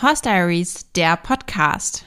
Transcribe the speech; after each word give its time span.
Horse 0.00 0.22
Diaries, 0.22 0.92
der 0.92 1.16
Podcast. 1.16 2.06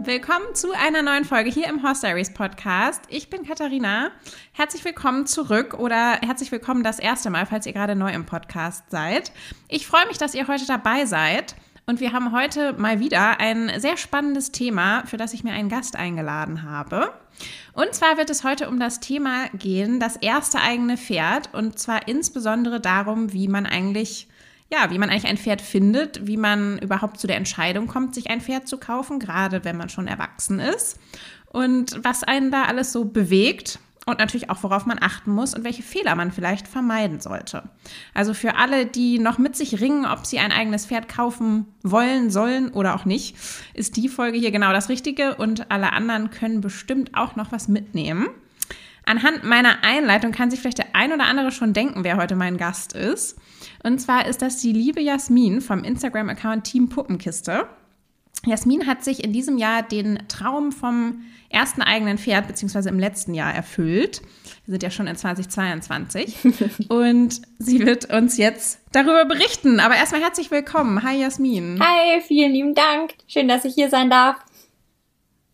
Willkommen 0.00 0.54
zu 0.54 0.72
einer 0.72 1.02
neuen 1.02 1.26
Folge 1.26 1.50
hier 1.50 1.68
im 1.68 1.82
Horse 1.82 2.00
Diaries 2.00 2.32
Podcast. 2.32 3.02
Ich 3.08 3.28
bin 3.28 3.44
Katharina. 3.44 4.10
Herzlich 4.52 4.82
willkommen 4.86 5.26
zurück 5.26 5.74
oder 5.74 6.18
herzlich 6.22 6.50
willkommen 6.50 6.82
das 6.82 6.98
erste 6.98 7.28
Mal, 7.28 7.44
falls 7.44 7.66
ihr 7.66 7.74
gerade 7.74 7.94
neu 7.94 8.10
im 8.12 8.24
Podcast 8.24 8.90
seid. 8.90 9.32
Ich 9.68 9.86
freue 9.86 10.06
mich, 10.06 10.16
dass 10.16 10.34
ihr 10.34 10.48
heute 10.48 10.64
dabei 10.66 11.04
seid. 11.04 11.54
Und 11.84 12.00
wir 12.00 12.12
haben 12.12 12.32
heute 12.32 12.74
mal 12.74 13.00
wieder 13.00 13.40
ein 13.40 13.70
sehr 13.80 13.96
spannendes 13.96 14.52
Thema, 14.52 15.04
für 15.06 15.16
das 15.16 15.34
ich 15.34 15.42
mir 15.42 15.52
einen 15.52 15.68
Gast 15.68 15.96
eingeladen 15.96 16.62
habe. 16.62 17.12
Und 17.72 17.92
zwar 17.94 18.16
wird 18.16 18.30
es 18.30 18.44
heute 18.44 18.68
um 18.68 18.78
das 18.78 19.00
Thema 19.00 19.48
gehen, 19.54 19.98
das 19.98 20.16
erste 20.16 20.60
eigene 20.60 20.96
Pferd. 20.96 21.52
Und 21.52 21.78
zwar 21.78 22.06
insbesondere 22.06 22.80
darum, 22.80 23.32
wie 23.32 23.48
man 23.48 23.66
eigentlich, 23.66 24.28
ja, 24.70 24.90
wie 24.90 24.98
man 24.98 25.10
eigentlich 25.10 25.26
ein 25.26 25.38
Pferd 25.38 25.60
findet, 25.60 26.24
wie 26.26 26.36
man 26.36 26.78
überhaupt 26.78 27.18
zu 27.18 27.26
der 27.26 27.36
Entscheidung 27.36 27.88
kommt, 27.88 28.14
sich 28.14 28.30
ein 28.30 28.40
Pferd 28.40 28.68
zu 28.68 28.78
kaufen, 28.78 29.18
gerade 29.18 29.64
wenn 29.64 29.76
man 29.76 29.88
schon 29.88 30.06
erwachsen 30.06 30.60
ist. 30.60 31.00
Und 31.46 31.98
was 32.04 32.22
einen 32.22 32.52
da 32.52 32.64
alles 32.64 32.92
so 32.92 33.04
bewegt 33.04 33.80
und 34.06 34.18
natürlich 34.18 34.50
auch, 34.50 34.62
worauf 34.62 34.84
man 34.84 34.98
achten 35.00 35.30
muss 35.30 35.54
und 35.54 35.64
welche 35.64 35.82
Fehler 35.82 36.16
man 36.16 36.32
vielleicht 36.32 36.66
vermeiden 36.66 37.20
sollte. 37.20 37.62
Also 38.14 38.34
für 38.34 38.56
alle, 38.56 38.86
die 38.86 39.18
noch 39.18 39.38
mit 39.38 39.54
sich 39.54 39.80
ringen, 39.80 40.06
ob 40.06 40.26
sie 40.26 40.40
ein 40.40 40.50
eigenes 40.50 40.86
Pferd 40.86 41.08
kaufen 41.08 41.66
wollen, 41.82 42.30
sollen 42.30 42.70
oder 42.70 42.94
auch 42.96 43.04
nicht, 43.04 43.36
ist 43.74 43.96
die 43.96 44.08
Folge 44.08 44.38
hier 44.38 44.50
genau 44.50 44.72
das 44.72 44.88
Richtige 44.88 45.36
und 45.36 45.70
alle 45.70 45.92
anderen 45.92 46.30
können 46.30 46.60
bestimmt 46.60 47.14
auch 47.14 47.36
noch 47.36 47.52
was 47.52 47.68
mitnehmen. 47.68 48.28
Anhand 49.04 49.44
meiner 49.44 49.82
Einleitung 49.82 50.32
kann 50.32 50.50
sich 50.50 50.60
vielleicht 50.60 50.78
der 50.78 50.94
ein 50.94 51.12
oder 51.12 51.24
andere 51.24 51.50
schon 51.50 51.72
denken, 51.72 52.04
wer 52.04 52.16
heute 52.16 52.36
mein 52.36 52.56
Gast 52.56 52.92
ist. 52.92 53.36
Und 53.82 54.00
zwar 54.00 54.26
ist 54.26 54.42
das 54.42 54.58
die 54.58 54.72
liebe 54.72 55.00
Jasmin 55.00 55.60
vom 55.60 55.82
Instagram-Account 55.82 56.64
Team 56.64 56.88
Puppenkiste. 56.88 57.66
Jasmin 58.44 58.86
hat 58.86 59.04
sich 59.04 59.22
in 59.22 59.32
diesem 59.32 59.56
Jahr 59.56 59.82
den 59.82 60.26
Traum 60.28 60.72
vom 60.72 61.22
ersten 61.48 61.82
eigenen 61.82 62.18
Pferd, 62.18 62.48
beziehungsweise 62.48 62.88
im 62.88 62.98
letzten 62.98 63.34
Jahr 63.34 63.54
erfüllt. 63.54 64.22
Wir 64.64 64.72
sind 64.72 64.82
ja 64.82 64.90
schon 64.90 65.06
in 65.06 65.16
2022. 65.16 66.36
und 66.88 67.42
sie 67.58 67.86
wird 67.86 68.12
uns 68.12 68.38
jetzt 68.38 68.80
darüber 68.90 69.26
berichten. 69.26 69.78
Aber 69.78 69.94
erstmal 69.94 70.22
herzlich 70.22 70.50
willkommen. 70.50 71.02
Hi 71.02 71.20
Jasmin. 71.20 71.78
Hi, 71.80 72.20
vielen 72.20 72.52
lieben 72.52 72.74
Dank. 72.74 73.14
Schön, 73.28 73.46
dass 73.46 73.64
ich 73.64 73.74
hier 73.74 73.90
sein 73.90 74.10
darf. 74.10 74.36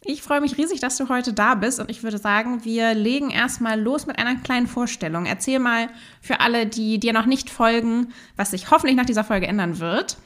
Ich 0.04 0.22
freue 0.22 0.40
mich 0.40 0.56
riesig, 0.56 0.80
dass 0.80 0.96
du 0.96 1.08
heute 1.08 1.34
da 1.34 1.56
bist 1.56 1.80
und 1.80 1.90
ich 1.90 2.02
würde 2.02 2.18
sagen, 2.18 2.64
wir 2.64 2.94
legen 2.94 3.30
erstmal 3.30 3.78
los 3.78 4.06
mit 4.06 4.18
einer 4.18 4.36
kleinen 4.36 4.68
Vorstellung. 4.68 5.26
Erzähl 5.26 5.58
mal 5.58 5.88
für 6.22 6.40
alle, 6.40 6.66
die 6.66 6.98
dir 6.98 7.12
noch 7.12 7.26
nicht 7.26 7.50
folgen, 7.50 8.14
was 8.36 8.52
sich 8.52 8.70
hoffentlich 8.70 8.96
nach 8.96 9.04
dieser 9.04 9.24
Folge 9.24 9.48
ändern 9.48 9.80
wird 9.80 10.16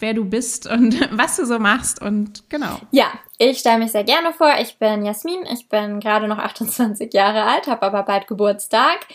wer 0.00 0.14
du 0.14 0.24
bist 0.24 0.70
und 0.70 0.94
was 1.18 1.36
du 1.36 1.46
so 1.46 1.58
machst 1.58 2.02
und 2.02 2.48
genau. 2.48 2.78
Ja, 2.90 3.06
ich 3.38 3.58
stelle 3.58 3.78
mich 3.78 3.92
sehr 3.92 4.04
gerne 4.04 4.32
vor. 4.32 4.52
Ich 4.60 4.78
bin 4.78 5.04
Jasmin, 5.04 5.46
ich 5.52 5.68
bin 5.68 6.00
gerade 6.00 6.28
noch 6.28 6.38
28 6.38 7.12
Jahre 7.14 7.44
alt, 7.44 7.66
habe 7.66 7.82
aber 7.82 8.02
bald 8.02 8.26
Geburtstag. 8.26 9.06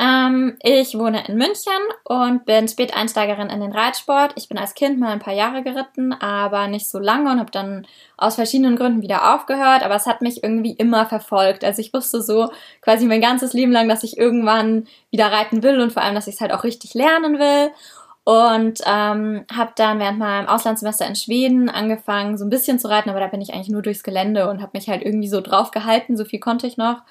Ähm, 0.00 0.56
ich 0.62 0.98
wohne 0.98 1.26
in 1.28 1.36
München 1.36 1.72
und 2.04 2.46
bin 2.46 2.66
Späteinsteigerin 2.66 3.50
in 3.50 3.60
den 3.60 3.72
Reitsport. 3.72 4.32
Ich 4.36 4.48
bin 4.48 4.58
als 4.58 4.74
Kind 4.74 4.98
mal 4.98 5.12
ein 5.12 5.20
paar 5.20 5.34
Jahre 5.34 5.62
geritten, 5.62 6.12
aber 6.12 6.66
nicht 6.66 6.88
so 6.88 6.98
lange 6.98 7.30
und 7.30 7.38
habe 7.38 7.50
dann 7.50 7.86
aus 8.16 8.36
verschiedenen 8.36 8.76
Gründen 8.76 9.02
wieder 9.02 9.34
aufgehört. 9.34 9.82
Aber 9.82 9.94
es 9.94 10.06
hat 10.06 10.20
mich 10.20 10.42
irgendwie 10.42 10.72
immer 10.72 11.06
verfolgt. 11.06 11.62
Also 11.62 11.80
ich 11.80 11.92
wusste 11.92 12.22
so 12.22 12.50
quasi 12.80 13.06
mein 13.06 13.20
ganzes 13.20 13.52
Leben 13.52 13.70
lang, 13.70 13.88
dass 13.88 14.02
ich 14.02 14.16
irgendwann 14.16 14.88
wieder 15.10 15.30
reiten 15.30 15.62
will 15.62 15.80
und 15.80 15.92
vor 15.92 16.02
allem, 16.02 16.14
dass 16.14 16.26
ich 16.26 16.34
es 16.36 16.40
halt 16.40 16.52
auch 16.52 16.64
richtig 16.64 16.94
lernen 16.94 17.38
will 17.38 17.70
und 18.24 18.80
ähm, 18.86 19.44
habe 19.54 19.72
dann 19.76 19.98
während 19.98 20.18
meinem 20.18 20.48
Auslandssemester 20.48 21.06
in 21.06 21.14
Schweden 21.14 21.68
angefangen, 21.68 22.38
so 22.38 22.44
ein 22.44 22.50
bisschen 22.50 22.78
zu 22.78 22.88
reiten, 22.88 23.10
aber 23.10 23.20
da 23.20 23.26
bin 23.26 23.42
ich 23.42 23.52
eigentlich 23.52 23.68
nur 23.68 23.82
durchs 23.82 24.02
Gelände 24.02 24.48
und 24.48 24.62
habe 24.62 24.72
mich 24.74 24.88
halt 24.88 25.02
irgendwie 25.02 25.28
so 25.28 25.42
drauf 25.42 25.70
gehalten, 25.70 26.16
so 26.16 26.24
viel 26.24 26.40
konnte 26.40 26.66
ich 26.66 26.78
noch. 26.78 27.02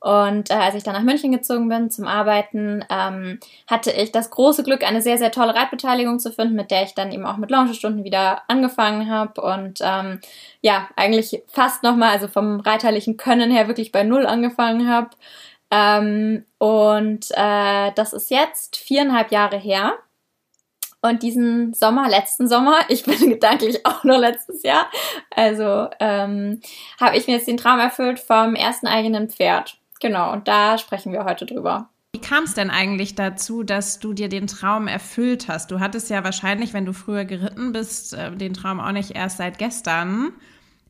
Und 0.00 0.50
äh, 0.50 0.54
als 0.54 0.74
ich 0.74 0.82
dann 0.82 0.94
nach 0.94 1.02
München 1.02 1.30
gezogen 1.30 1.68
bin 1.68 1.90
zum 1.90 2.08
Arbeiten, 2.08 2.84
ähm, 2.90 3.38
hatte 3.68 3.92
ich 3.92 4.10
das 4.10 4.30
große 4.30 4.64
Glück, 4.64 4.82
eine 4.82 5.00
sehr, 5.00 5.16
sehr 5.16 5.30
tolle 5.30 5.54
Reitbeteiligung 5.54 6.18
zu 6.18 6.32
finden, 6.32 6.56
mit 6.56 6.72
der 6.72 6.82
ich 6.82 6.94
dann 6.94 7.12
eben 7.12 7.24
auch 7.24 7.36
mit 7.36 7.50
Longestunden 7.52 8.02
wieder 8.02 8.42
angefangen 8.48 9.08
habe 9.08 9.40
und 9.42 9.78
ähm, 9.80 10.20
ja, 10.60 10.88
eigentlich 10.96 11.42
fast 11.46 11.82
nochmal, 11.84 12.10
also 12.10 12.26
vom 12.28 12.60
reiterlichen 12.60 13.16
Können 13.16 13.50
her 13.52 13.68
wirklich 13.68 13.92
bei 13.92 14.02
Null 14.02 14.26
angefangen 14.26 14.88
habe. 14.88 15.10
Ähm, 15.70 16.46
und 16.58 17.26
äh, 17.30 17.92
das 17.94 18.12
ist 18.12 18.30
jetzt 18.30 18.76
viereinhalb 18.76 19.30
Jahre 19.30 19.56
her. 19.56 19.94
Und 21.02 21.24
diesen 21.24 21.74
Sommer, 21.74 22.08
letzten 22.08 22.48
Sommer, 22.48 22.78
ich 22.88 23.04
bin 23.04 23.18
gedanklich 23.28 23.84
auch 23.84 24.04
nur 24.04 24.18
letztes 24.18 24.62
Jahr, 24.62 24.86
also 25.30 25.88
ähm, 26.00 26.60
habe 27.00 27.16
ich 27.16 27.26
mir 27.26 27.34
jetzt 27.34 27.48
den 27.48 27.56
Traum 27.56 27.80
erfüllt 27.80 28.20
vom 28.20 28.54
ersten 28.54 28.86
eigenen 28.86 29.28
Pferd. 29.28 29.76
Genau, 30.00 30.32
und 30.32 30.48
da 30.48 30.78
sprechen 30.78 31.12
wir 31.12 31.24
heute 31.24 31.46
drüber. 31.46 31.88
Wie 32.14 32.20
kam 32.20 32.44
es 32.44 32.54
denn 32.54 32.70
eigentlich 32.70 33.14
dazu, 33.14 33.62
dass 33.62 33.98
du 33.98 34.12
dir 34.12 34.28
den 34.28 34.46
Traum 34.46 34.86
erfüllt 34.86 35.48
hast? 35.48 35.70
Du 35.70 35.80
hattest 35.80 36.10
ja 36.10 36.24
wahrscheinlich, 36.24 36.74
wenn 36.74 36.84
du 36.84 36.92
früher 36.92 37.24
geritten 37.24 37.72
bist, 37.72 38.14
äh, 38.14 38.30
den 38.30 38.52
Traum 38.52 38.80
auch 38.80 38.92
nicht 38.92 39.12
erst 39.12 39.38
seit 39.38 39.58
gestern. 39.58 40.32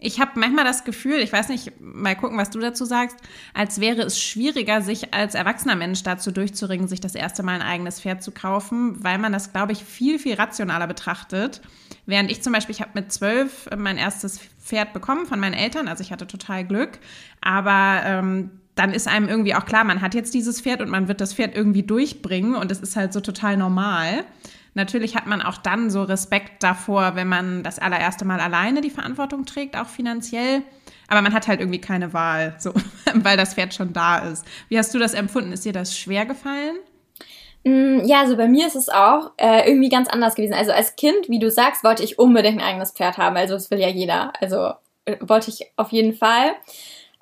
Ich 0.02 0.20
habe 0.20 0.32
manchmal 0.38 0.64
das 0.64 0.84
Gefühl, 0.84 1.20
ich 1.20 1.32
weiß 1.32 1.48
nicht, 1.48 1.80
mal 1.80 2.16
gucken, 2.16 2.36
was 2.36 2.50
du 2.50 2.58
dazu 2.58 2.84
sagst, 2.84 3.16
als 3.54 3.80
wäre 3.80 4.02
es 4.02 4.20
schwieriger, 4.20 4.82
sich 4.82 5.14
als 5.14 5.34
erwachsener 5.34 5.76
Mensch 5.76 6.02
dazu 6.02 6.32
durchzuringen, 6.32 6.88
sich 6.88 7.00
das 7.00 7.14
erste 7.14 7.42
Mal 7.42 7.54
ein 7.54 7.62
eigenes 7.62 8.00
Pferd 8.00 8.22
zu 8.22 8.32
kaufen, 8.32 9.02
weil 9.02 9.18
man 9.18 9.32
das, 9.32 9.52
glaube 9.52 9.72
ich, 9.72 9.84
viel, 9.84 10.18
viel 10.18 10.34
rationaler 10.34 10.86
betrachtet. 10.88 11.60
Während 12.04 12.30
ich 12.30 12.42
zum 12.42 12.52
Beispiel, 12.52 12.74
ich 12.74 12.80
habe 12.80 12.90
mit 12.94 13.12
zwölf 13.12 13.68
mein 13.76 13.96
erstes 13.96 14.40
Pferd 14.60 14.92
bekommen 14.92 15.26
von 15.26 15.38
meinen 15.38 15.54
Eltern, 15.54 15.86
also 15.86 16.02
ich 16.02 16.10
hatte 16.10 16.26
total 16.26 16.64
Glück, 16.64 16.98
aber 17.40 18.02
ähm, 18.04 18.50
dann 18.74 18.92
ist 18.92 19.06
einem 19.06 19.28
irgendwie 19.28 19.54
auch 19.54 19.66
klar, 19.66 19.84
man 19.84 20.00
hat 20.00 20.14
jetzt 20.14 20.34
dieses 20.34 20.60
Pferd 20.60 20.80
und 20.80 20.88
man 20.88 21.06
wird 21.06 21.20
das 21.20 21.34
Pferd 21.34 21.54
irgendwie 21.54 21.82
durchbringen 21.82 22.54
und 22.54 22.72
es 22.72 22.80
ist 22.80 22.96
halt 22.96 23.12
so 23.12 23.20
total 23.20 23.56
normal. 23.56 24.24
Natürlich 24.74 25.16
hat 25.16 25.26
man 25.26 25.42
auch 25.42 25.58
dann 25.58 25.90
so 25.90 26.02
Respekt 26.02 26.62
davor, 26.62 27.14
wenn 27.14 27.28
man 27.28 27.62
das 27.62 27.78
allererste 27.78 28.24
Mal 28.24 28.40
alleine 28.40 28.80
die 28.80 28.90
Verantwortung 28.90 29.44
trägt, 29.44 29.76
auch 29.76 29.86
finanziell. 29.86 30.62
Aber 31.08 31.20
man 31.20 31.34
hat 31.34 31.46
halt 31.46 31.60
irgendwie 31.60 31.80
keine 31.80 32.14
Wahl, 32.14 32.54
so, 32.58 32.72
weil 33.14 33.36
das 33.36 33.54
Pferd 33.54 33.74
schon 33.74 33.92
da 33.92 34.18
ist. 34.18 34.46
Wie 34.68 34.78
hast 34.78 34.94
du 34.94 34.98
das 34.98 35.12
empfunden? 35.12 35.52
Ist 35.52 35.64
dir 35.64 35.72
das 35.72 35.96
schwer 35.96 36.24
gefallen? 36.24 36.76
Mm, 37.64 38.00
ja, 38.04 38.20
also 38.20 38.36
bei 38.36 38.48
mir 38.48 38.66
ist 38.66 38.76
es 38.76 38.88
auch 38.88 39.32
äh, 39.36 39.68
irgendwie 39.68 39.90
ganz 39.90 40.08
anders 40.08 40.34
gewesen. 40.34 40.54
Also 40.54 40.72
als 40.72 40.96
Kind, 40.96 41.28
wie 41.28 41.38
du 41.38 41.50
sagst, 41.50 41.84
wollte 41.84 42.02
ich 42.02 42.18
unbedingt 42.18 42.60
ein 42.60 42.66
eigenes 42.66 42.92
Pferd 42.92 43.18
haben. 43.18 43.36
Also 43.36 43.54
das 43.54 43.70
will 43.70 43.78
ja 43.78 43.88
jeder. 43.88 44.32
Also 44.40 44.72
äh, 45.04 45.16
wollte 45.20 45.50
ich 45.50 45.70
auf 45.76 45.92
jeden 45.92 46.14
Fall. 46.14 46.54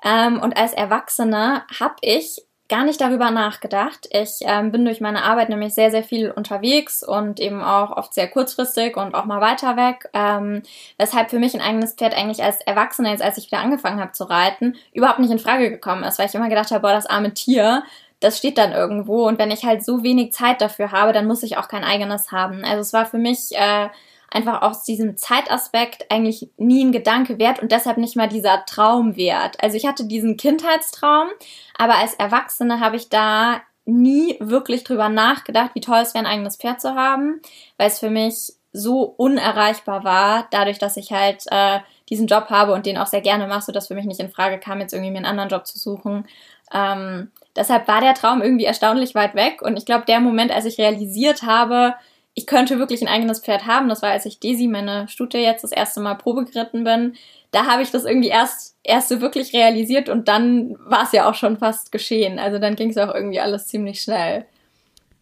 Ähm, 0.05 0.41
und 0.41 0.56
als 0.56 0.72
Erwachsene 0.72 1.65
habe 1.78 1.97
ich 2.00 2.43
gar 2.70 2.84
nicht 2.84 3.00
darüber 3.00 3.31
nachgedacht. 3.31 4.08
Ich 4.12 4.38
ähm, 4.42 4.72
bin 4.72 4.84
durch 4.84 5.00
meine 5.00 5.25
Arbeit 5.25 5.50
nämlich 5.50 5.75
sehr, 5.75 5.91
sehr 5.91 6.04
viel 6.04 6.31
unterwegs 6.31 7.03
und 7.03 7.41
eben 7.41 7.62
auch 7.62 7.97
oft 7.97 8.14
sehr 8.14 8.28
kurzfristig 8.28 8.97
und 8.97 9.14
auch 9.14 9.26
mal 9.26 9.41
weiter 9.41 9.76
weg. 9.76 10.08
Ähm, 10.14 10.62
weshalb 10.97 11.30
für 11.30 11.41
mich 11.41 11.53
ein 11.53 11.60
eigenes 11.60 11.94
Pferd 11.94 12.16
eigentlich 12.16 12.42
als 12.42 12.60
Erwachsene, 12.62 13.10
jetzt 13.10 13.22
als 13.22 13.36
ich 13.36 13.50
wieder 13.50 13.60
angefangen 13.60 14.00
habe 14.00 14.12
zu 14.12 14.25
reiten, 14.25 14.76
überhaupt 14.94 15.19
nicht 15.19 15.32
in 15.32 15.41
Frage 15.41 15.69
gekommen 15.69 16.04
ist, 16.04 16.19
weil 16.19 16.26
ich 16.26 16.34
immer 16.34 16.48
gedacht 16.48 16.70
habe, 16.70 16.80
boah, 16.80 16.92
das 16.92 17.06
arme 17.06 17.34
Tier, 17.34 17.82
das 18.20 18.38
steht 18.38 18.56
dann 18.56 18.72
irgendwo 18.72 19.26
und 19.26 19.38
wenn 19.38 19.50
ich 19.50 19.64
halt 19.64 19.84
so 19.84 20.03
wenig 20.04 20.32
Zeit 20.32 20.60
dafür 20.60 20.92
habe, 20.92 21.12
dann 21.12 21.26
muss 21.26 21.42
ich 21.42 21.56
auch 21.56 21.69
kein 21.69 21.84
eigenes 21.84 22.30
haben. 22.30 22.64
Also 22.64 22.80
es 22.80 22.92
war 22.92 23.06
für 23.06 23.19
mich 23.19 23.50
äh, 23.53 23.88
einfach 24.30 24.62
aus 24.62 24.84
diesem 24.84 25.16
Zeitaspekt 25.16 26.10
eigentlich 26.10 26.50
nie 26.56 26.84
ein 26.84 26.92
Gedanke 26.92 27.38
wert 27.38 27.60
und 27.60 27.72
deshalb 27.72 27.98
nicht 27.98 28.16
mal 28.16 28.28
dieser 28.28 28.64
Traum 28.64 29.16
wert. 29.16 29.62
Also 29.62 29.76
ich 29.76 29.86
hatte 29.86 30.06
diesen 30.06 30.36
Kindheitstraum, 30.36 31.28
aber 31.77 31.97
als 31.97 32.15
Erwachsene 32.15 32.80
habe 32.80 32.97
ich 32.97 33.09
da 33.09 33.60
nie 33.84 34.36
wirklich 34.41 34.84
drüber 34.84 35.09
nachgedacht, 35.09 35.72
wie 35.74 35.80
toll 35.80 35.98
es 35.98 36.15
wäre, 36.15 36.24
ein 36.24 36.30
eigenes 36.30 36.56
Pferd 36.56 36.80
zu 36.80 36.94
haben, 36.94 37.41
weil 37.77 37.88
es 37.88 37.98
für 37.98 38.10
mich 38.10 38.53
so 38.72 39.03
unerreichbar 39.03 40.04
war, 40.04 40.47
dadurch, 40.53 40.78
dass 40.78 40.97
ich 40.97 41.10
halt 41.10 41.44
äh, 41.50 41.80
diesen 42.09 42.28
Job 42.28 42.50
habe 42.50 42.72
und 42.72 42.86
den 42.86 42.98
auch 42.98 43.09
sehr 43.09 43.21
gerne 43.21 43.48
mache, 43.48 43.62
so 43.62 43.72
dass 43.72 43.88
für 43.88 43.94
mich 43.94 44.04
nicht 44.04 44.21
in 44.21 44.30
Frage 44.30 44.59
kam, 44.59 44.80
jetzt 44.80 44.92
irgendwie 44.92 45.10
mir 45.10 45.18
einen 45.18 45.26
anderen 45.26 45.48
Job 45.48 45.66
zu 45.66 45.78
suchen. 45.78 46.26
Ähm, 46.72 47.33
deshalb 47.56 47.88
war 47.88 48.00
der 48.00 48.15
Traum 48.15 48.42
irgendwie 48.42 48.65
erstaunlich 48.65 49.16
weit 49.16 49.34
weg 49.34 49.60
und 49.62 49.76
ich 49.76 49.86
glaube, 49.86 50.04
der 50.06 50.21
Moment, 50.21 50.53
als 50.53 50.66
ich 50.66 50.78
realisiert 50.78 51.42
habe, 51.42 51.94
ich 52.34 52.47
könnte 52.47 52.78
wirklich 52.78 53.03
ein 53.03 53.09
eigenes 53.09 53.41
Pferd 53.41 53.66
haben. 53.66 53.88
Das 53.88 54.03
war, 54.03 54.10
als 54.10 54.27
ich 54.27 54.41
Daisy, 54.41 54.68
meine 54.68 55.09
Stute, 55.09 55.38
jetzt 55.38 55.65
das 55.65 55.72
erste 55.72 56.00
Mal 56.00 56.15
Probe 56.15 56.44
geritten 56.44 56.84
bin. 56.84 57.15
Da 57.50 57.66
habe 57.66 57.82
ich 57.82 57.91
das 57.91 58.04
irgendwie 58.04 58.28
erst, 58.28 58.77
erst 58.84 59.09
so 59.09 59.21
wirklich 59.21 59.53
realisiert 59.53 60.09
und 60.09 60.28
dann 60.28 60.77
war 60.84 61.03
es 61.03 61.12
ja 61.12 61.28
auch 61.28 61.34
schon 61.34 61.59
fast 61.59 61.91
geschehen. 61.91 62.38
Also 62.38 62.59
dann 62.59 62.77
ging 62.77 62.91
es 62.91 62.97
auch 62.97 63.12
irgendwie 63.12 63.41
alles 63.41 63.66
ziemlich 63.66 64.00
schnell. 64.00 64.47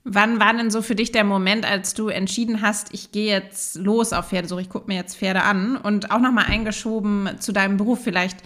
Wann 0.05 0.40
war 0.40 0.55
denn 0.55 0.70
so 0.70 0.81
für 0.81 0.94
dich 0.94 1.12
der 1.12 1.25
Moment, 1.25 1.70
als 1.70 1.94
du 1.94 2.08
entschieden 2.08 2.62
hast, 2.62 2.94
ich 2.94 3.12
gehe 3.12 3.31
jetzt 3.31 3.76
los 3.76 4.12
auf 4.12 4.28
Pferdesuche, 4.28 4.62
ich 4.62 4.70
gucke 4.70 4.87
mir 4.87 4.96
jetzt 4.96 5.16
Pferde 5.16 5.43
an 5.43 5.76
und 5.76 6.11
auch 6.11 6.20
nochmal 6.20 6.46
eingeschoben 6.49 7.28
zu 7.40 7.52
deinem 7.52 7.76
Beruf 7.76 8.00
vielleicht? 8.02 8.38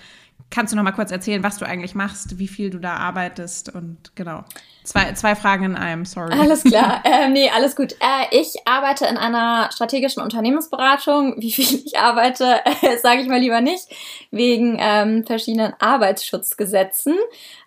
Kannst 0.52 0.72
du 0.72 0.76
noch 0.76 0.84
mal 0.84 0.92
kurz 0.92 1.10
erzählen, 1.10 1.42
was 1.42 1.58
du 1.58 1.66
eigentlich 1.66 1.94
machst, 1.94 2.38
wie 2.38 2.46
viel 2.46 2.70
du 2.70 2.78
da 2.78 2.94
arbeitest 2.94 3.74
und 3.74 4.14
genau. 4.14 4.44
Zwei, 4.84 5.12
zwei 5.12 5.36
Fragen 5.36 5.64
in 5.64 5.76
einem, 5.76 6.04
sorry. 6.04 6.38
Alles 6.38 6.64
klar. 6.64 7.02
äh, 7.04 7.28
nee, 7.28 7.48
alles 7.48 7.76
gut. 7.76 7.92
Äh, 7.92 8.36
ich 8.40 8.54
arbeite 8.66 9.06
in 9.06 9.16
einer 9.16 9.70
strategischen 9.72 10.22
Unternehmensberatung. 10.22 11.36
Wie 11.38 11.52
viel 11.52 11.82
ich 11.86 11.98
arbeite, 11.98 12.60
äh, 12.64 12.96
sage 13.02 13.22
ich 13.22 13.28
mal 13.28 13.38
lieber 13.38 13.60
nicht, 13.60 13.86
wegen 14.30 14.76
ähm, 14.80 15.24
verschiedenen 15.24 15.72
Arbeitsschutzgesetzen. 15.78 17.14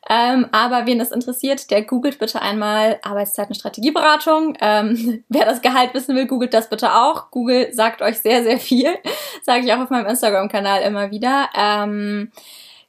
Ähm, 0.10 0.48
aber 0.52 0.86
wen 0.86 1.00
es 1.00 1.12
interessiert, 1.12 1.72
der 1.72 1.84
googelt 1.84 2.20
bitte 2.20 2.42
einmal 2.42 3.00
Arbeitszeitenstrategieberatung. 3.02 4.58
Ähm, 4.60 5.24
wer 5.30 5.46
das 5.46 5.62
Gehalt 5.62 5.94
wissen 5.94 6.16
will, 6.16 6.28
googelt 6.28 6.54
das 6.54 6.70
bitte 6.70 6.94
auch. 6.94 7.32
Google 7.32 7.74
sagt 7.74 8.02
euch 8.02 8.20
sehr, 8.20 8.44
sehr 8.44 8.60
viel. 8.60 8.94
Sage 9.42 9.66
ich 9.66 9.74
auch 9.74 9.80
auf 9.80 9.90
meinem 9.90 10.08
Instagram-Kanal 10.08 10.82
immer 10.82 11.12
wieder. 11.12 11.50
Ähm, 11.56 12.32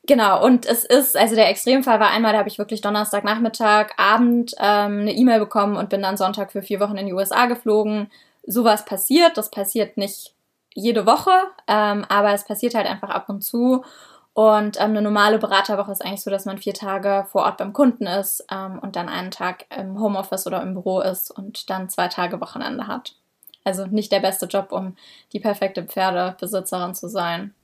Genau, 0.07 0.45
und 0.45 0.67
es 0.67 0.85
ist, 0.85 1.17
also 1.17 1.35
der 1.35 1.49
Extremfall 1.49 1.99
war 1.99 2.11
einmal, 2.11 2.33
da 2.33 2.39
habe 2.39 2.49
ich 2.49 2.59
wirklich 2.59 2.81
Donnerstagnachmittag, 2.81 3.89
Abend 3.97 4.55
ähm, 4.59 5.01
eine 5.01 5.13
E-Mail 5.13 5.41
bekommen 5.41 5.77
und 5.77 5.91
bin 5.91 6.03
dann 6.03 6.17
Sonntag 6.17 6.53
für 6.53 6.63
vier 6.63 6.79
Wochen 6.79 6.97
in 6.97 7.07
die 7.07 7.13
USA 7.13 7.47
geflogen. 7.47 8.11
Sowas 8.47 8.85
passiert, 8.85 9.37
das 9.37 9.51
passiert 9.51 9.97
nicht 9.97 10.33
jede 10.75 11.07
Woche, 11.07 11.33
ähm, 11.67 12.05
aber 12.09 12.33
es 12.33 12.45
passiert 12.45 12.77
halt 12.77 12.87
einfach 12.87 13.09
ab 13.09 13.29
und 13.29 13.43
zu. 13.43 13.85
Und 14.33 14.77
ähm, 14.79 14.91
eine 14.91 15.03
normale 15.03 15.39
Beraterwoche 15.39 15.91
ist 15.91 16.05
eigentlich 16.05 16.23
so, 16.23 16.31
dass 16.31 16.45
man 16.45 16.59
vier 16.59 16.75
Tage 16.75 17.27
vor 17.33 17.43
Ort 17.45 17.57
beim 17.57 17.73
Kunden 17.73 18.07
ist 18.07 18.47
ähm, 18.53 18.79
und 18.79 18.95
dann 18.95 19.09
einen 19.09 19.31
Tag 19.31 19.65
im 19.77 19.99
Homeoffice 19.99 20.47
oder 20.47 20.63
im 20.63 20.75
Büro 20.75 21.01
ist 21.01 21.31
und 21.31 21.69
dann 21.71 21.89
zwei 21.89 22.09
Tage 22.09 22.41
Wochenende 22.41 22.87
hat. 22.87 23.17
Also 23.65 23.87
nicht 23.87 24.13
der 24.13 24.21
beste 24.21 24.47
Job, 24.47 24.71
um 24.71 24.95
die 25.33 25.41
perfekte 25.41 25.83
Pferdebesitzerin 25.83 26.95
zu 26.95 27.09
sein. 27.09 27.55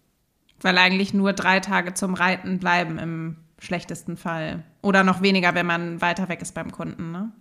Weil 0.62 0.78
eigentlich 0.78 1.12
nur 1.12 1.32
drei 1.32 1.60
Tage 1.60 1.94
zum 1.94 2.14
Reiten 2.14 2.58
bleiben 2.58 2.98
im 2.98 3.36
schlechtesten 3.58 4.16
Fall. 4.16 4.64
Oder 4.82 5.04
noch 5.04 5.22
weniger, 5.22 5.54
wenn 5.54 5.66
man 5.66 6.00
weiter 6.00 6.28
weg 6.28 6.42
ist 6.42 6.54
beim 6.54 6.72
Kunden, 6.72 7.12
ne? 7.12 7.32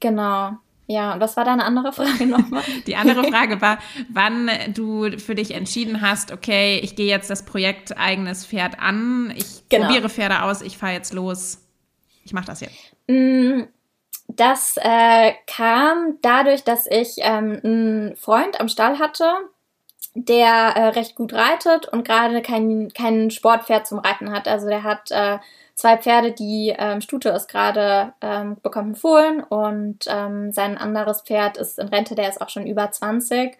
Genau. 0.00 0.56
Ja, 0.86 1.14
und 1.14 1.20
was 1.20 1.36
war 1.36 1.44
deine 1.44 1.64
andere 1.64 1.92
Frage 1.92 2.26
nochmal? 2.26 2.64
Die 2.88 2.96
andere 2.96 3.22
Frage 3.30 3.60
war, 3.60 3.78
wann 4.08 4.50
du 4.74 5.18
für 5.18 5.36
dich 5.36 5.54
entschieden 5.54 6.00
hast, 6.00 6.32
okay, 6.32 6.80
ich 6.82 6.96
gehe 6.96 7.06
jetzt 7.06 7.30
das 7.30 7.44
Projekt 7.44 7.96
eigenes 7.96 8.44
Pferd 8.44 8.80
an, 8.80 9.32
ich 9.36 9.68
genau. 9.68 9.86
probiere 9.86 10.08
Pferde 10.08 10.42
aus, 10.42 10.62
ich 10.62 10.76
fahre 10.76 10.94
jetzt 10.94 11.12
los, 11.12 11.64
ich 12.24 12.32
mache 12.32 12.46
das 12.46 12.60
jetzt. 12.60 12.74
Mm, 13.06 13.62
das 14.26 14.76
äh, 14.82 15.32
kam 15.46 16.18
dadurch, 16.22 16.64
dass 16.64 16.88
ich 16.88 17.18
ähm, 17.18 17.60
einen 17.62 18.16
Freund 18.16 18.60
am 18.60 18.68
Stall 18.68 18.98
hatte, 18.98 19.32
der 20.14 20.48
äh, 20.48 20.88
recht 20.88 21.14
gut 21.14 21.32
reitet 21.32 21.88
und 21.88 22.04
gerade 22.04 22.42
kein, 22.42 22.92
kein 22.92 23.30
Sportpferd 23.30 23.86
zum 23.86 23.98
Reiten 23.98 24.32
hat. 24.32 24.48
Also 24.48 24.68
der 24.68 24.82
hat 24.82 25.10
äh, 25.10 25.38
zwei 25.74 25.96
Pferde, 25.96 26.32
die 26.32 26.74
ähm, 26.76 27.00
Stute 27.00 27.30
ist 27.30 27.48
gerade, 27.48 28.12
ähm, 28.20 28.56
bekommt 28.62 28.86
einen 28.86 28.94
Fohlen 28.96 29.42
und 29.42 30.04
ähm, 30.08 30.52
sein 30.52 30.76
anderes 30.76 31.22
Pferd 31.22 31.56
ist 31.56 31.78
in 31.78 31.88
Rente, 31.88 32.14
der 32.14 32.28
ist 32.28 32.40
auch 32.40 32.48
schon 32.48 32.66
über 32.66 32.90
20. 32.90 33.56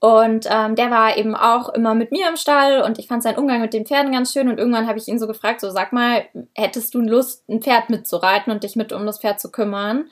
Und 0.00 0.46
ähm, 0.48 0.76
der 0.76 0.92
war 0.92 1.16
eben 1.16 1.34
auch 1.34 1.70
immer 1.70 1.94
mit 1.94 2.12
mir 2.12 2.28
im 2.28 2.36
Stall 2.36 2.82
und 2.82 3.00
ich 3.00 3.08
fand 3.08 3.24
seinen 3.24 3.38
Umgang 3.38 3.60
mit 3.60 3.72
den 3.74 3.84
Pferden 3.84 4.12
ganz 4.12 4.32
schön 4.32 4.48
und 4.48 4.58
irgendwann 4.58 4.86
habe 4.86 4.98
ich 4.98 5.08
ihn 5.08 5.18
so 5.18 5.26
gefragt, 5.26 5.60
so 5.60 5.70
sag 5.70 5.92
mal, 5.92 6.24
hättest 6.54 6.94
du 6.94 7.00
Lust, 7.00 7.48
ein 7.48 7.60
Pferd 7.60 7.90
mitzureiten 7.90 8.52
und 8.52 8.62
dich 8.62 8.76
mit 8.76 8.92
um 8.92 9.04
das 9.06 9.18
Pferd 9.18 9.40
zu 9.40 9.50
kümmern? 9.50 10.08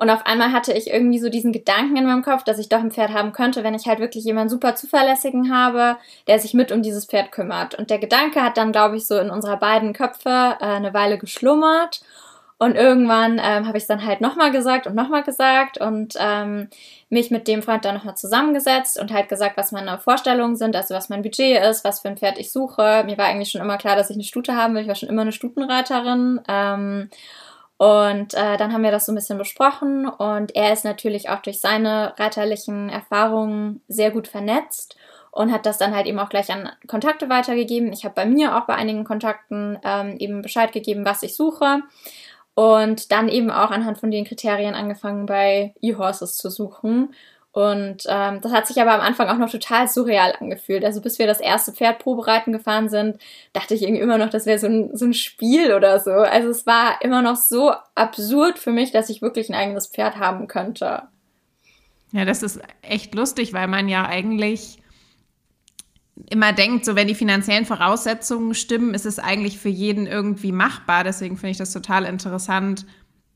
Und 0.00 0.08
auf 0.08 0.24
einmal 0.24 0.52
hatte 0.52 0.72
ich 0.72 0.88
irgendwie 0.90 1.18
so 1.18 1.28
diesen 1.28 1.52
Gedanken 1.52 1.98
in 1.98 2.06
meinem 2.06 2.22
Kopf, 2.22 2.42
dass 2.42 2.58
ich 2.58 2.70
doch 2.70 2.78
ein 2.78 2.90
Pferd 2.90 3.12
haben 3.12 3.32
könnte, 3.32 3.62
wenn 3.62 3.74
ich 3.74 3.86
halt 3.86 4.00
wirklich 4.00 4.24
jemanden 4.24 4.48
super 4.48 4.74
zuverlässigen 4.74 5.54
habe, 5.54 5.98
der 6.26 6.38
sich 6.38 6.54
mit 6.54 6.72
um 6.72 6.80
dieses 6.80 7.04
Pferd 7.04 7.32
kümmert. 7.32 7.74
Und 7.74 7.90
der 7.90 7.98
Gedanke 7.98 8.42
hat 8.42 8.56
dann, 8.56 8.72
glaube 8.72 8.96
ich, 8.96 9.06
so 9.06 9.18
in 9.18 9.28
unserer 9.28 9.58
beiden 9.58 9.92
Köpfe 9.92 10.56
äh, 10.58 10.64
eine 10.64 10.94
Weile 10.94 11.18
geschlummert. 11.18 12.00
Und 12.56 12.76
irgendwann 12.76 13.38
ähm, 13.44 13.66
habe 13.66 13.76
ich 13.76 13.84
es 13.84 13.88
dann 13.88 14.06
halt 14.06 14.22
nochmal 14.22 14.50
gesagt 14.50 14.86
und 14.86 14.94
nochmal 14.94 15.22
gesagt 15.22 15.78
und 15.78 16.14
ähm, 16.18 16.68
mich 17.10 17.30
mit 17.30 17.46
dem 17.46 17.62
Freund 17.62 17.84
dann 17.84 17.94
nochmal 17.94 18.16
zusammengesetzt 18.16 18.98
und 18.98 19.12
halt 19.12 19.28
gesagt, 19.28 19.58
was 19.58 19.70
meine 19.70 19.98
Vorstellungen 19.98 20.56
sind, 20.56 20.76
also 20.76 20.94
was 20.94 21.10
mein 21.10 21.20
Budget 21.20 21.62
ist, 21.62 21.84
was 21.84 22.00
für 22.00 22.08
ein 22.08 22.16
Pferd 22.16 22.38
ich 22.38 22.52
suche. 22.52 23.04
Mir 23.04 23.18
war 23.18 23.26
eigentlich 23.26 23.50
schon 23.50 23.60
immer 23.60 23.76
klar, 23.76 23.96
dass 23.96 24.08
ich 24.08 24.16
eine 24.16 24.24
Stute 24.24 24.56
haben 24.56 24.74
will. 24.74 24.82
Ich 24.82 24.88
war 24.88 24.94
schon 24.94 25.10
immer 25.10 25.22
eine 25.22 25.32
Stutenreiterin. 25.32 26.40
Ähm, 26.48 27.10
und 27.80 28.34
äh, 28.34 28.58
dann 28.58 28.74
haben 28.74 28.82
wir 28.82 28.90
das 28.90 29.06
so 29.06 29.12
ein 29.12 29.14
bisschen 29.14 29.38
besprochen 29.38 30.06
und 30.06 30.54
er 30.54 30.70
ist 30.70 30.84
natürlich 30.84 31.30
auch 31.30 31.40
durch 31.40 31.60
seine 31.60 32.12
reiterlichen 32.18 32.90
Erfahrungen 32.90 33.80
sehr 33.88 34.10
gut 34.10 34.28
vernetzt 34.28 34.98
und 35.30 35.50
hat 35.50 35.64
das 35.64 35.78
dann 35.78 35.94
halt 35.94 36.06
eben 36.06 36.18
auch 36.18 36.28
gleich 36.28 36.52
an 36.52 36.68
Kontakte 36.88 37.30
weitergegeben. 37.30 37.90
Ich 37.94 38.04
habe 38.04 38.14
bei 38.14 38.26
mir 38.26 38.58
auch 38.58 38.66
bei 38.66 38.74
einigen 38.74 39.04
Kontakten 39.04 39.78
ähm, 39.82 40.18
eben 40.18 40.42
Bescheid 40.42 40.72
gegeben, 40.72 41.06
was 41.06 41.22
ich 41.22 41.34
suche 41.34 41.80
und 42.54 43.12
dann 43.12 43.30
eben 43.30 43.50
auch 43.50 43.70
anhand 43.70 43.96
von 43.96 44.10
den 44.10 44.26
Kriterien 44.26 44.74
angefangen 44.74 45.24
bei 45.24 45.72
E-Horses 45.80 46.36
zu 46.36 46.50
suchen 46.50 47.14
und 47.52 48.04
ähm, 48.06 48.40
das 48.40 48.52
hat 48.52 48.68
sich 48.68 48.80
aber 48.80 48.92
am 48.92 49.00
Anfang 49.00 49.28
auch 49.28 49.38
noch 49.38 49.50
total 49.50 49.88
surreal 49.88 50.34
angefühlt. 50.38 50.84
Also 50.84 51.00
bis 51.00 51.18
wir 51.18 51.26
das 51.26 51.40
erste 51.40 51.72
Pferd 51.72 51.98
probereiten 51.98 52.52
gefahren 52.52 52.88
sind, 52.88 53.20
dachte 53.52 53.74
ich 53.74 53.82
irgendwie 53.82 54.02
immer 54.02 54.18
noch, 54.18 54.30
das 54.30 54.46
wäre 54.46 54.58
so 54.58 54.68
ein, 54.68 54.96
so 54.96 55.04
ein 55.04 55.14
Spiel 55.14 55.74
oder 55.74 55.98
so. 55.98 56.12
Also 56.12 56.48
es 56.48 56.64
war 56.64 57.02
immer 57.02 57.22
noch 57.22 57.36
so 57.36 57.72
absurd 57.96 58.58
für 58.58 58.70
mich, 58.70 58.92
dass 58.92 59.10
ich 59.10 59.20
wirklich 59.20 59.48
ein 59.48 59.56
eigenes 59.56 59.88
Pferd 59.88 60.16
haben 60.16 60.46
könnte. 60.46 61.02
Ja, 62.12 62.24
das 62.24 62.44
ist 62.44 62.60
echt 62.82 63.14
lustig, 63.16 63.52
weil 63.52 63.66
man 63.66 63.88
ja 63.88 64.06
eigentlich 64.06 64.78
immer 66.28 66.52
denkt, 66.52 66.84
so 66.84 66.94
wenn 66.94 67.08
die 67.08 67.14
finanziellen 67.14 67.66
Voraussetzungen 67.66 68.54
stimmen, 68.54 68.94
ist 68.94 69.06
es 69.06 69.18
eigentlich 69.18 69.58
für 69.58 69.68
jeden 69.68 70.06
irgendwie 70.06 70.52
machbar. 70.52 71.02
Deswegen 71.02 71.36
finde 71.36 71.52
ich 71.52 71.58
das 71.58 71.72
total 71.72 72.04
interessant, 72.04 72.86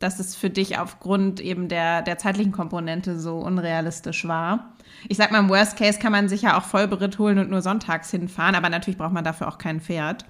dass 0.04 0.20
es 0.20 0.36
für 0.36 0.50
dich 0.50 0.78
aufgrund 0.78 1.40
eben 1.40 1.68
der, 1.68 2.02
der 2.02 2.18
zeitlichen 2.18 2.52
Komponente 2.52 3.18
so 3.18 3.38
unrealistisch 3.38 4.28
war. 4.28 4.74
Ich 5.08 5.16
sag 5.16 5.32
mal, 5.32 5.38
im 5.40 5.48
Worst 5.48 5.76
Case 5.76 5.98
kann 5.98 6.12
man 6.12 6.28
sich 6.28 6.42
ja 6.42 6.58
auch 6.58 6.64
Vollberitt 6.64 7.18
holen 7.18 7.38
und 7.38 7.50
nur 7.50 7.62
sonntags 7.62 8.10
hinfahren, 8.10 8.54
aber 8.54 8.68
natürlich 8.68 8.98
braucht 8.98 9.12
man 9.12 9.24
dafür 9.24 9.48
auch 9.48 9.58
kein 9.58 9.80
Pferd. 9.80 10.24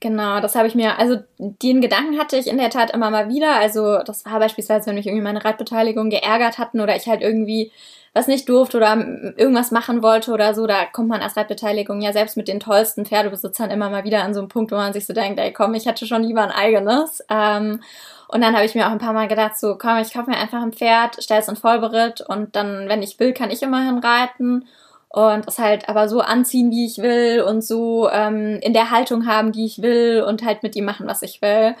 Genau, 0.00 0.40
das 0.40 0.54
habe 0.54 0.68
ich 0.68 0.74
mir, 0.76 0.98
also 0.98 1.16
den 1.38 1.80
Gedanken 1.80 2.18
hatte 2.18 2.36
ich 2.36 2.46
in 2.46 2.58
der 2.58 2.70
Tat 2.70 2.92
immer 2.92 3.10
mal 3.10 3.28
wieder. 3.28 3.56
Also 3.56 3.98
das 4.04 4.24
war 4.24 4.38
beispielsweise, 4.38 4.86
wenn 4.86 4.94
mich 4.94 5.06
irgendwie 5.06 5.24
meine 5.24 5.44
Reitbeteiligung 5.44 6.08
geärgert 6.10 6.58
hatten 6.58 6.80
oder 6.80 6.94
ich 6.94 7.08
halt 7.08 7.20
irgendwie 7.20 7.72
was 8.14 8.26
nicht 8.28 8.48
durfte 8.48 8.76
oder 8.78 8.96
irgendwas 9.36 9.70
machen 9.70 10.02
wollte 10.02 10.32
oder 10.32 10.54
so, 10.54 10.66
da 10.66 10.86
kommt 10.86 11.08
man 11.08 11.20
als 11.20 11.36
Reitbeteiligung 11.36 12.00
ja 12.00 12.12
selbst 12.12 12.36
mit 12.36 12.48
den 12.48 12.60
tollsten 12.60 13.06
Pferdebesitzern 13.06 13.70
immer 13.70 13.90
mal 13.90 14.04
wieder 14.04 14.22
an 14.22 14.34
so 14.34 14.40
einen 14.40 14.48
Punkt, 14.48 14.72
wo 14.72 14.76
man 14.76 14.92
sich 14.92 15.06
so 15.06 15.12
denkt, 15.12 15.38
ey 15.40 15.52
komm, 15.52 15.74
ich 15.74 15.86
hätte 15.86 16.06
schon 16.06 16.22
lieber 16.22 16.42
ein 16.42 16.50
eigenes. 16.50 17.24
Ähm, 17.28 17.80
und 18.28 18.40
dann 18.40 18.54
habe 18.54 18.64
ich 18.66 18.74
mir 18.74 18.86
auch 18.86 18.92
ein 18.92 18.98
paar 18.98 19.12
Mal 19.12 19.28
gedacht, 19.28 19.58
so 19.58 19.76
komm, 19.76 19.98
ich 19.98 20.12
kaufe 20.12 20.30
mir 20.30 20.36
einfach 20.38 20.62
ein 20.62 20.72
Pferd, 20.72 21.16
stell 21.20 21.40
es 21.40 21.48
in 21.48 21.56
Vollberitt 21.56 22.20
und 22.20 22.56
dann, 22.56 22.88
wenn 22.88 23.02
ich 23.02 23.18
will, 23.18 23.32
kann 23.32 23.50
ich 23.50 23.62
immerhin 23.62 23.98
reiten 23.98 24.66
und 25.10 25.48
es 25.48 25.58
halt 25.58 25.88
aber 25.88 26.08
so 26.08 26.20
anziehen, 26.20 26.70
wie 26.70 26.86
ich 26.86 26.98
will 26.98 27.42
und 27.42 27.64
so 27.64 28.10
ähm, 28.10 28.58
in 28.60 28.74
der 28.74 28.90
Haltung 28.90 29.26
haben, 29.26 29.52
die 29.52 29.64
ich 29.64 29.80
will 29.80 30.22
und 30.26 30.44
halt 30.44 30.62
mit 30.62 30.76
ihm 30.76 30.84
machen, 30.84 31.06
was 31.06 31.22
ich 31.22 31.40
will. 31.40 31.74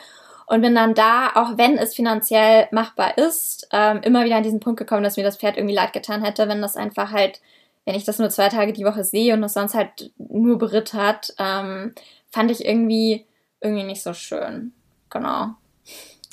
Und 0.46 0.62
bin 0.62 0.74
dann 0.74 0.94
da, 0.94 1.32
auch 1.34 1.58
wenn 1.58 1.76
es 1.76 1.94
finanziell 1.94 2.68
machbar 2.70 3.18
ist, 3.18 3.68
ähm, 3.70 4.00
immer 4.02 4.24
wieder 4.24 4.36
an 4.36 4.42
diesen 4.42 4.60
Punkt 4.60 4.78
gekommen, 4.78 5.02
dass 5.02 5.18
mir 5.18 5.22
das 5.22 5.36
Pferd 5.36 5.58
irgendwie 5.58 5.74
leid 5.74 5.92
getan 5.92 6.24
hätte, 6.24 6.48
wenn 6.48 6.62
das 6.62 6.74
einfach 6.74 7.12
halt, 7.12 7.42
wenn 7.84 7.94
ich 7.94 8.04
das 8.04 8.18
nur 8.18 8.30
zwei 8.30 8.48
Tage 8.48 8.72
die 8.72 8.84
Woche 8.86 9.04
sehe 9.04 9.34
und 9.34 9.42
das 9.42 9.52
sonst 9.52 9.74
halt 9.74 10.10
nur 10.16 10.56
beritt 10.56 10.94
hat, 10.94 11.34
ähm, 11.38 11.94
fand 12.30 12.50
ich 12.50 12.64
irgendwie, 12.64 13.26
irgendwie 13.60 13.84
nicht 13.84 14.02
so 14.02 14.14
schön. 14.14 14.72
Genau. 15.10 15.48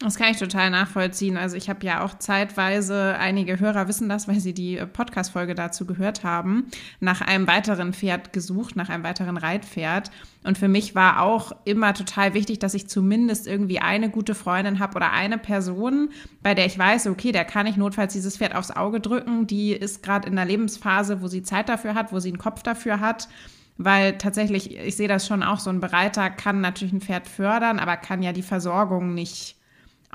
Das 0.02 0.16
kann 0.16 0.32
ich 0.32 0.38
total 0.38 0.72
nachvollziehen. 0.72 1.38
Also 1.38 1.56
ich 1.56 1.70
habe 1.70 1.86
ja 1.86 2.04
auch 2.04 2.20
zeitweise, 2.20 3.16
einige 3.18 3.62
Hörer 3.62 3.88
wissen 3.88 4.10
das, 4.10 4.28
weil 4.28 4.42
sie 4.42 4.54
die 4.54 4.76
Podcast-Folge 4.76 5.56
dazu 5.56 5.86
gehört 5.86 6.26
haben, 6.26 6.66
nach 7.00 7.22
einem 7.22 7.48
weiteren 7.48 7.94
Pferd 7.94 8.34
gesucht, 8.34 8.76
nach 8.76 8.90
einem 8.90 9.06
weiteren 9.06 9.38
Reitpferd. 9.38 10.12
Und 10.44 10.58
für 10.58 10.68
mich 10.68 10.96
war 10.96 11.22
auch 11.22 11.54
immer 11.64 11.94
total 11.94 12.34
wichtig, 12.34 12.60
dass 12.60 12.74
ich 12.74 12.90
zumindest 12.90 13.48
irgendwie 13.48 13.80
eine 13.80 14.10
gute 14.10 14.36
Freundin 14.36 14.80
habe 14.80 14.98
oder 14.98 15.14
eine 15.14 15.38
Person, 15.38 16.10
bei 16.44 16.54
der 16.54 16.66
ich 16.66 16.78
weiß, 16.78 17.08
okay, 17.08 17.32
der 17.32 17.46
kann 17.46 17.66
ich 17.66 17.78
notfalls 17.78 18.12
dieses 18.12 18.36
Pferd 18.36 18.54
aufs 18.54 18.72
Auge 18.72 19.00
drücken. 19.00 19.48
Die 19.48 19.72
ist 19.72 20.04
gerade 20.04 20.28
in 20.28 20.36
der 20.36 20.46
Lebensphase, 20.46 21.22
wo 21.22 21.30
sie 21.30 21.42
Zeit 21.42 21.70
dafür 21.70 21.94
hat, 21.94 22.12
wo 22.12 22.20
sie 22.20 22.30
einen 22.30 22.38
Kopf 22.38 22.64
dafür 22.64 23.00
hat 23.00 23.30
weil 23.78 24.18
tatsächlich, 24.18 24.78
ich 24.78 24.96
sehe 24.96 25.10
das 25.10 25.28
schon 25.28 25.44
auch, 25.44 25.60
so 25.60 25.70
ein 25.70 25.82
Bereiter 25.82 26.30
kann 26.30 26.62
natürlich 26.62 26.94
ein 26.94 27.02
Pferd 27.02 27.28
fördern, 27.28 27.78
aber 27.78 27.98
kann 27.98 28.24
ja 28.24 28.32
die 28.32 28.42
Versorgung 28.42 29.14
nicht 29.14 29.58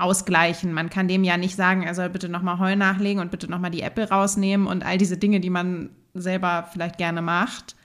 ausgleichen. 0.01 0.73
Man 0.73 0.89
kann 0.89 1.07
dem 1.07 1.23
ja 1.23 1.37
nicht 1.37 1.55
sagen, 1.55 1.83
er 1.83 1.95
soll 1.95 2.09
bitte 2.09 2.29
nochmal 2.29 2.59
Heu 2.59 2.75
nachlegen 2.75 3.21
und 3.21 3.31
bitte 3.31 3.49
nochmal 3.49 3.71
die 3.71 3.81
Äpfel 3.81 4.05
rausnehmen 4.05 4.67
und 4.67 4.85
all 4.85 4.97
diese 4.97 5.17
Dinge, 5.17 5.39
die 5.39 5.49
man 5.49 5.89
selber 6.13 6.67
vielleicht 6.71 6.97
gerne 6.97 7.21
macht, 7.21 7.75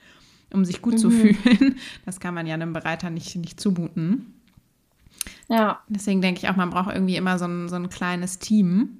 um 0.53 0.65
sich 0.65 0.81
gut 0.81 0.95
mhm. 0.95 0.97
zu 0.97 1.11
fühlen. 1.11 1.75
Das 2.05 2.19
kann 2.19 2.33
man 2.33 2.47
ja 2.47 2.53
einem 2.53 2.73
Bereiter 2.73 3.09
nicht, 3.09 3.35
nicht 3.35 3.59
zumuten. 3.59 4.33
Ja. 5.49 5.81
Deswegen 5.87 6.21
denke 6.21 6.41
ich 6.41 6.49
auch, 6.49 6.55
man 6.55 6.69
braucht 6.69 6.93
irgendwie 6.93 7.15
immer 7.15 7.37
so 7.37 7.45
ein, 7.45 7.69
so 7.69 7.75
ein 7.75 7.89
kleines 7.89 8.39
Team. 8.39 8.97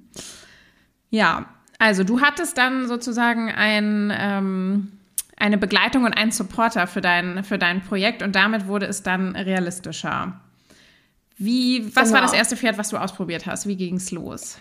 Ja, 1.10 1.46
also 1.78 2.04
du 2.04 2.20
hattest 2.20 2.58
dann 2.58 2.86
sozusagen 2.86 3.50
ein, 3.50 4.12
ähm, 4.14 4.92
eine 5.36 5.58
Begleitung 5.58 6.04
und 6.04 6.12
ein 6.12 6.32
Supporter 6.32 6.86
für 6.86 7.00
dein, 7.00 7.44
für 7.44 7.58
dein 7.58 7.82
Projekt 7.82 8.22
und 8.22 8.34
damit 8.34 8.66
wurde 8.66 8.86
es 8.86 9.02
dann 9.02 9.36
realistischer. 9.36 10.40
Wie, 11.38 11.94
was 11.94 12.08
genau. 12.08 12.16
war 12.16 12.22
das 12.22 12.32
erste 12.32 12.56
Pferd, 12.56 12.78
was 12.78 12.90
du 12.90 12.96
ausprobiert 12.96 13.46
hast? 13.46 13.66
Wie 13.66 13.76
ging 13.76 13.96
es 13.96 14.10
los? 14.10 14.58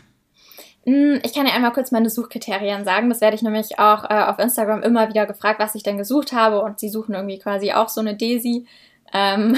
Hm, 0.86 1.19
ich 1.24 1.34
kann 1.34 1.46
ja 1.46 1.53
einmal 1.53 1.74
kurz 1.74 1.91
meine 1.91 2.10
Suchkriterien 2.10 2.86
sagen. 2.86 3.10
Das 3.10 3.19
werde 3.19 3.36
ich 3.36 3.41
nämlich 3.41 3.79
auch 3.79 4.05
äh, 4.10 4.24
auf 4.24 4.39
Instagram 4.39 4.84
immer 4.84 5.10
wieder 5.10 5.25
gefragt, 5.25 5.60
was 5.60 5.75
ich 5.75 5.84
denn 5.84 5.98
gesucht 5.98 6.31
habe. 6.31 6.62
Und 6.62 6.79
sie 6.79 6.89
suchen 6.89 7.13
irgendwie 7.13 7.39
quasi 7.39 7.74
auch 7.74 7.89
so 7.89 8.00
eine 8.00 8.15
Daisy. 8.15 8.67
Ähm 9.12 9.57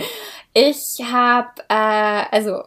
ich 0.54 1.00
habe, 1.10 1.50
äh, 1.68 2.24
also 2.30 2.62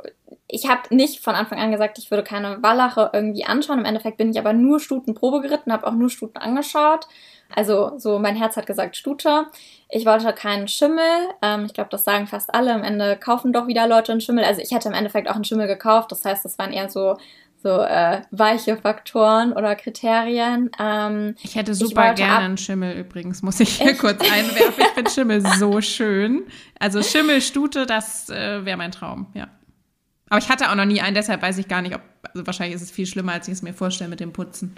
ich 0.47 0.67
habe 0.67 0.93
nicht 0.93 1.23
von 1.23 1.35
Anfang 1.35 1.59
an 1.59 1.71
gesagt, 1.71 1.99
ich 1.99 2.11
würde 2.11 2.23
keine 2.23 2.61
Wallache 2.61 3.11
irgendwie 3.13 3.45
anschauen. 3.45 3.79
Im 3.79 3.85
Endeffekt 3.85 4.17
bin 4.17 4.31
ich 4.31 4.39
aber 4.39 4.51
nur 4.51 4.81
Stutenprobe 4.81 5.39
geritten, 5.41 5.71
habe 5.71 5.87
auch 5.87 5.93
nur 5.93 6.09
Stuten 6.09 6.37
angeschaut. 6.37 7.07
Also 7.55 7.93
so 7.97 8.19
mein 8.19 8.35
Herz 8.35 8.57
hat 8.57 8.67
gesagt 8.67 8.95
Stute. 8.95 9.45
Ich 9.89 10.05
wollte 10.05 10.31
keinen 10.33 10.67
Schimmel. 10.67 11.29
Ähm, 11.41 11.65
ich 11.65 11.73
glaube, 11.73 11.89
das 11.89 12.03
sagen 12.03 12.27
fast 12.27 12.53
alle. 12.53 12.73
Am 12.73 12.83
Ende 12.83 13.17
kaufen 13.17 13.53
doch 13.53 13.67
wieder 13.67 13.87
Leute 13.87 14.11
einen 14.11 14.21
Schimmel. 14.21 14.43
Also 14.43 14.61
ich 14.61 14.71
hätte 14.71 14.89
im 14.89 14.95
Endeffekt 14.95 15.29
auch 15.29 15.35
einen 15.35 15.43
Schimmel 15.43 15.67
gekauft. 15.67 16.11
Das 16.11 16.23
heißt, 16.23 16.45
das 16.45 16.57
waren 16.57 16.73
eher 16.73 16.89
so 16.89 17.17
so 17.63 17.81
äh, 17.81 18.21
weiche 18.31 18.77
Faktoren 18.77 19.53
oder 19.53 19.75
Kriterien. 19.75 20.71
Ähm, 20.79 21.35
ich 21.43 21.55
hätte 21.55 21.75
super 21.75 22.11
ich 22.11 22.15
gerne 22.15 22.45
einen 22.45 22.57
Schimmel 22.57 22.97
übrigens, 22.97 23.43
muss 23.43 23.59
ich 23.59 23.77
hier 23.77 23.95
kurz 23.95 24.19
einwerfen. 24.21 24.73
Ich 24.77 24.87
finde 24.87 25.11
Schimmel 25.11 25.45
so 25.59 25.79
schön. 25.81 26.43
Also 26.79 27.03
Schimmelstute, 27.03 27.85
das 27.85 28.29
äh, 28.29 28.65
wäre 28.65 28.77
mein 28.77 28.91
Traum, 28.91 29.27
ja. 29.33 29.47
Aber 30.29 30.39
ich 30.39 30.49
hatte 30.49 30.71
auch 30.71 30.75
noch 30.75 30.85
nie 30.85 31.01
einen, 31.01 31.13
deshalb 31.13 31.41
weiß 31.41 31.57
ich 31.57 31.67
gar 31.67 31.81
nicht, 31.81 31.93
ob, 31.93 32.01
also 32.33 32.47
wahrscheinlich 32.47 32.75
ist 32.75 32.81
es 32.81 32.89
viel 32.91 33.05
schlimmer, 33.05 33.33
als 33.33 33.47
ich 33.47 33.53
es 33.53 33.61
mir 33.61 33.73
vorstelle 33.73 34.09
mit 34.09 34.21
dem 34.21 34.33
Putzen. 34.33 34.75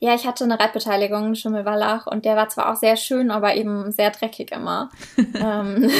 Ja, 0.00 0.14
ich 0.14 0.26
hatte 0.26 0.44
eine 0.44 0.60
Reitbeteiligung, 0.60 1.34
Schimmelwallach, 1.34 2.06
und 2.06 2.24
der 2.24 2.36
war 2.36 2.48
zwar 2.48 2.70
auch 2.70 2.76
sehr 2.76 2.96
schön, 2.96 3.30
aber 3.30 3.56
eben 3.56 3.90
sehr 3.90 4.10
dreckig 4.10 4.52
immer. 4.52 4.90
ähm, 5.34 5.90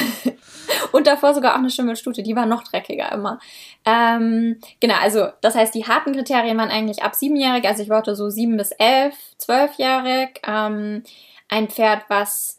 und 0.93 1.07
davor 1.07 1.33
sogar 1.33 1.53
auch 1.53 1.59
eine 1.59 1.69
Schimmelstute, 1.69 2.23
die 2.23 2.35
war 2.35 2.45
noch 2.45 2.63
dreckiger 2.63 3.11
immer. 3.11 3.39
Ähm, 3.85 4.59
genau, 4.79 4.95
also 5.01 5.27
das 5.41 5.55
heißt, 5.55 5.75
die 5.75 5.85
harten 5.85 6.13
Kriterien 6.13 6.57
waren 6.57 6.69
eigentlich 6.69 7.03
ab 7.03 7.15
siebenjährig, 7.15 7.65
also 7.65 7.83
ich 7.83 7.89
wollte 7.89 8.15
so 8.15 8.29
sieben 8.29 8.55
bis 8.55 8.71
elf, 8.71 9.15
zwölfjährig. 9.37 10.41
Ähm, 10.47 11.03
ein 11.49 11.67
Pferd, 11.67 12.03
was 12.07 12.58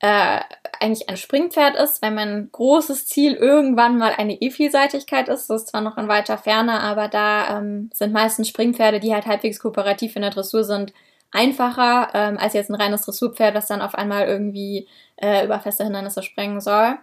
äh, 0.00 0.40
eigentlich 0.78 1.08
ein 1.08 1.16
Springpferd 1.16 1.76
ist, 1.76 2.02
wenn 2.02 2.14
mein 2.14 2.50
großes 2.52 3.06
Ziel 3.06 3.34
irgendwann 3.34 3.96
mal 3.96 4.12
eine 4.16 4.40
E-Vielseitigkeit 4.40 5.28
ist. 5.28 5.48
Das 5.48 5.62
ist 5.62 5.68
zwar 5.68 5.80
noch 5.80 5.96
in 5.96 6.08
weiter 6.08 6.36
Ferne, 6.36 6.80
aber 6.80 7.08
da 7.08 7.58
ähm, 7.58 7.90
sind 7.94 8.12
meistens 8.12 8.48
Springpferde, 8.48 9.00
die 9.00 9.14
halt 9.14 9.26
halbwegs 9.26 9.58
kooperativ 9.58 10.16
in 10.16 10.22
der 10.22 10.30
Dressur 10.30 10.64
sind, 10.64 10.92
einfacher 11.32 12.10
ähm, 12.14 12.38
als 12.38 12.54
jetzt 12.54 12.70
ein 12.70 12.74
reines 12.74 13.02
Dressurpferd, 13.02 13.54
was 13.54 13.66
dann 13.66 13.82
auf 13.82 13.94
einmal 13.94 14.26
irgendwie 14.26 14.86
äh, 15.16 15.44
über 15.44 15.60
feste 15.60 15.84
Hindernisse 15.84 16.22
springen 16.22 16.60
soll. 16.60 16.98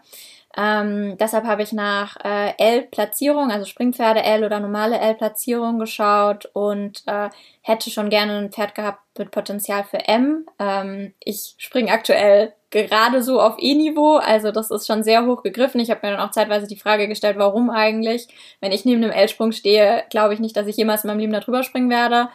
Ähm, 0.55 1.17
deshalb 1.17 1.45
habe 1.45 1.63
ich 1.63 1.73
nach 1.73 2.15
äh, 2.23 2.53
L-Platzierung, 2.57 3.49
also 3.49 3.65
Springpferde 3.65 4.21
L 4.21 4.43
oder 4.43 4.59
normale 4.59 4.99
L-Platzierung 4.99 5.79
geschaut 5.79 6.45
und 6.53 7.01
äh, 7.07 7.29
hätte 7.61 7.89
schon 7.89 8.09
gerne 8.09 8.37
ein 8.37 8.51
Pferd 8.51 8.75
gehabt 8.75 8.99
mit 9.17 9.31
Potenzial 9.31 9.83
für 9.83 10.07
M. 10.07 10.45
Ähm, 10.59 11.13
ich 11.23 11.55
springe 11.57 11.91
aktuell 11.91 12.53
gerade 12.69 13.23
so 13.23 13.41
auf 13.41 13.55
E-Niveau, 13.57 14.17
also 14.17 14.51
das 14.51 14.69
ist 14.69 14.85
schon 14.85 15.03
sehr 15.03 15.25
hoch 15.25 15.41
gegriffen. 15.41 15.79
Ich 15.79 15.89
habe 15.89 16.05
mir 16.05 16.15
dann 16.15 16.27
auch 16.27 16.31
zeitweise 16.31 16.67
die 16.67 16.79
Frage 16.79 17.07
gestellt, 17.07 17.37
warum 17.37 17.69
eigentlich? 17.71 18.27
Wenn 18.61 18.71
ich 18.71 18.85
neben 18.85 19.03
einem 19.03 19.11
L-Sprung 19.11 19.51
stehe, 19.53 20.03
glaube 20.11 20.35
ich 20.35 20.39
nicht, 20.39 20.55
dass 20.55 20.67
ich 20.67 20.77
jemals 20.77 21.03
in 21.03 21.07
meinem 21.07 21.19
Leben 21.19 21.33
darüber 21.33 21.63
springen 21.63 21.89
werde. 21.89 22.29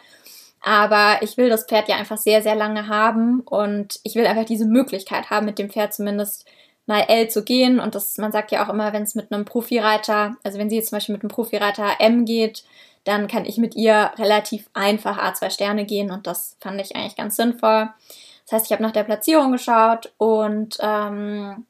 Aber 0.61 1.21
ich 1.21 1.37
will 1.37 1.49
das 1.49 1.65
Pferd 1.65 1.87
ja 1.87 1.95
einfach 1.95 2.17
sehr, 2.17 2.41
sehr 2.41 2.55
lange 2.55 2.87
haben 2.87 3.41
und 3.41 3.99
ich 4.03 4.15
will 4.15 4.27
einfach 4.27 4.45
diese 4.45 4.65
Möglichkeit 4.65 5.29
haben, 5.29 5.45
mit 5.45 5.57
dem 5.57 5.69
Pferd 5.69 5.93
zumindest 5.93 6.45
mal 6.89 7.05
L 7.07 7.29
zu 7.29 7.43
gehen. 7.43 7.79
Und 7.79 7.93
das, 7.93 8.17
man 8.17 8.31
sagt 8.31 8.51
ja 8.51 8.65
auch 8.65 8.73
immer, 8.73 8.91
wenn 8.91 9.03
es 9.03 9.13
mit 9.13 9.31
einem 9.31 9.45
Profireiter, 9.45 10.35
also 10.43 10.57
wenn 10.57 10.69
sie 10.69 10.75
jetzt 10.75 10.89
zum 10.89 10.97
Beispiel 10.97 11.13
mit 11.13 11.21
einem 11.21 11.29
Profireiter 11.29 11.99
M 11.99 12.25
geht, 12.25 12.65
dann 13.03 13.27
kann 13.27 13.45
ich 13.45 13.57
mit 13.57 13.75
ihr 13.75 14.11
relativ 14.17 14.69
einfach 14.73 15.17
A2 15.17 15.51
Sterne 15.51 15.85
gehen 15.85 16.11
und 16.11 16.27
das 16.27 16.57
fand 16.59 16.81
ich 16.81 16.95
eigentlich 16.95 17.15
ganz 17.15 17.35
sinnvoll. 17.35 17.89
Das 18.45 18.53
heißt, 18.53 18.65
ich 18.65 18.71
habe 18.71 18.83
nach 18.83 18.91
der 18.91 19.03
Platzierung 19.03 19.51
geschaut 19.51 20.11
und 20.17 20.77
ähm, 20.81 21.65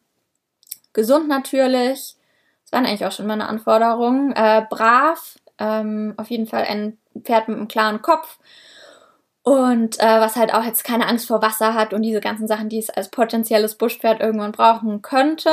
gesund 0.94 1.28
natürlich. 1.28 2.16
Das 2.64 2.72
waren 2.72 2.86
eigentlich 2.86 3.06
auch 3.06 3.12
schon 3.12 3.28
meine 3.28 3.50
Anforderungen. 3.50 4.32
Äh, 4.32 4.66
brav, 4.70 5.38
ähm, 5.58 6.14
auf 6.16 6.30
jeden 6.30 6.48
Fall 6.48 6.64
ein 6.64 6.98
Pferd 7.22 7.50
mit 7.50 7.58
einem 7.58 7.68
klaren 7.68 8.02
Kopf 8.02 8.40
und 9.44 10.00
äh, 10.00 10.20
was 10.20 10.36
halt 10.36 10.54
auch 10.54 10.64
jetzt 10.64 10.84
keine 10.84 11.08
Angst 11.08 11.28
vor 11.28 11.42
Wasser 11.42 11.74
hat 11.74 11.94
und 11.94 12.02
diese 12.02 12.20
ganzen 12.20 12.48
Sachen, 12.48 12.70
die 12.70 12.80
es 12.80 12.90
als 12.90 13.10
potenzielles 13.10 13.76
Buschpferd 13.76 14.20
irgendwann 14.20 14.52
brauchen 14.52 15.02
könnte. 15.02 15.50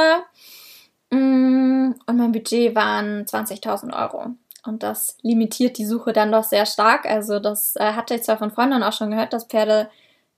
Mm, 1.11 1.93
und 2.07 2.17
mein 2.17 2.33
Budget 2.33 2.75
waren 2.75 3.25
20.000 3.25 3.97
Euro. 3.97 4.31
Und 4.67 4.83
das 4.83 5.17
limitiert 5.23 5.79
die 5.79 5.87
Suche 5.87 6.13
dann 6.13 6.33
doch 6.33 6.45
sehr 6.45 6.67
stark. 6.67 7.07
Also 7.07 7.39
das 7.39 7.77
äh, 7.77 7.93
hatte 7.93 8.15
ich 8.17 8.23
zwar 8.25 8.39
von 8.39 8.51
Freunden 8.51 8.83
auch 8.83 8.93
schon 8.93 9.11
gehört, 9.13 9.33
dass 9.33 9.47
Pferde 9.47 9.89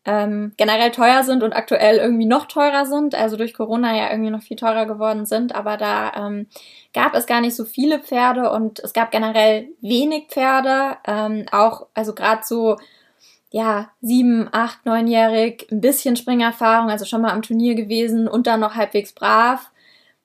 ähm, 0.05 0.53
generell 0.57 0.91
teuer 0.91 1.23
sind 1.23 1.43
und 1.43 1.55
aktuell 1.55 1.97
irgendwie 1.99 2.27
noch 2.27 2.47
teurer 2.47 2.87
sind, 2.87 3.15
also 3.15 3.37
durch 3.37 3.53
Corona 3.53 3.95
ja 3.95 4.11
irgendwie 4.11 4.31
noch 4.31 4.43
viel 4.43 4.57
teurer 4.57 4.87
geworden 4.87 5.27
sind, 5.27 5.55
aber 5.55 5.77
da 5.77 6.13
ähm, 6.17 6.47
gab 6.95 7.15
es 7.15 7.27
gar 7.27 7.43
nicht 7.43 7.55
so 7.55 7.65
viele 7.65 7.99
Pferde 7.99 8.51
und 8.51 8.81
es 8.81 8.95
gab 8.95 9.11
generell 9.11 9.69
wenig 9.83 10.29
Pferde, 10.29 10.97
ähm, 11.07 11.45
auch, 11.53 11.89
also 11.95 12.15
gerade 12.15 12.43
so 12.45 12.79
ja, 13.51 13.91
sieben, 14.01 14.49
acht, 14.53 14.85
neunjährig, 14.85 15.67
ein 15.71 15.81
bisschen 15.81 16.17
Springerfahrung, 16.17 16.91
also 16.91 17.05
schon 17.05 17.23
mal 17.23 17.33
am 17.33 17.43
Turnier 17.43 17.75
gewesen 17.75 18.29
und 18.29 18.47
dann 18.47 18.61
noch 18.61 18.75
halbwegs 18.75 19.13
brav. 19.13 19.71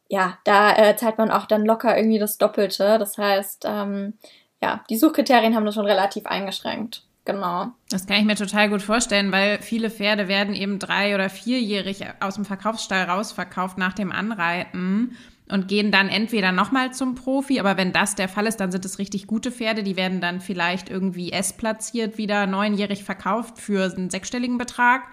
Ja, 0.09 0.37
da 0.43 0.75
äh, 0.75 0.95
zahlt 0.97 1.17
man 1.17 1.31
auch 1.31 1.45
dann 1.45 1.65
locker 1.65 1.95
irgendwie 1.97 2.19
das 2.19 2.37
Doppelte. 2.37 2.99
Das 2.99 3.17
heißt, 3.17 3.65
ähm, 3.67 4.13
ja, 4.61 4.83
die 4.89 4.97
Suchkriterien 4.97 5.55
haben 5.55 5.65
das 5.65 5.75
schon 5.75 5.85
relativ 5.85 6.25
eingeschränkt. 6.25 7.05
Genau. 7.25 7.71
Das 7.89 8.05
kann 8.05 8.17
ich 8.17 8.25
mir 8.25 8.35
total 8.35 8.69
gut 8.69 8.81
vorstellen, 8.81 9.31
weil 9.31 9.61
viele 9.61 9.89
Pferde 9.89 10.27
werden 10.27 10.53
eben 10.53 10.77
drei- 10.77 11.15
oder 11.15 11.29
vierjährig 11.29 12.05
aus 12.19 12.35
dem 12.35 12.43
Verkaufsstall 12.43 13.05
rausverkauft 13.05 13.77
nach 13.77 13.93
dem 13.93 14.11
Anreiten 14.11 15.15
und 15.49 15.67
gehen 15.67 15.91
dann 15.91 16.09
entweder 16.09 16.51
nochmal 16.51 16.93
zum 16.93 17.15
Profi, 17.15 17.59
aber 17.59 17.77
wenn 17.77 17.93
das 17.93 18.15
der 18.15 18.27
Fall 18.27 18.47
ist, 18.47 18.57
dann 18.57 18.71
sind 18.71 18.83
es 18.85 18.99
richtig 18.99 19.27
gute 19.27 19.51
Pferde, 19.51 19.83
die 19.83 19.95
werden 19.95 20.19
dann 20.19 20.41
vielleicht 20.41 20.89
irgendwie 20.89 21.31
S-platziert, 21.31 22.17
wieder 22.17 22.45
neunjährig 22.45 23.03
verkauft 23.03 23.57
für 23.57 23.91
einen 23.93 24.09
sechsstelligen 24.09 24.57
Betrag. 24.57 25.03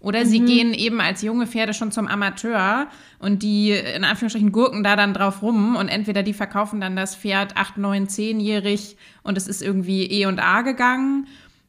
Oder 0.00 0.24
sie 0.26 0.38
mhm. 0.38 0.46
gehen 0.46 0.74
eben 0.74 1.00
als 1.00 1.22
junge 1.22 1.48
Pferde 1.48 1.74
schon 1.74 1.90
zum 1.90 2.06
Amateur 2.06 2.86
und 3.18 3.42
die 3.42 3.72
in 3.72 4.04
Anführungsstrichen 4.04 4.52
gurken 4.52 4.84
da 4.84 4.94
dann 4.94 5.12
drauf 5.12 5.42
rum 5.42 5.74
und 5.74 5.88
entweder 5.88 6.22
die 6.22 6.34
verkaufen 6.34 6.80
dann 6.80 6.94
das 6.94 7.16
Pferd 7.16 7.56
acht, 7.56 7.78
neun, 7.78 8.08
zehnjährig 8.08 8.96
und 9.24 9.36
es 9.36 9.48
ist 9.48 9.60
irgendwie 9.60 10.04
E 10.06 10.26
und 10.26 10.38
A 10.38 10.62
gegangen 10.62 11.26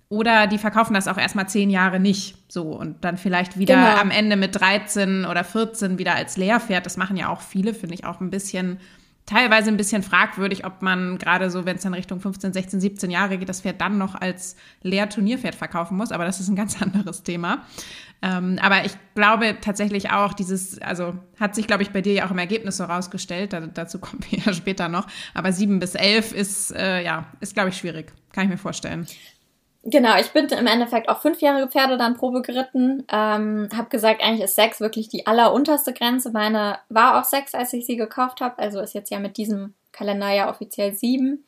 oder 0.10 0.48
die 0.48 0.58
verkaufen 0.58 0.96
das 0.96 1.08
auch 1.08 1.18
erstmal 1.18 1.48
zehn 1.48 1.70
Jahre 1.70 2.00
nicht. 2.00 2.36
So 2.52 2.64
und 2.64 3.04
dann 3.06 3.18
vielleicht 3.18 3.60
wieder 3.60 3.76
genau. 3.76 4.02
am 4.02 4.10
Ende 4.10 4.36
mit 4.36 4.60
13 4.60 5.26
oder 5.26 5.44
14 5.44 6.00
wieder 6.00 6.16
als 6.16 6.36
Lehrpferd. 6.36 6.86
Das 6.86 6.98
machen 6.98 7.16
ja 7.16 7.30
auch 7.30 7.42
viele, 7.42 7.76
finde 7.76 7.94
ich 7.94 8.06
auch 8.06 8.20
ein 8.20 8.32
bisschen, 8.32 8.80
teilweise 9.28 9.70
ein 9.70 9.78
bisschen 9.78 10.02
fragwürdig, 10.02 10.66
ob 10.66 10.82
man 10.82 11.20
gerade 11.20 11.52
so, 11.52 11.64
wenn 11.66 11.76
es 11.76 11.84
dann 11.84 11.94
Richtung 11.94 12.20
15, 12.20 12.54
16, 12.54 12.82
17 12.82 13.12
Jahre 13.12 13.38
geht, 13.38 13.48
das 13.48 13.62
Pferd 13.62 13.80
dann 13.80 14.00
noch 14.00 14.16
als 14.16 14.56
Lehrturnierpferd 14.82 15.54
verkaufen 15.54 15.96
muss. 15.96 16.12
Aber 16.12 16.26
das 16.26 16.40
ist 16.40 16.50
ein 16.50 16.56
ganz 16.56 16.82
anderes 16.82 17.22
Thema. 17.22 17.64
Ähm, 18.24 18.58
aber 18.62 18.86
ich 18.86 18.94
glaube 19.14 19.58
tatsächlich 19.62 20.10
auch, 20.10 20.34
dieses, 20.34 20.82
also 20.82 21.14
hat 21.40 21.54
sich, 21.54 21.68
glaube 21.68 21.84
ich, 21.84 21.92
bei 21.92 22.02
dir 22.02 22.14
ja 22.14 22.26
auch 22.26 22.32
im 22.32 22.40
Ergebnis 22.40 22.78
so 22.78 22.86
rausgestellt. 22.86 23.54
Da, 23.54 23.60
dazu 23.60 24.00
kommen 24.00 24.26
wir 24.28 24.40
ja 24.46 24.54
später 24.54 24.90
noch. 24.90 25.06
Aber 25.36 25.54
sieben 25.54 25.78
bis 25.78 25.94
elf 25.94 26.32
ist, 26.32 26.72
äh, 26.76 27.04
ja, 27.04 27.28
ist, 27.42 27.54
glaube 27.54 27.70
ich, 27.70 27.78
schwierig. 27.78 28.12
Kann 28.34 28.46
ich 28.46 28.50
mir 28.50 28.58
vorstellen. 28.58 29.06
Genau, 29.84 30.18
ich 30.20 30.32
bin 30.32 30.48
im 30.48 30.68
Endeffekt 30.68 31.08
auch 31.08 31.22
fünfjährige 31.22 31.70
Pferde 31.70 31.98
dann 31.98 32.18
Probe 32.18 32.42
geritten. 32.42 33.06
Ähm, 33.12 33.70
hab 33.76 33.90
gesagt, 33.90 34.22
eigentlich 34.22 34.44
ist 34.44 34.56
sechs 34.56 34.82
wirklich 34.82 35.08
die 35.08 35.26
allerunterste 35.26 35.94
Grenze. 35.94 36.32
Meine 36.32 36.80
war 36.90 37.20
auch 37.20 37.24
sechs, 37.24 37.56
als 37.56 37.72
ich 37.72 37.86
sie 37.86 37.96
gekauft 37.96 38.42
habe. 38.42 38.60
Also 38.60 38.82
ist 38.82 38.94
jetzt 38.94 39.10
ja 39.10 39.20
mit 39.20 39.38
diesem 39.38 39.74
Kalender 39.94 40.30
ja 40.32 40.50
offiziell 40.50 40.94
sieben. 40.94 41.46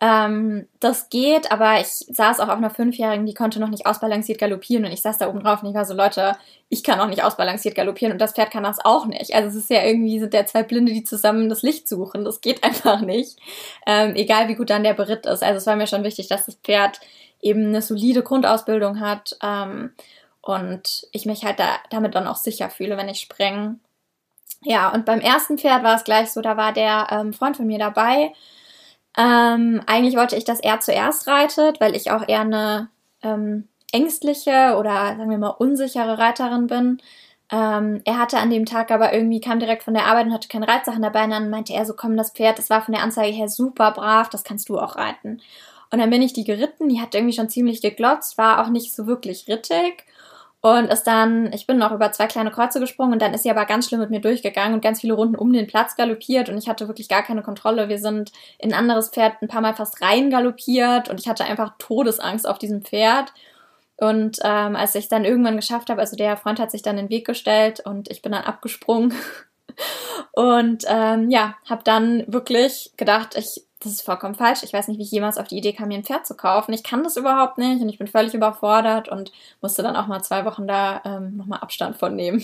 Ähm, 0.00 0.68
das 0.80 1.08
geht, 1.08 1.50
aber 1.50 1.80
ich 1.80 1.86
saß 1.86 2.40
auch 2.40 2.48
auf 2.48 2.58
einer 2.58 2.68
Fünfjährigen, 2.68 3.24
die 3.24 3.32
konnte 3.32 3.60
noch 3.60 3.70
nicht 3.70 3.86
ausbalanciert 3.86 4.38
galoppieren 4.38 4.84
und 4.84 4.92
ich 4.92 5.00
saß 5.00 5.18
da 5.18 5.28
oben 5.28 5.40
drauf 5.40 5.62
und 5.62 5.70
ich 5.70 5.74
war 5.74 5.84
so, 5.86 5.94
Leute, 5.94 6.36
ich 6.68 6.82
kann 6.82 7.00
auch 7.00 7.06
nicht 7.06 7.22
ausbalanciert 7.24 7.74
galoppieren 7.74 8.12
und 8.12 8.18
das 8.18 8.32
Pferd 8.32 8.50
kann 8.50 8.64
das 8.64 8.84
auch 8.84 9.06
nicht. 9.06 9.34
Also 9.34 9.48
es 9.48 9.54
ist 9.54 9.70
ja 9.70 9.82
irgendwie, 9.84 10.18
sind 10.18 10.34
ja 10.34 10.44
zwei 10.44 10.62
Blinde, 10.64 10.92
die 10.92 11.04
zusammen 11.04 11.48
das 11.48 11.62
Licht 11.62 11.88
suchen. 11.88 12.24
Das 12.24 12.40
geht 12.40 12.62
einfach 12.64 13.00
nicht. 13.00 13.38
Ähm, 13.86 14.14
egal 14.16 14.48
wie 14.48 14.56
gut 14.56 14.68
dann 14.70 14.84
der 14.84 14.94
Beritt 14.94 15.26
ist. 15.26 15.42
Also 15.42 15.58
es 15.58 15.66
war 15.66 15.76
mir 15.76 15.86
schon 15.86 16.04
wichtig, 16.04 16.28
dass 16.28 16.46
das 16.46 16.56
Pferd 16.56 17.00
eben 17.44 17.66
eine 17.66 17.82
solide 17.82 18.22
Grundausbildung 18.22 19.00
hat 19.00 19.36
ähm, 19.42 19.92
und 20.40 21.06
ich 21.12 21.26
mich 21.26 21.44
halt 21.44 21.60
da, 21.60 21.76
damit 21.90 22.14
dann 22.14 22.26
auch 22.26 22.36
sicher 22.36 22.70
fühle, 22.70 22.96
wenn 22.96 23.08
ich 23.08 23.20
springe. 23.20 23.78
Ja, 24.62 24.90
und 24.90 25.04
beim 25.04 25.20
ersten 25.20 25.58
Pferd 25.58 25.84
war 25.84 25.96
es 25.96 26.04
gleich 26.04 26.32
so, 26.32 26.40
da 26.40 26.56
war 26.56 26.72
der 26.72 27.08
ähm, 27.10 27.32
Freund 27.32 27.56
von 27.56 27.66
mir 27.66 27.78
dabei. 27.78 28.32
Ähm, 29.16 29.82
eigentlich 29.86 30.16
wollte 30.16 30.36
ich, 30.36 30.44
dass 30.44 30.60
er 30.60 30.80
zuerst 30.80 31.28
reitet, 31.28 31.80
weil 31.80 31.94
ich 31.94 32.10
auch 32.10 32.26
eher 32.26 32.40
eine 32.40 32.88
ähm, 33.22 33.68
ängstliche 33.92 34.76
oder 34.78 35.16
sagen 35.16 35.30
wir 35.30 35.38
mal 35.38 35.48
unsichere 35.48 36.18
Reiterin 36.18 36.66
bin. 36.66 36.98
Ähm, 37.52 38.00
er 38.06 38.18
hatte 38.18 38.38
an 38.38 38.50
dem 38.50 38.64
Tag 38.64 38.90
aber 38.90 39.12
irgendwie, 39.12 39.40
kam 39.40 39.60
direkt 39.60 39.82
von 39.82 39.94
der 39.94 40.06
Arbeit 40.06 40.26
und 40.26 40.32
hatte 40.32 40.48
keine 40.48 40.66
Reitsachen 40.66 41.02
dabei. 41.02 41.24
Und 41.24 41.30
dann 41.30 41.50
meinte 41.50 41.74
er 41.74 41.84
so, 41.84 41.94
komm, 41.94 42.16
das 42.16 42.32
Pferd, 42.32 42.58
das 42.58 42.70
war 42.70 42.82
von 42.82 42.94
der 42.94 43.04
Anzeige 43.04 43.36
her 43.36 43.48
super 43.48 43.92
brav, 43.92 44.30
das 44.30 44.44
kannst 44.44 44.68
du 44.70 44.78
auch 44.78 44.96
reiten. 44.96 45.40
Und 45.94 46.00
dann 46.00 46.10
bin 46.10 46.22
ich 46.22 46.32
die 46.32 46.42
geritten, 46.42 46.88
die 46.88 47.00
hat 47.00 47.14
irgendwie 47.14 47.36
schon 47.36 47.48
ziemlich 47.48 47.80
geglotzt, 47.80 48.36
war 48.36 48.60
auch 48.60 48.68
nicht 48.68 48.92
so 48.92 49.06
wirklich 49.06 49.46
rittig. 49.46 50.02
Und 50.60 50.86
ist 50.86 51.04
dann, 51.04 51.52
ich 51.52 51.68
bin 51.68 51.78
noch 51.78 51.92
über 51.92 52.10
zwei 52.10 52.26
kleine 52.26 52.50
Kreuze 52.50 52.80
gesprungen 52.80 53.12
und 53.12 53.22
dann 53.22 53.32
ist 53.32 53.44
sie 53.44 53.50
aber 53.52 53.64
ganz 53.64 53.86
schlimm 53.86 54.00
mit 54.00 54.10
mir 54.10 54.20
durchgegangen 54.20 54.74
und 54.74 54.82
ganz 54.82 55.02
viele 55.02 55.14
Runden 55.14 55.36
um 55.36 55.52
den 55.52 55.68
Platz 55.68 55.94
galoppiert 55.94 56.48
und 56.48 56.58
ich 56.58 56.68
hatte 56.68 56.88
wirklich 56.88 57.08
gar 57.08 57.22
keine 57.22 57.42
Kontrolle. 57.42 57.88
Wir 57.88 58.00
sind 58.00 58.32
in 58.58 58.72
ein 58.72 58.78
anderes 58.80 59.10
Pferd 59.10 59.40
ein 59.40 59.46
paar 59.46 59.60
Mal 59.60 59.74
fast 59.74 60.02
rein 60.02 60.30
galoppiert 60.30 61.08
und 61.08 61.20
ich 61.20 61.28
hatte 61.28 61.44
einfach 61.44 61.74
Todesangst 61.78 62.48
auf 62.48 62.58
diesem 62.58 62.82
Pferd. 62.82 63.32
Und 63.96 64.38
ähm, 64.42 64.74
als 64.74 64.96
ich 64.96 65.06
dann 65.06 65.24
irgendwann 65.24 65.54
geschafft 65.54 65.90
habe, 65.90 66.00
also 66.00 66.16
der 66.16 66.36
Freund 66.36 66.58
hat 66.58 66.72
sich 66.72 66.82
dann 66.82 66.96
den 66.96 67.08
Weg 67.08 67.24
gestellt 67.24 67.78
und 67.86 68.10
ich 68.10 68.20
bin 68.20 68.32
dann 68.32 68.42
abgesprungen. 68.42 69.14
und 70.32 70.82
ähm, 70.88 71.30
ja, 71.30 71.54
habe 71.70 71.84
dann 71.84 72.24
wirklich 72.26 72.90
gedacht, 72.96 73.36
ich 73.38 73.64
das 73.84 73.92
ist 73.92 74.02
vollkommen 74.02 74.34
falsch. 74.34 74.62
Ich 74.62 74.72
weiß 74.72 74.88
nicht, 74.88 74.98
wie 74.98 75.02
ich 75.02 75.10
jemals 75.10 75.38
auf 75.38 75.48
die 75.48 75.58
Idee 75.58 75.72
kam, 75.72 75.88
mir 75.88 75.98
ein 75.98 76.04
Pferd 76.04 76.26
zu 76.26 76.34
kaufen. 76.34 76.72
Ich 76.72 76.82
kann 76.82 77.04
das 77.04 77.16
überhaupt 77.16 77.58
nicht 77.58 77.82
und 77.82 77.88
ich 77.88 77.98
bin 77.98 78.06
völlig 78.06 78.34
überfordert 78.34 79.08
und 79.08 79.32
musste 79.60 79.82
dann 79.82 79.96
auch 79.96 80.06
mal 80.06 80.22
zwei 80.22 80.44
Wochen 80.44 80.66
da 80.66 81.00
ähm, 81.04 81.36
nochmal 81.36 81.60
Abstand 81.60 81.96
von 81.96 82.16
nehmen. 82.16 82.42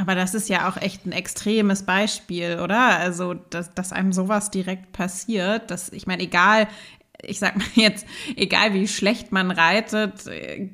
Aber 0.00 0.14
das 0.14 0.32
ist 0.32 0.48
ja 0.48 0.68
auch 0.68 0.76
echt 0.76 1.06
ein 1.06 1.12
extremes 1.12 1.82
Beispiel, 1.82 2.60
oder? 2.62 2.98
Also, 2.98 3.34
dass, 3.34 3.74
dass 3.74 3.92
einem 3.92 4.12
sowas 4.12 4.50
direkt 4.50 4.92
passiert, 4.92 5.72
dass, 5.72 5.92
ich 5.92 6.06
meine, 6.06 6.22
egal, 6.22 6.68
ich 7.22 7.38
sag 7.38 7.56
mal 7.56 7.66
jetzt, 7.74 8.06
egal 8.36 8.74
wie 8.74 8.86
schlecht 8.86 9.32
man 9.32 9.50
reitet, 9.50 10.24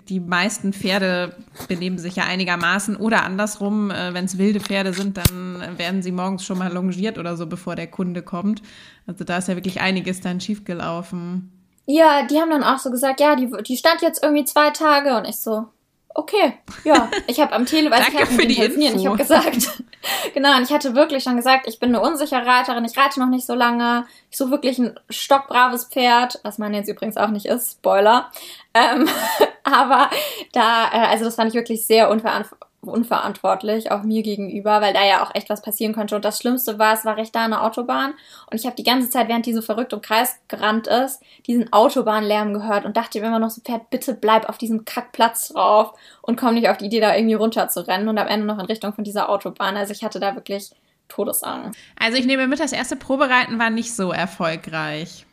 die 0.09 0.21
meisten 0.21 0.73
Pferde 0.73 1.37
benehmen 1.69 1.99
sich 1.99 2.17
ja 2.17 2.25
einigermaßen 2.25 2.97
oder 2.97 3.25
andersrum, 3.25 3.91
äh, 3.91 4.13
wenn 4.15 4.27
es 4.27 4.39
wilde 4.39 4.61
Pferde 4.61 4.93
sind, 4.93 5.17
dann 5.17 5.79
werden 5.79 6.03
sie 6.03 6.13
morgens 6.13 6.45
schon 6.45 6.59
mal 6.59 6.73
longiert 6.73 7.19
oder 7.19 7.37
so, 7.37 7.47
bevor 7.47 7.77
der 7.77 7.87
Kunde 7.87 8.23
kommt. 8.23 8.63
Also 9.07 9.25
da 9.25 9.39
ist 9.39 9.49
ja 9.49 9.55
wirklich 9.55 9.81
einiges 9.81 10.21
dann 10.21 10.41
schiefgelaufen. 10.41 11.51
Ja, 11.87 12.27
die 12.27 12.39
haben 12.39 12.51
dann 12.51 12.65
auch 12.65 12.79
so 12.79 12.91
gesagt, 12.91 13.21
ja, 13.21 13.37
die, 13.37 13.51
die 13.67 13.77
stand 13.77 14.01
jetzt 14.01 14.23
irgendwie 14.23 14.45
zwei 14.45 14.71
Tage 14.71 15.17
und 15.17 15.27
ich 15.27 15.37
so, 15.37 15.67
okay, 16.15 16.55
ja, 16.85 17.11
ich 17.27 17.41
habe 17.41 17.53
am 17.53 17.67
Telefon, 17.67 17.99
Danke 17.99 18.27
für 18.27 18.47
die 18.47 18.59
Info. 18.59 18.99
ich 18.99 19.07
habe 19.07 19.19
gesagt, 19.19 19.83
genau, 20.35 20.57
und 20.57 20.63
ich 20.63 20.73
hatte 20.73 20.95
wirklich 20.95 21.25
schon 21.25 21.37
gesagt, 21.37 21.67
ich 21.67 21.79
bin 21.79 21.95
eine 21.95 22.01
unsichere 22.01 22.47
Reiterin, 22.47 22.85
ich 22.85 22.97
reite 22.97 23.21
noch 23.21 23.29
nicht 23.29 23.47
so 23.47 23.55
lange, 23.55 24.07
ich 24.31 24.37
suche 24.37 24.51
wirklich 24.51 24.79
ein 24.79 24.99
stockbraves 25.11 25.87
Pferd, 25.87 26.41
was 26.43 26.59
man 26.59 26.75
jetzt 26.75 26.89
übrigens 26.89 27.17
auch 27.17 27.31
nicht 27.31 27.47
ist, 27.47 27.73
Spoiler, 27.73 28.31
ähm, 28.75 29.09
aber 29.65 30.11
da, 30.53 30.91
äh, 30.93 31.07
also 31.07 31.25
das 31.25 31.37
fand 31.37 31.49
ich 31.49 31.55
wirklich 31.55 31.87
sehr 31.87 32.11
unverantwortlich 32.11 32.74
unverantwortlich, 32.89 33.91
auch 33.91 34.03
mir 34.03 34.23
gegenüber, 34.23 34.81
weil 34.81 34.93
da 34.93 35.05
ja 35.05 35.23
auch 35.23 35.35
echt 35.35 35.51
was 35.51 35.63
passieren 35.63 35.95
könnte. 35.95 36.17
Und 36.17 36.25
das 36.25 36.39
Schlimmste 36.39 36.79
war, 36.79 36.95
es 36.95 37.05
war 37.05 37.17
recht 37.17 37.35
da 37.35 37.45
eine 37.45 37.63
Autobahn 37.63 38.15
und 38.51 38.59
ich 38.59 38.67
habe 38.67 38.77
die 38.77 38.85
ganze 38.85 39.11
Zeit, 39.11 39.29
während 39.29 39.47
die 39.47 39.55
so 39.55 39.63
verrückt 39.63 39.93
im 39.93 40.01
Kreis 40.01 40.37
gerannt 40.49 40.87
ist, 40.87 41.23
diesen 41.47 41.73
Autobahnlärm 41.73 42.53
gehört 42.55 42.85
und 42.85 42.97
dachte 42.97 43.21
mir 43.21 43.27
immer 43.27 43.39
noch 43.39 43.51
so, 43.51 43.61
Pferd, 43.61 43.91
bitte 43.91 44.15
bleib 44.15 44.49
auf 44.49 44.59
diesem 44.59 44.85
Kackplatz 44.85 45.49
drauf 45.49 45.93
und 46.23 46.37
komm 46.37 46.55
nicht 46.55 46.69
auf 46.69 46.79
die 46.79 46.87
Idee, 46.87 47.01
da 47.01 47.15
irgendwie 47.15 47.35
runter 47.35 47.69
zu 47.69 47.87
rennen 47.87 48.09
und 48.09 48.19
am 48.19 48.29
Ende 48.29 48.47
noch 48.47 48.59
in 48.59 48.67
Richtung 48.67 48.93
von 48.93 49.05
dieser 49.05 49.29
Autobahn. 49.29 49.77
Also 49.77 49.93
ich 49.93 50.05
hatte 50.05 50.21
da 50.21 50.35
wirklich 50.35 50.73
Todesangst. 51.09 51.79
Also 51.99 52.19
ich 52.19 52.27
nehme 52.27 52.47
mit, 52.47 52.61
das 52.61 52.73
erste 52.73 52.97
Probereiten 52.97 53.59
war 53.59 53.71
nicht 53.71 53.95
so 53.95 54.11
erfolgreich. 54.13 55.27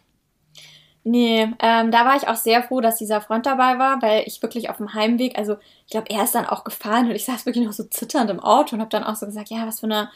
Nee, 1.04 1.52
ähm, 1.60 1.90
da 1.90 2.06
war 2.06 2.16
ich 2.16 2.28
auch 2.28 2.36
sehr 2.36 2.62
froh, 2.62 2.80
dass 2.80 2.98
dieser 2.98 3.22
Freund 3.22 3.48
dabei 3.48 3.80
war, 3.80 4.02
weil 4.04 4.24
ich 4.28 4.42
wirklich 4.44 4.70
auf 4.70 4.78
dem 4.78 4.94
Heimweg, 4.94 5.36
also 5.36 5.58
ich 5.86 5.92
glaube, 5.92 6.12
er 6.12 6.24
ist 6.24 6.36
dann 6.36 6.46
auch 6.46 6.64
gefahren 6.64 7.08
und 7.08 7.16
ich 7.16 7.26
saß 7.26 7.48
wirklich 7.48 7.66
noch 7.66 7.74
so 7.74 7.84
zitternd 7.86 8.30
im 8.30 8.40
Auto 8.40 8.76
und 8.76 8.82
habe 8.82 8.92
dann 8.92 9.04
auch 9.04 9.16
so 9.16 9.26
gesagt, 9.26 9.50
ja, 9.50 9.66
was 9.66 9.80
für 9.80 9.88
eine, 9.88 10.12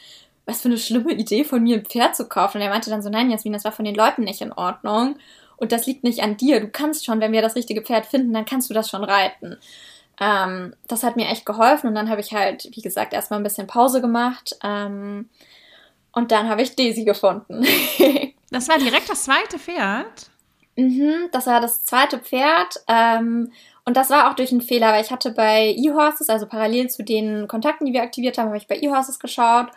was 0.45 0.61
für 0.61 0.67
eine 0.67 0.77
schlimme 0.77 1.13
Idee 1.13 1.43
von 1.43 1.63
mir, 1.63 1.77
ein 1.77 1.85
Pferd 1.85 2.15
zu 2.15 2.27
kaufen. 2.27 2.57
Und 2.57 2.63
er 2.63 2.69
meinte 2.69 2.91
dann 2.91 3.01
so, 3.01 3.09
nein, 3.09 3.31
Jasmin, 3.31 3.53
das 3.53 3.63
war 3.63 3.71
von 3.71 3.85
den 3.85 3.95
Leuten 3.95 4.23
nicht 4.23 4.41
in 4.41 4.53
Ordnung 4.53 5.17
und 5.57 5.71
das 5.71 5.87
liegt 5.87 6.03
nicht 6.03 6.21
an 6.21 6.37
dir. 6.37 6.59
Du 6.59 6.67
kannst 6.67 7.03
schon, 7.03 7.19
wenn 7.19 7.31
wir 7.31 7.41
das 7.41 7.55
richtige 7.55 7.81
Pferd 7.81 8.05
finden, 8.05 8.33
dann 8.33 8.45
kannst 8.45 8.69
du 8.69 8.75
das 8.75 8.87
schon 8.87 9.03
reiten. 9.03 9.57
Ähm, 10.19 10.75
das 10.87 11.03
hat 11.03 11.15
mir 11.15 11.27
echt 11.27 11.47
geholfen 11.47 11.87
und 11.87 11.95
dann 11.95 12.11
habe 12.11 12.21
ich 12.21 12.31
halt, 12.31 12.69
wie 12.75 12.81
gesagt, 12.81 13.13
erstmal 13.13 13.39
ein 13.39 13.43
bisschen 13.43 13.65
Pause 13.65 14.01
gemacht 14.01 14.55
ähm, 14.63 15.29
und 16.11 16.31
dann 16.31 16.47
habe 16.47 16.61
ich 16.61 16.75
Daisy 16.75 17.05
gefunden. 17.05 17.65
das 18.51 18.69
war 18.69 18.77
direkt 18.77 19.09
das 19.09 19.23
zweite 19.23 19.57
Pferd? 19.57 20.29
Mhm, 20.77 21.29
das 21.31 21.47
war 21.47 21.61
das 21.61 21.85
zweite 21.85 22.19
Pferd. 22.19 22.81
Ähm, 22.87 23.51
und 23.85 23.95
das 23.97 24.09
war 24.09 24.29
auch 24.29 24.35
durch 24.35 24.51
einen 24.51 24.61
Fehler, 24.61 24.91
weil 24.91 25.03
ich 25.03 25.11
hatte 25.11 25.31
bei 25.31 25.73
eHorses, 25.77 26.29
also 26.29 26.47
parallel 26.47 26.89
zu 26.89 27.03
den 27.03 27.47
Kontakten, 27.47 27.85
die 27.85 27.93
wir 27.93 28.01
aktiviert 28.03 28.37
haben, 28.37 28.47
habe 28.47 28.57
ich 28.57 28.67
bei 28.67 28.77
eHorses 28.79 29.19
geschaut. 29.19 29.67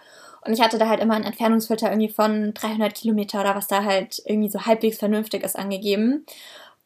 Und 0.44 0.52
ich 0.52 0.60
hatte 0.60 0.78
da 0.78 0.88
halt 0.88 1.00
immer 1.00 1.14
einen 1.14 1.24
Entfernungsfilter 1.24 1.90
irgendwie 1.90 2.08
von 2.08 2.54
300 2.54 2.94
Kilometer 2.94 3.40
oder 3.40 3.54
was 3.54 3.66
da 3.68 3.84
halt 3.84 4.22
irgendwie 4.24 4.48
so 4.48 4.66
halbwegs 4.66 4.98
vernünftig 4.98 5.44
ist 5.44 5.56
angegeben. 5.58 6.24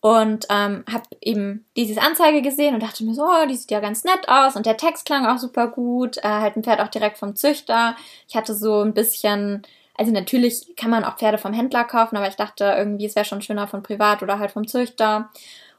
Und 0.01 0.47
ähm, 0.51 0.85
habe 0.93 1.05
eben 1.21 1.65
diese 1.77 2.03
Anzeige 2.03 2.43
gesehen 2.43 2.75
und 2.75 2.83
dachte 2.83 3.05
mir 3.05 3.15
so, 3.15 3.23
oh, 3.23 3.47
die 3.49 3.55
sieht 3.55 3.71
ja 3.71 3.79
ganz 3.79 4.03
nett 4.03 4.29
aus 4.29 4.57
und 4.57 4.67
der 4.67 4.77
Text 4.77 5.07
klang 5.07 5.27
auch 5.27 5.39
super 5.39 5.69
gut. 5.69 6.19
Äh, 6.19 6.23
halt 6.23 6.57
ein 6.57 6.65
Pferd 6.65 6.81
auch 6.81 6.89
direkt 6.89 7.19
vom 7.19 7.37
Züchter. 7.37 7.95
Ich 8.29 8.35
hatte 8.35 8.53
so 8.55 8.81
ein 8.81 8.95
bisschen 8.95 9.63
also 10.03 10.13
natürlich 10.13 10.75
kann 10.77 10.91
man 10.91 11.05
auch 11.05 11.17
Pferde 11.17 11.39
vom 11.39 11.53
Händler 11.53 11.85
kaufen, 11.85 12.17
aber 12.17 12.27
ich 12.27 12.35
dachte 12.35 12.65
irgendwie, 12.77 13.07
es 13.07 13.15
wäre 13.15 13.25
schon 13.25 13.41
schöner 13.41 13.69
von 13.69 13.85
privat 13.85 14.21
oder 14.21 14.41
halt 14.41 14.51
vom 14.51 14.67
Züchter. 14.67 15.31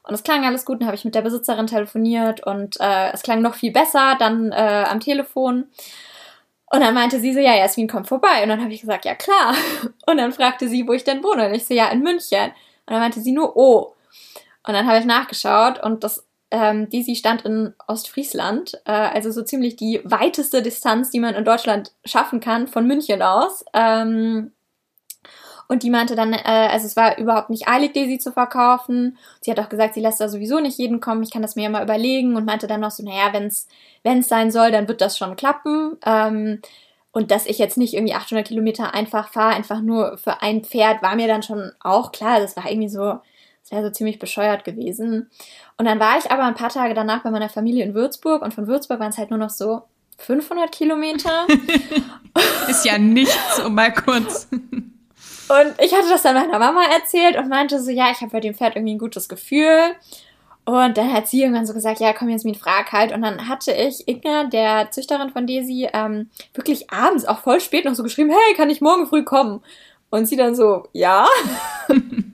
Und 0.02 0.14
es 0.14 0.22
klang 0.22 0.46
alles 0.46 0.64
gut, 0.64 0.80
dann 0.80 0.86
habe 0.86 0.96
ich 0.96 1.04
mit 1.04 1.14
der 1.14 1.20
Besitzerin 1.20 1.66
telefoniert 1.66 2.42
und 2.46 2.80
äh, 2.80 3.12
es 3.12 3.22
klang 3.22 3.42
noch 3.42 3.54
viel 3.54 3.70
besser 3.70 4.16
dann 4.18 4.50
äh, 4.50 4.84
am 4.88 5.00
Telefon. 5.00 5.66
Und 6.70 6.80
dann 6.80 6.94
meinte 6.94 7.20
sie 7.20 7.34
so, 7.34 7.40
ja, 7.40 7.54
Jasmin, 7.54 7.86
komm 7.86 8.06
vorbei. 8.06 8.42
Und 8.42 8.48
dann 8.48 8.62
habe 8.62 8.72
ich 8.72 8.80
gesagt, 8.80 9.04
ja 9.04 9.14
klar. 9.14 9.54
Und 10.06 10.16
dann 10.16 10.32
fragte 10.32 10.68
sie, 10.68 10.88
wo 10.88 10.94
ich 10.94 11.04
denn 11.04 11.22
wohne. 11.22 11.46
Und 11.46 11.54
ich 11.54 11.66
so, 11.66 11.74
ja, 11.74 11.88
in 11.88 12.00
München. 12.00 12.46
Und 12.46 12.92
dann 12.92 13.00
meinte 13.00 13.20
sie 13.20 13.32
nur, 13.32 13.56
oh. 13.56 13.94
Und 14.66 14.72
dann 14.72 14.86
habe 14.86 14.98
ich 14.98 15.04
nachgeschaut 15.04 15.82
und 15.82 16.02
das 16.02 16.24
ähm, 16.54 16.88
Disi 16.88 17.16
stand 17.16 17.42
in 17.42 17.74
Ostfriesland, 17.88 18.80
äh, 18.84 18.92
also 18.92 19.32
so 19.32 19.42
ziemlich 19.42 19.74
die 19.74 20.00
weiteste 20.04 20.62
Distanz, 20.62 21.10
die 21.10 21.18
man 21.18 21.34
in 21.34 21.44
Deutschland 21.44 21.92
schaffen 22.04 22.38
kann, 22.38 22.68
von 22.68 22.86
München 22.86 23.22
aus. 23.22 23.64
Ähm, 23.74 24.52
und 25.66 25.82
die 25.82 25.90
meinte 25.90 26.14
dann, 26.14 26.32
äh, 26.32 26.38
also 26.44 26.86
es 26.86 26.94
war 26.94 27.18
überhaupt 27.18 27.50
nicht 27.50 27.66
eilig, 27.66 27.92
Daisy 27.92 28.18
zu 28.18 28.30
verkaufen. 28.30 29.18
Sie 29.40 29.50
hat 29.50 29.58
auch 29.58 29.68
gesagt, 29.68 29.94
sie 29.94 30.00
lässt 30.00 30.20
da 30.20 30.28
sowieso 30.28 30.60
nicht 30.60 30.78
jeden 30.78 31.00
kommen, 31.00 31.24
ich 31.24 31.32
kann 31.32 31.42
das 31.42 31.56
mir 31.56 31.64
ja 31.64 31.70
mal 31.70 31.82
überlegen 31.82 32.36
und 32.36 32.44
meinte 32.44 32.68
dann 32.68 32.80
noch 32.80 32.92
so, 32.92 33.02
naja, 33.02 33.32
wenn 33.32 33.48
es 34.18 34.28
sein 34.28 34.52
soll, 34.52 34.70
dann 34.70 34.86
wird 34.86 35.00
das 35.00 35.18
schon 35.18 35.34
klappen. 35.34 35.96
Ähm, 36.06 36.60
und 37.10 37.32
dass 37.32 37.46
ich 37.46 37.58
jetzt 37.58 37.78
nicht 37.78 37.94
irgendwie 37.94 38.14
800 38.14 38.46
Kilometer 38.46 38.94
einfach 38.94 39.28
fahre, 39.28 39.56
einfach 39.56 39.80
nur 39.80 40.18
für 40.18 40.42
ein 40.42 40.62
Pferd, 40.62 41.02
war 41.02 41.16
mir 41.16 41.26
dann 41.28 41.42
schon 41.42 41.72
auch 41.80 42.12
klar. 42.12 42.40
Das 42.40 42.56
war 42.56 42.70
irgendwie 42.70 42.88
so, 42.88 43.18
das 43.64 43.72
wäre 43.72 43.84
so 43.84 43.90
ziemlich 43.90 44.18
bescheuert 44.18 44.64
gewesen. 44.64 45.30
Und 45.78 45.86
dann 45.86 45.98
war 45.98 46.18
ich 46.18 46.30
aber 46.30 46.44
ein 46.44 46.54
paar 46.54 46.68
Tage 46.68 46.92
danach 46.92 47.22
bei 47.22 47.30
meiner 47.30 47.48
Familie 47.48 47.84
in 47.84 47.94
Würzburg 47.94 48.42
und 48.42 48.52
von 48.52 48.66
Würzburg 48.66 49.00
waren 49.00 49.08
es 49.08 49.16
halt 49.16 49.30
nur 49.30 49.38
noch 49.38 49.48
so 49.48 49.82
500 50.18 50.70
Kilometer. 50.70 51.46
Ist 52.68 52.84
ja 52.84 52.98
nichts, 52.98 53.60
um 53.64 53.74
mal 53.74 53.92
kurz. 53.92 54.48
Und 54.50 55.74
ich 55.82 55.94
hatte 55.94 56.08
das 56.10 56.22
dann 56.22 56.34
meiner 56.34 56.58
Mama 56.58 56.82
erzählt 56.94 57.36
und 57.38 57.48
meinte 57.48 57.80
so, 57.80 57.90
ja, 57.90 58.10
ich 58.10 58.20
habe 58.20 58.32
bei 58.32 58.40
dem 58.40 58.54
Pferd 58.54 58.76
irgendwie 58.76 58.96
ein 58.96 58.98
gutes 58.98 59.30
Gefühl. 59.30 59.94
Und 60.66 60.96
dann 60.98 61.12
hat 61.12 61.28
sie 61.28 61.40
irgendwann 61.40 61.66
so 61.66 61.72
gesagt, 61.72 62.00
ja, 62.00 62.12
komm 62.12 62.28
jetzt 62.28 62.44
mit 62.44 62.58
frag 62.58 62.92
halt. 62.92 63.12
Und 63.12 63.22
dann 63.22 63.48
hatte 63.48 63.72
ich 63.72 64.06
Inga, 64.06 64.44
der 64.44 64.90
Züchterin 64.90 65.30
von 65.30 65.46
Daisy, 65.46 65.88
ähm, 65.92 66.28
wirklich 66.52 66.90
abends, 66.90 67.24
auch 67.24 67.38
voll 67.38 67.60
spät 67.60 67.86
noch 67.86 67.94
so 67.94 68.02
geschrieben, 68.02 68.30
hey, 68.30 68.54
kann 68.56 68.70
ich 68.70 68.82
morgen 68.82 69.06
früh 69.06 69.24
kommen? 69.24 69.62
Und 70.10 70.26
sie 70.26 70.36
dann 70.36 70.54
so, 70.54 70.88
ja. 70.92 71.26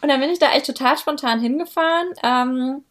Und 0.00 0.08
dann 0.08 0.20
bin 0.20 0.30
ich 0.30 0.38
da 0.38 0.52
echt 0.52 0.66
total 0.66 0.98
spontan 0.98 1.40
hingefahren. 1.40 2.08
Ähm, 2.22 2.84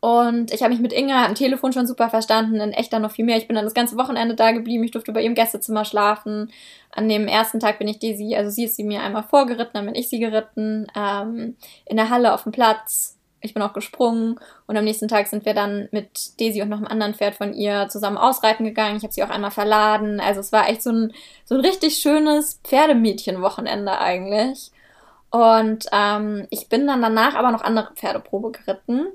und 0.00 0.50
ich 0.52 0.62
habe 0.62 0.72
mich 0.72 0.80
mit 0.80 0.94
Inga 0.94 1.26
am 1.26 1.34
Telefon 1.34 1.74
schon 1.74 1.86
super 1.86 2.08
verstanden, 2.08 2.58
in 2.58 2.72
echt 2.72 2.92
dann 2.92 3.02
noch 3.02 3.10
viel 3.10 3.26
mehr. 3.26 3.36
Ich 3.36 3.46
bin 3.46 3.54
dann 3.54 3.66
das 3.66 3.74
ganze 3.74 3.98
Wochenende 3.98 4.34
da 4.34 4.50
geblieben. 4.52 4.82
Ich 4.82 4.92
durfte 4.92 5.12
bei 5.12 5.22
ihrem 5.22 5.34
Gästezimmer 5.34 5.84
schlafen. 5.84 6.50
An 6.90 7.08
dem 7.08 7.28
ersten 7.28 7.60
Tag 7.60 7.78
bin 7.78 7.86
ich 7.86 7.98
Daisy, 7.98 8.34
also 8.34 8.50
sie 8.50 8.64
ist 8.64 8.76
sie 8.76 8.84
mir 8.84 9.02
einmal 9.02 9.22
vorgeritten, 9.22 9.72
dann 9.74 9.84
bin 9.84 9.94
ich 9.94 10.08
sie 10.08 10.18
geritten. 10.18 10.86
Ähm, 10.96 11.56
in 11.84 11.96
der 11.96 12.08
Halle 12.08 12.32
auf 12.32 12.44
dem 12.44 12.52
Platz. 12.52 13.18
Ich 13.42 13.52
bin 13.52 13.62
auch 13.62 13.74
gesprungen. 13.74 14.40
Und 14.66 14.76
am 14.76 14.84
nächsten 14.84 15.08
Tag 15.08 15.26
sind 15.26 15.44
wir 15.44 15.52
dann 15.52 15.88
mit 15.92 16.40
Daisy 16.40 16.62
und 16.62 16.70
noch 16.70 16.78
einem 16.78 16.86
anderen 16.86 17.14
Pferd 17.14 17.34
von 17.34 17.52
ihr 17.52 17.88
zusammen 17.90 18.16
ausreiten 18.16 18.64
gegangen. 18.64 18.96
Ich 18.96 19.02
habe 19.02 19.12
sie 19.12 19.22
auch 19.22 19.30
einmal 19.30 19.50
verladen. 19.50 20.18
Also 20.20 20.40
es 20.40 20.50
war 20.50 20.68
echt 20.70 20.82
so 20.82 20.90
ein, 20.90 21.12
so 21.44 21.56
ein 21.56 21.60
richtig 21.60 21.96
schönes 21.96 22.58
Pferdemädchenwochenende 22.64 23.98
eigentlich. 23.98 24.70
Und 25.30 25.86
ähm, 25.92 26.46
ich 26.50 26.68
bin 26.68 26.86
dann 26.86 27.02
danach 27.02 27.34
aber 27.34 27.52
noch 27.52 27.62
andere 27.62 27.92
Pferdeprobe 27.94 28.50
geritten. 28.50 29.06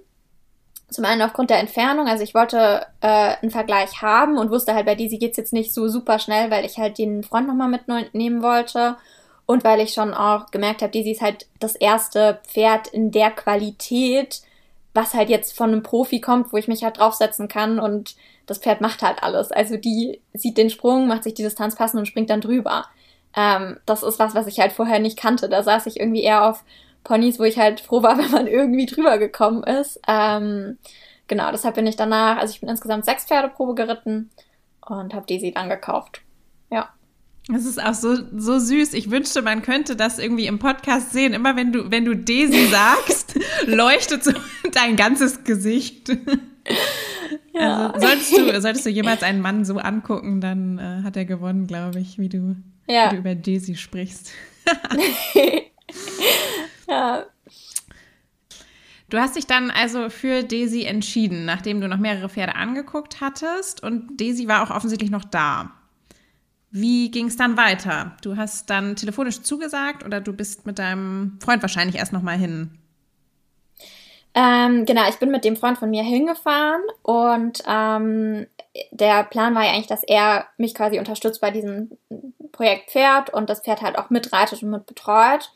Zum 0.89 1.03
einen 1.03 1.21
aufgrund 1.23 1.49
der 1.49 1.59
Entfernung, 1.59 2.07
also 2.07 2.23
ich 2.23 2.33
wollte 2.33 2.85
äh, 3.01 3.35
einen 3.41 3.51
Vergleich 3.51 4.01
haben 4.01 4.37
und 4.37 4.51
wusste 4.51 4.73
halt, 4.73 4.85
bei 4.85 4.95
Daisy 4.95 5.17
geht's 5.17 5.37
jetzt 5.37 5.51
nicht 5.51 5.73
so 5.73 5.87
super 5.87 6.19
schnell, 6.19 6.51
weil 6.51 6.63
ich 6.63 6.77
halt 6.77 6.97
den 6.97 7.23
Freund 7.23 7.47
nochmal 7.47 7.67
mitnehmen 7.69 8.41
wollte. 8.41 8.95
Und 9.47 9.63
weil 9.63 9.79
ich 9.79 9.93
schon 9.93 10.13
auch 10.13 10.51
gemerkt 10.51 10.81
habe, 10.81 10.91
Daisy 10.91 11.11
ist 11.11 11.21
halt 11.21 11.47
das 11.59 11.75
erste 11.75 12.39
Pferd 12.47 12.87
in 12.87 13.11
der 13.11 13.31
Qualität, 13.31 14.41
was 14.93 15.13
halt 15.13 15.29
jetzt 15.29 15.55
von 15.55 15.71
einem 15.71 15.83
Profi 15.83 16.21
kommt, 16.21 16.53
wo 16.53 16.57
ich 16.57 16.67
mich 16.67 16.83
halt 16.83 16.97
draufsetzen 16.97 17.47
kann 17.47 17.79
und 17.79 18.15
das 18.45 18.59
Pferd 18.59 18.79
macht 18.79 19.01
halt 19.01 19.21
alles. 19.23 19.51
Also 19.51 19.75
die 19.77 20.21
sieht 20.33 20.57
den 20.57 20.69
Sprung, 20.69 21.07
macht 21.07 21.23
sich 21.23 21.33
die 21.33 21.43
Distanz 21.43 21.75
passen 21.75 21.97
und 21.97 22.07
springt 22.07 22.29
dann 22.29 22.41
drüber. 22.41 22.85
Ähm, 23.35 23.77
das 23.85 24.03
ist 24.03 24.19
was, 24.19 24.33
was 24.33 24.47
ich 24.47 24.59
halt 24.59 24.71
vorher 24.71 24.99
nicht 24.99 25.17
kannte. 25.17 25.49
Da 25.49 25.63
saß 25.63 25.85
ich 25.87 25.99
irgendwie 25.99 26.23
eher 26.23 26.49
auf 26.49 26.63
Ponys, 27.03 27.39
wo 27.39 27.43
ich 27.43 27.57
halt 27.57 27.81
froh 27.81 28.03
war, 28.03 28.17
wenn 28.19 28.31
man 28.31 28.47
irgendwie 28.47 28.85
drüber 28.85 29.17
gekommen 29.17 29.63
ist. 29.63 29.99
Ähm, 30.07 30.77
genau, 31.27 31.51
deshalb 31.51 31.75
bin 31.75 31.87
ich 31.87 31.95
danach, 31.95 32.37
also 32.37 32.53
ich 32.53 32.59
bin 32.59 32.69
insgesamt 32.69 33.05
sechs 33.05 33.25
Pferdeprobe 33.25 33.75
geritten 33.75 34.29
und 34.85 35.13
habe 35.13 35.25
Daisy 35.27 35.51
dann 35.53 35.69
gekauft. 35.69 36.21
Ja. 36.69 36.89
Das 37.47 37.65
ist 37.65 37.81
auch 37.81 37.93
so, 37.93 38.17
so 38.35 38.57
süß. 38.57 38.93
Ich 38.93 39.11
wünschte, 39.11 39.43
man 39.43 39.61
könnte 39.61 39.95
das 39.95 40.17
irgendwie 40.17 40.47
im 40.47 40.57
Podcast 40.57 41.11
sehen. 41.11 41.33
Immer 41.33 41.55
wenn 41.55 41.71
du, 41.71 41.91
wenn 41.91 42.05
du 42.05 42.15
Daisy 42.15 42.65
sagst, 42.71 43.39
leuchtet 43.67 44.23
so 44.23 44.31
dein 44.73 44.95
ganzes 44.95 45.43
Gesicht. 45.43 46.09
Ja. 47.53 47.91
Also 47.91 48.07
solltest 48.07 48.37
du, 48.37 48.61
solltest 48.61 48.85
du 48.85 48.89
jemals 48.89 49.21
einen 49.21 49.41
Mann 49.41 49.63
so 49.63 49.77
angucken, 49.77 50.41
dann 50.41 50.79
äh, 50.79 51.03
hat 51.03 51.15
er 51.17 51.25
gewonnen, 51.25 51.67
glaube 51.67 51.99
ich, 51.99 52.17
wie 52.17 52.29
du, 52.29 52.55
ja. 52.87 53.09
du 53.09 53.17
über 53.17 53.35
Daisy 53.35 53.75
sprichst. 53.75 54.31
ja. 56.87 57.25
Du 59.09 59.19
hast 59.19 59.35
dich 59.35 59.45
dann 59.45 59.69
also 59.69 60.09
für 60.09 60.43
Daisy 60.43 60.83
entschieden, 60.83 61.45
nachdem 61.45 61.79
du 61.79 61.87
noch 61.87 61.97
mehrere 61.97 62.27
Pferde 62.27 62.55
angeguckt 62.55 63.21
hattest 63.21 63.83
und 63.83 64.19
Daisy 64.19 64.47
war 64.47 64.63
auch 64.63 64.75
offensichtlich 64.75 65.11
noch 65.11 65.23
da. 65.23 65.71
Wie 66.71 67.09
ging 67.11 67.27
es 67.27 67.37
dann 67.37 67.55
weiter? 67.55 68.17
Du 68.21 68.35
hast 68.35 68.69
dann 68.69 68.95
telefonisch 68.95 69.41
zugesagt 69.41 70.03
oder 70.03 70.19
du 70.19 70.33
bist 70.33 70.65
mit 70.65 70.79
deinem 70.79 71.39
Freund 71.41 71.61
wahrscheinlich 71.61 71.95
erst 71.95 72.11
noch 72.11 72.21
mal 72.21 72.37
hin? 72.37 72.77
Ähm, 74.33 74.85
genau, 74.85 75.07
ich 75.07 75.15
bin 75.15 75.31
mit 75.31 75.45
dem 75.45 75.55
Freund 75.55 75.77
von 75.77 75.89
mir 75.89 76.03
hingefahren 76.03 76.81
und 77.03 77.63
ähm, 77.65 78.47
der 78.91 79.23
Plan 79.23 79.55
war 79.55 79.63
ja 79.63 79.71
eigentlich, 79.71 79.87
dass 79.87 80.03
er 80.03 80.47
mich 80.57 80.75
quasi 80.75 80.99
unterstützt 80.99 81.39
bei 81.39 81.51
diesem 81.51 81.91
Projekt 82.55 82.91
Pferd 82.91 83.31
und 83.33 83.49
das 83.49 83.61
Pferd 83.61 83.81
halt 83.81 83.97
auch 83.97 84.09
mitreitet 84.09 84.63
und 84.63 84.71
mit 84.71 84.85
betreut. 84.85 85.51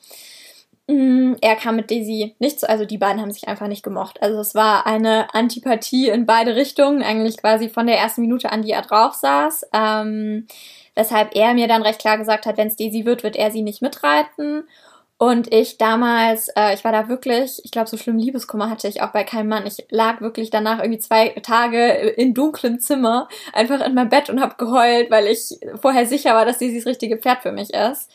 Mm, 0.87 1.35
er 1.41 1.55
kam 1.55 1.75
mit 1.75 1.91
Daisy 1.91 2.35
nicht 2.39 2.59
so, 2.59 2.65
also 2.65 2.83
die 2.83 2.97
beiden 2.97 3.21
haben 3.21 3.31
sich 3.31 3.47
einfach 3.47 3.67
nicht 3.67 3.83
gemocht. 3.83 4.21
Also 4.23 4.39
es 4.39 4.55
war 4.55 4.87
eine 4.87 5.33
Antipathie 5.35 6.09
in 6.09 6.25
beide 6.25 6.55
Richtungen, 6.55 7.03
eigentlich 7.03 7.37
quasi 7.37 7.69
von 7.69 7.85
der 7.85 7.97
ersten 7.99 8.21
Minute 8.21 8.51
an, 8.51 8.63
die 8.63 8.71
er 8.71 8.81
drauf 8.81 9.13
saß. 9.13 9.67
Ähm, 9.71 10.47
weshalb 10.95 11.35
er 11.35 11.53
mir 11.53 11.67
dann 11.67 11.83
recht 11.83 11.99
klar 11.99 12.17
gesagt 12.17 12.45
hat, 12.45 12.57
wenn 12.57 12.69
es 12.69 12.75
Daisy 12.75 13.05
wird, 13.05 13.23
wird 13.23 13.35
er 13.35 13.51
sie 13.51 13.61
nicht 13.61 13.81
mitreiten. 13.83 14.67
Und 15.21 15.53
ich 15.53 15.77
damals, 15.77 16.47
äh, 16.55 16.73
ich 16.73 16.85
war 16.85 16.93
da 16.93 17.09
wirklich, 17.09 17.59
ich 17.65 17.71
glaube, 17.71 17.89
so 17.89 17.97
schlimm 17.97 18.17
Liebeskummer 18.17 18.69
hatte 18.69 18.87
ich 18.87 19.01
auch 19.01 19.09
bei 19.11 19.25
keinem 19.25 19.49
Mann. 19.49 19.67
Ich 19.67 19.85
lag 19.89 20.21
wirklich 20.21 20.49
danach 20.49 20.79
irgendwie 20.79 20.99
zwei 20.99 21.27
Tage 21.43 21.89
in 21.91 22.33
dunklem 22.33 22.79
Zimmer, 22.79 23.27
einfach 23.51 23.85
in 23.85 23.95
meinem 23.95 24.07
Bett 24.07 24.29
und 24.29 24.39
habe 24.39 24.55
geheult, 24.57 25.11
weil 25.11 25.27
ich 25.27 25.59
vorher 25.81 26.05
sicher 26.05 26.35
war, 26.35 26.45
dass 26.45 26.59
das 26.59 26.85
richtige 26.85 27.17
Pferd 27.17 27.41
für 27.41 27.51
mich 27.51 27.73
ist. 27.73 28.09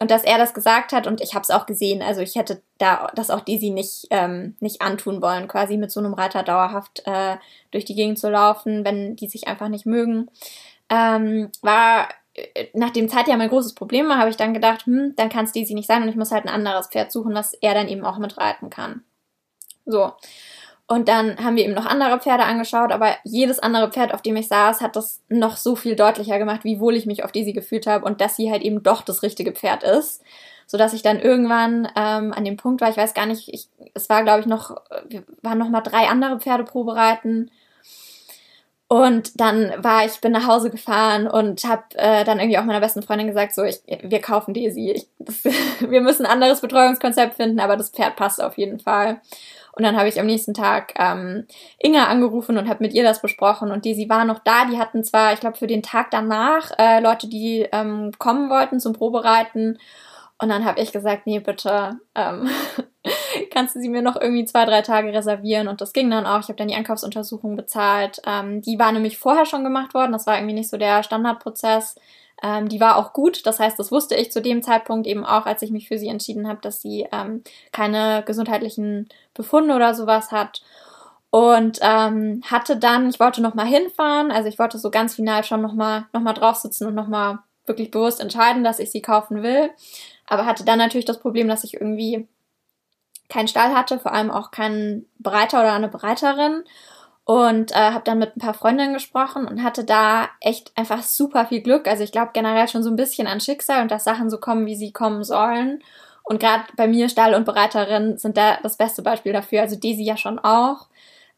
Und 0.00 0.10
dass 0.10 0.24
er 0.24 0.38
das 0.38 0.52
gesagt 0.52 0.92
hat 0.92 1.06
und 1.06 1.20
ich 1.20 1.34
habe 1.34 1.44
es 1.44 1.50
auch 1.50 1.66
gesehen. 1.66 2.02
Also 2.02 2.20
ich 2.20 2.34
hätte 2.34 2.62
da 2.78 3.12
das 3.14 3.30
auch 3.30 3.42
Daisy 3.42 3.70
nicht, 3.70 4.08
ähm, 4.10 4.56
nicht 4.58 4.82
antun 4.82 5.22
wollen, 5.22 5.46
quasi 5.46 5.76
mit 5.76 5.92
so 5.92 6.00
einem 6.00 6.14
Reiter 6.14 6.42
dauerhaft 6.42 7.02
äh, 7.06 7.36
durch 7.70 7.84
die 7.84 7.94
Gegend 7.94 8.18
zu 8.18 8.28
laufen, 8.28 8.84
wenn 8.84 9.14
die 9.14 9.28
sich 9.28 9.46
einfach 9.46 9.68
nicht 9.68 9.86
mögen. 9.86 10.28
Ähm, 10.88 11.50
war 11.62 12.08
nachdem 12.74 13.08
Zeit 13.08 13.28
ja 13.28 13.36
mein 13.36 13.48
großes 13.48 13.74
Problem 13.74 14.08
war, 14.08 14.18
habe 14.18 14.30
ich 14.30 14.36
dann 14.36 14.54
gedacht, 14.54 14.86
hm, 14.86 15.14
dann 15.16 15.28
kann 15.28 15.44
es 15.44 15.52
Daisy 15.52 15.74
nicht 15.74 15.86
sein 15.86 16.02
und 16.02 16.08
ich 16.08 16.16
muss 16.16 16.32
halt 16.32 16.44
ein 16.44 16.54
anderes 16.54 16.88
Pferd 16.88 17.12
suchen, 17.12 17.34
was 17.34 17.54
er 17.54 17.74
dann 17.74 17.88
eben 17.88 18.04
auch 18.04 18.18
mitreiten 18.18 18.70
kann. 18.70 19.02
So. 19.86 20.12
Und 20.86 21.08
dann 21.08 21.38
haben 21.38 21.54
wir 21.54 21.64
eben 21.64 21.74
noch 21.74 21.86
andere 21.86 22.18
Pferde 22.18 22.42
angeschaut, 22.42 22.90
aber 22.90 23.14
jedes 23.22 23.60
andere 23.60 23.90
Pferd, 23.92 24.12
auf 24.12 24.22
dem 24.22 24.34
ich 24.36 24.48
saß, 24.48 24.80
hat 24.80 24.96
das 24.96 25.22
noch 25.28 25.56
so 25.56 25.76
viel 25.76 25.94
deutlicher 25.94 26.38
gemacht, 26.38 26.64
wie 26.64 26.80
wohl 26.80 26.96
ich 26.96 27.06
mich 27.06 27.22
auf 27.22 27.30
Daisy 27.30 27.52
gefühlt 27.52 27.86
habe 27.86 28.04
und 28.04 28.20
dass 28.20 28.34
sie 28.34 28.50
halt 28.50 28.62
eben 28.62 28.82
doch 28.82 29.02
das 29.02 29.22
richtige 29.22 29.52
Pferd 29.52 29.84
ist. 29.84 30.22
Sodass 30.66 30.92
ich 30.92 31.02
dann 31.02 31.20
irgendwann 31.20 31.86
ähm, 31.96 32.32
an 32.32 32.44
dem 32.44 32.56
Punkt 32.56 32.80
war, 32.80 32.90
ich 32.90 32.96
weiß 32.96 33.14
gar 33.14 33.26
nicht, 33.26 33.48
ich, 33.48 33.68
es 33.94 34.08
war 34.08 34.24
glaube 34.24 34.40
ich 34.40 34.46
noch, 34.46 34.76
wir 35.08 35.22
waren 35.42 35.58
noch 35.58 35.68
mal 35.68 35.80
drei 35.80 36.08
andere 36.08 36.40
Pferde 36.40 36.64
probereiten 36.64 37.50
und 38.92 39.40
dann 39.40 39.72
war 39.78 40.04
ich, 40.04 40.20
bin 40.20 40.32
nach 40.32 40.48
Hause 40.48 40.68
gefahren 40.68 41.28
und 41.28 41.62
habe 41.62 41.84
äh, 41.94 42.24
dann 42.24 42.40
irgendwie 42.40 42.58
auch 42.58 42.64
meiner 42.64 42.80
besten 42.80 43.02
Freundin 43.02 43.28
gesagt, 43.28 43.54
so, 43.54 43.62
ich, 43.62 43.80
wir 43.86 44.20
kaufen 44.20 44.52
Daisy. 44.52 44.90
Ich, 44.90 45.06
das, 45.20 45.44
wir 45.88 46.00
müssen 46.00 46.26
ein 46.26 46.32
anderes 46.32 46.60
Betreuungskonzept 46.60 47.34
finden, 47.36 47.60
aber 47.60 47.76
das 47.76 47.90
Pferd 47.90 48.16
passt 48.16 48.42
auf 48.42 48.58
jeden 48.58 48.80
Fall. 48.80 49.20
Und 49.76 49.84
dann 49.84 49.96
habe 49.96 50.08
ich 50.08 50.18
am 50.18 50.26
nächsten 50.26 50.54
Tag 50.54 50.94
ähm, 50.98 51.46
Inga 51.78 52.06
angerufen 52.06 52.58
und 52.58 52.68
habe 52.68 52.82
mit 52.82 52.92
ihr 52.92 53.04
das 53.04 53.22
besprochen. 53.22 53.70
Und 53.70 53.86
Daisy 53.86 54.08
war 54.08 54.24
noch 54.24 54.40
da. 54.40 54.64
Die 54.64 54.78
hatten 54.78 55.04
zwar, 55.04 55.34
ich 55.34 55.38
glaube, 55.38 55.56
für 55.56 55.68
den 55.68 55.84
Tag 55.84 56.10
danach 56.10 56.72
äh, 56.76 56.98
Leute, 56.98 57.28
die 57.28 57.68
ähm, 57.70 58.10
kommen 58.18 58.50
wollten 58.50 58.80
zum 58.80 58.94
Probereiten. 58.94 59.78
Und 60.38 60.48
dann 60.48 60.64
habe 60.64 60.80
ich 60.80 60.90
gesagt, 60.90 61.28
nee, 61.28 61.38
bitte, 61.38 62.00
ähm, 62.16 62.50
kannst 63.50 63.76
du 63.76 63.80
sie 63.80 63.88
mir 63.88 64.02
noch 64.02 64.16
irgendwie 64.20 64.44
zwei, 64.44 64.64
drei 64.64 64.82
Tage 64.82 65.12
reservieren? 65.12 65.68
Und 65.68 65.80
das 65.80 65.92
ging 65.92 66.10
dann 66.10 66.26
auch. 66.26 66.40
Ich 66.40 66.48
habe 66.48 66.56
dann 66.56 66.68
die 66.68 66.74
Einkaufsuntersuchung 66.74 67.56
bezahlt. 67.56 68.20
Ähm, 68.26 68.62
die 68.62 68.78
war 68.78 68.92
nämlich 68.92 69.18
vorher 69.18 69.46
schon 69.46 69.64
gemacht 69.64 69.94
worden. 69.94 70.12
Das 70.12 70.26
war 70.26 70.36
irgendwie 70.36 70.54
nicht 70.54 70.70
so 70.70 70.76
der 70.76 71.02
Standardprozess. 71.02 71.96
Ähm, 72.42 72.68
die 72.68 72.80
war 72.80 72.96
auch 72.96 73.12
gut. 73.12 73.46
Das 73.46 73.60
heißt, 73.60 73.78
das 73.78 73.92
wusste 73.92 74.14
ich 74.14 74.32
zu 74.32 74.40
dem 74.40 74.62
Zeitpunkt 74.62 75.06
eben 75.06 75.24
auch, 75.24 75.46
als 75.46 75.62
ich 75.62 75.70
mich 75.70 75.88
für 75.88 75.98
sie 75.98 76.08
entschieden 76.08 76.48
habe, 76.48 76.60
dass 76.62 76.80
sie 76.80 77.06
ähm, 77.12 77.42
keine 77.72 78.22
gesundheitlichen 78.24 79.08
Befunde 79.34 79.74
oder 79.74 79.94
sowas 79.94 80.32
hat. 80.32 80.62
Und 81.30 81.78
ähm, 81.82 82.42
hatte 82.50 82.76
dann, 82.76 83.08
ich 83.08 83.20
wollte 83.20 83.40
noch 83.40 83.54
mal 83.54 83.66
hinfahren, 83.66 84.32
also 84.32 84.48
ich 84.48 84.58
wollte 84.58 84.78
so 84.78 84.90
ganz 84.90 85.14
final 85.14 85.44
schon 85.44 85.62
noch 85.62 85.74
mal, 85.74 86.06
noch 86.12 86.22
mal 86.22 86.32
drauf 86.32 86.56
sitzen 86.56 86.88
und 86.88 86.96
noch 86.96 87.06
mal 87.06 87.38
wirklich 87.66 87.92
bewusst 87.92 88.20
entscheiden, 88.20 88.64
dass 88.64 88.80
ich 88.80 88.90
sie 88.90 89.00
kaufen 89.00 89.44
will 89.44 89.70
aber 90.30 90.46
hatte 90.46 90.64
dann 90.64 90.78
natürlich 90.78 91.04
das 91.04 91.18
Problem, 91.18 91.48
dass 91.48 91.64
ich 91.64 91.74
irgendwie 91.74 92.26
keinen 93.30 93.48
Stall 93.48 93.74
hatte, 93.74 93.98
vor 93.98 94.12
allem 94.12 94.30
auch 94.30 94.50
keinen 94.50 95.06
Bereiter 95.18 95.60
oder 95.60 95.72
eine 95.72 95.88
Bereiterin 95.88 96.64
und 97.24 97.72
äh, 97.72 97.92
habe 97.92 98.02
dann 98.04 98.18
mit 98.18 98.36
ein 98.36 98.40
paar 98.40 98.54
Freundinnen 98.54 98.92
gesprochen 98.92 99.46
und 99.46 99.62
hatte 99.62 99.84
da 99.84 100.28
echt 100.40 100.72
einfach 100.76 101.02
super 101.02 101.46
viel 101.46 101.60
Glück. 101.60 101.86
Also 101.86 102.02
ich 102.02 102.12
glaube 102.12 102.30
generell 102.34 102.66
schon 102.68 102.82
so 102.82 102.90
ein 102.90 102.96
bisschen 102.96 103.26
an 103.26 103.40
Schicksal 103.40 103.82
und 103.82 103.90
dass 103.90 104.04
Sachen 104.04 104.30
so 104.30 104.38
kommen, 104.38 104.66
wie 104.66 104.74
sie 104.74 104.92
kommen 104.92 105.22
sollen. 105.22 105.82
Und 106.24 106.40
gerade 106.40 106.64
bei 106.76 106.86
mir 106.86 107.08
Stall 107.08 107.34
und 107.34 107.44
Bereiterin 107.44 108.18
sind 108.18 108.36
da 108.36 108.58
das 108.62 108.76
beste 108.76 109.02
Beispiel 109.02 109.32
dafür. 109.32 109.62
Also 109.62 109.76
Daisy 109.76 110.02
ja 110.02 110.16
schon 110.16 110.38
auch. 110.38 110.86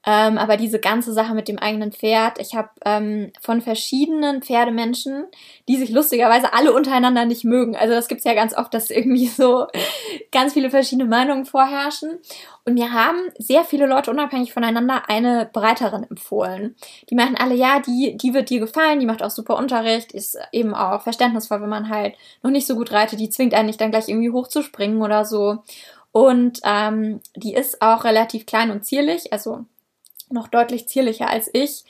Ähm, 0.04 0.36
aber 0.36 0.56
diese 0.56 0.80
ganze 0.80 1.12
Sache 1.12 1.34
mit 1.34 1.46
dem 1.46 1.58
eigenen 1.58 1.92
Pferd, 1.92 2.40
ich 2.40 2.54
habe 2.54 2.70
ähm, 2.84 3.32
von 3.40 3.60
verschiedenen 3.60 4.42
Pferdemenschen, 4.42 5.26
die 5.68 5.76
sich 5.76 5.90
lustigerweise 5.90 6.52
alle 6.54 6.72
untereinander 6.72 7.24
nicht 7.24 7.44
mögen. 7.44 7.76
Also 7.76 7.94
das 7.94 8.08
gibt's 8.08 8.24
ja 8.24 8.34
ganz 8.34 8.56
oft, 8.56 8.74
dass 8.74 8.90
irgendwie 8.90 9.28
so 9.28 9.68
ganz 10.32 10.54
viele 10.54 10.70
verschiedene 10.70 11.08
Meinungen 11.08 11.44
vorherrschen. 11.44 12.18
Und 12.64 12.74
mir 12.74 12.92
haben 12.92 13.18
sehr 13.38 13.64
viele 13.64 13.86
Leute 13.86 14.10
unabhängig 14.10 14.52
voneinander 14.52 15.08
eine 15.08 15.48
Breiterin 15.52 16.04
empfohlen. 16.08 16.76
Die 17.08 17.14
meinten 17.14 17.36
alle, 17.36 17.54
ja, 17.54 17.80
die, 17.80 18.16
die 18.16 18.34
wird 18.34 18.50
dir 18.50 18.60
gefallen, 18.60 18.98
die 18.98 19.06
macht 19.06 19.22
auch 19.22 19.30
super 19.30 19.56
Unterricht, 19.56 20.12
ist 20.12 20.36
eben 20.50 20.74
auch 20.74 21.02
verständnisvoll, 21.02 21.60
wenn 21.60 21.68
man 21.68 21.88
halt 21.88 22.14
noch 22.42 22.50
nicht 22.50 22.66
so 22.66 22.74
gut 22.74 22.92
reitet, 22.92 23.20
die 23.20 23.30
zwingt 23.30 23.54
einen 23.54 23.66
nicht 23.66 23.80
dann 23.80 23.90
gleich 23.90 24.08
irgendwie 24.08 24.30
hochzuspringen 24.30 25.00
oder 25.00 25.24
so. 25.24 25.58
Und 26.12 26.60
ähm, 26.64 27.20
die 27.36 27.54
ist 27.54 27.80
auch 27.80 28.04
relativ 28.04 28.46
klein 28.46 28.70
und 28.70 28.84
zierlich, 28.84 29.32
also 29.32 29.64
noch 30.32 30.48
deutlich 30.48 30.88
zierlicher 30.88 31.28
als 31.28 31.50
ich, 31.52 31.84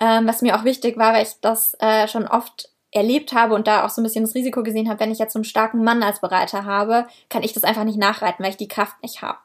ähm, 0.00 0.26
was 0.26 0.42
mir 0.42 0.56
auch 0.56 0.64
wichtig 0.64 0.96
war, 0.96 1.12
weil 1.12 1.24
ich 1.24 1.34
das 1.40 1.74
äh, 1.80 2.08
schon 2.08 2.26
oft 2.26 2.70
erlebt 2.90 3.32
habe 3.32 3.54
und 3.54 3.66
da 3.66 3.84
auch 3.84 3.90
so 3.90 4.00
ein 4.00 4.04
bisschen 4.04 4.24
das 4.24 4.34
Risiko 4.34 4.62
gesehen 4.62 4.88
habe, 4.88 5.00
wenn 5.00 5.12
ich 5.12 5.18
jetzt 5.18 5.32
so 5.32 5.38
einen 5.38 5.44
starken 5.44 5.84
Mann 5.84 6.02
als 6.02 6.20
Bereiter 6.20 6.64
habe, 6.64 7.06
kann 7.28 7.42
ich 7.42 7.52
das 7.52 7.64
einfach 7.64 7.84
nicht 7.84 7.98
nachreiten, 7.98 8.42
weil 8.42 8.50
ich 8.50 8.56
die 8.56 8.68
Kraft 8.68 9.02
nicht 9.02 9.22
habe. 9.22 9.38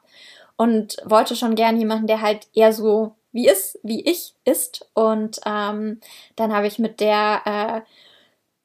Und 0.56 0.96
wollte 1.04 1.36
schon 1.36 1.56
gern 1.56 1.78
jemanden, 1.78 2.06
der 2.06 2.20
halt 2.20 2.46
eher 2.54 2.72
so 2.72 3.16
wie 3.32 3.48
ist, 3.48 3.78
wie 3.82 4.08
ich 4.08 4.34
ist. 4.44 4.88
Und 4.94 5.40
ähm, 5.44 6.00
dann 6.36 6.54
habe 6.54 6.68
ich 6.68 6.78
mit 6.78 7.00
der 7.00 7.42
äh, 7.44 7.80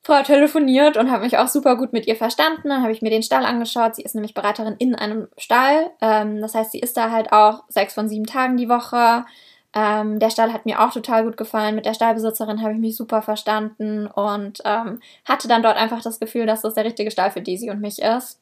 Frau 0.02 0.22
telefoniert 0.22 0.96
und 0.96 1.12
habe 1.12 1.24
mich 1.24 1.38
auch 1.38 1.48
super 1.48 1.76
gut 1.76 1.92
mit 1.92 2.08
ihr 2.08 2.16
verstanden. 2.16 2.70
Dann 2.70 2.84
habe 2.84 2.92
ich 2.92 3.02
mir 3.02 3.10
den 3.10 3.24
Stall 3.24 3.46
angeschaut. 3.46 3.96
Sie 3.96 4.04
ist 4.04 4.16
nämlich 4.16 4.36
Beraterin 4.36 4.76
in 4.78 4.96
einem 4.96 5.28
Stall. 5.38 5.90
Ähm, 6.02 6.40
das 6.40 6.54
heißt, 6.54 6.72
sie 6.72 6.80
ist 6.80 6.96
da 6.96 7.12
halt 7.12 7.34
auch 7.34 7.64
sechs 7.68 7.96
von 7.96 8.08
sieben 8.08 8.28
Tagen 8.28 8.56
die 8.56 8.70
Woche. 8.70 9.26
Ähm, 9.74 10.20
der 10.20 10.32
Stall 10.32 10.52
hat 10.52 10.66
mir 10.66 10.82
auch 10.82 10.92
total 10.92 11.24
gut 11.24 11.38
gefallen. 11.38 11.76
Mit 11.76 11.86
der 11.86 11.94
Stallbesitzerin 11.94 12.62
habe 12.62 12.74
ich 12.74 12.80
mich 12.80 12.96
super 12.96 13.22
verstanden 13.22 14.08
und 14.08 14.62
ähm, 14.66 15.00
hatte 15.26 15.48
dann 15.48 15.62
dort 15.62 15.78
einfach 15.78 16.02
das 16.02 16.20
Gefühl, 16.20 16.46
dass 16.48 16.62
das 16.62 16.74
der 16.74 16.86
richtige 16.86 17.12
Stall 17.12 17.32
für 17.32 17.42
Daisy 17.42 17.70
und 17.70 17.82
mich 17.82 18.00
ist. 18.02 18.42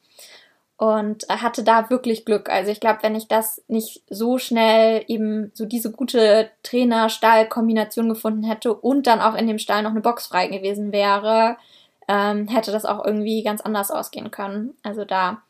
Und 0.78 1.28
äh, 1.28 1.34
hatte 1.34 1.64
da 1.64 1.90
wirklich 1.90 2.24
Glück. 2.24 2.48
Also 2.48 2.70
ich 2.70 2.80
glaube, 2.80 3.00
wenn 3.02 3.14
ich 3.14 3.28
das 3.28 3.62
nicht 3.68 4.02
so 4.08 4.38
schnell 4.38 5.04
eben 5.08 5.50
so 5.54 5.66
diese 5.66 5.92
gute 5.92 6.50
Trainer-Stall-Kombination 6.62 8.08
gefunden 8.08 8.44
hätte 8.44 8.72
und 8.72 9.06
dann 9.06 9.20
auch 9.20 9.34
in 9.34 9.46
dem 9.48 9.58
Stall 9.58 9.82
noch 9.82 9.90
eine 9.90 10.00
Box 10.00 10.28
frei 10.28 10.46
gewesen 10.46 10.92
wäre, 10.92 11.56
ähm, 12.08 12.48
hätte 12.48 12.72
das 12.72 12.86
auch 12.86 13.04
irgendwie 13.04 13.42
ganz 13.42 13.60
anders 13.60 13.90
ausgehen 13.90 14.30
können. 14.30 14.74
Also 14.82 15.04
da 15.04 15.42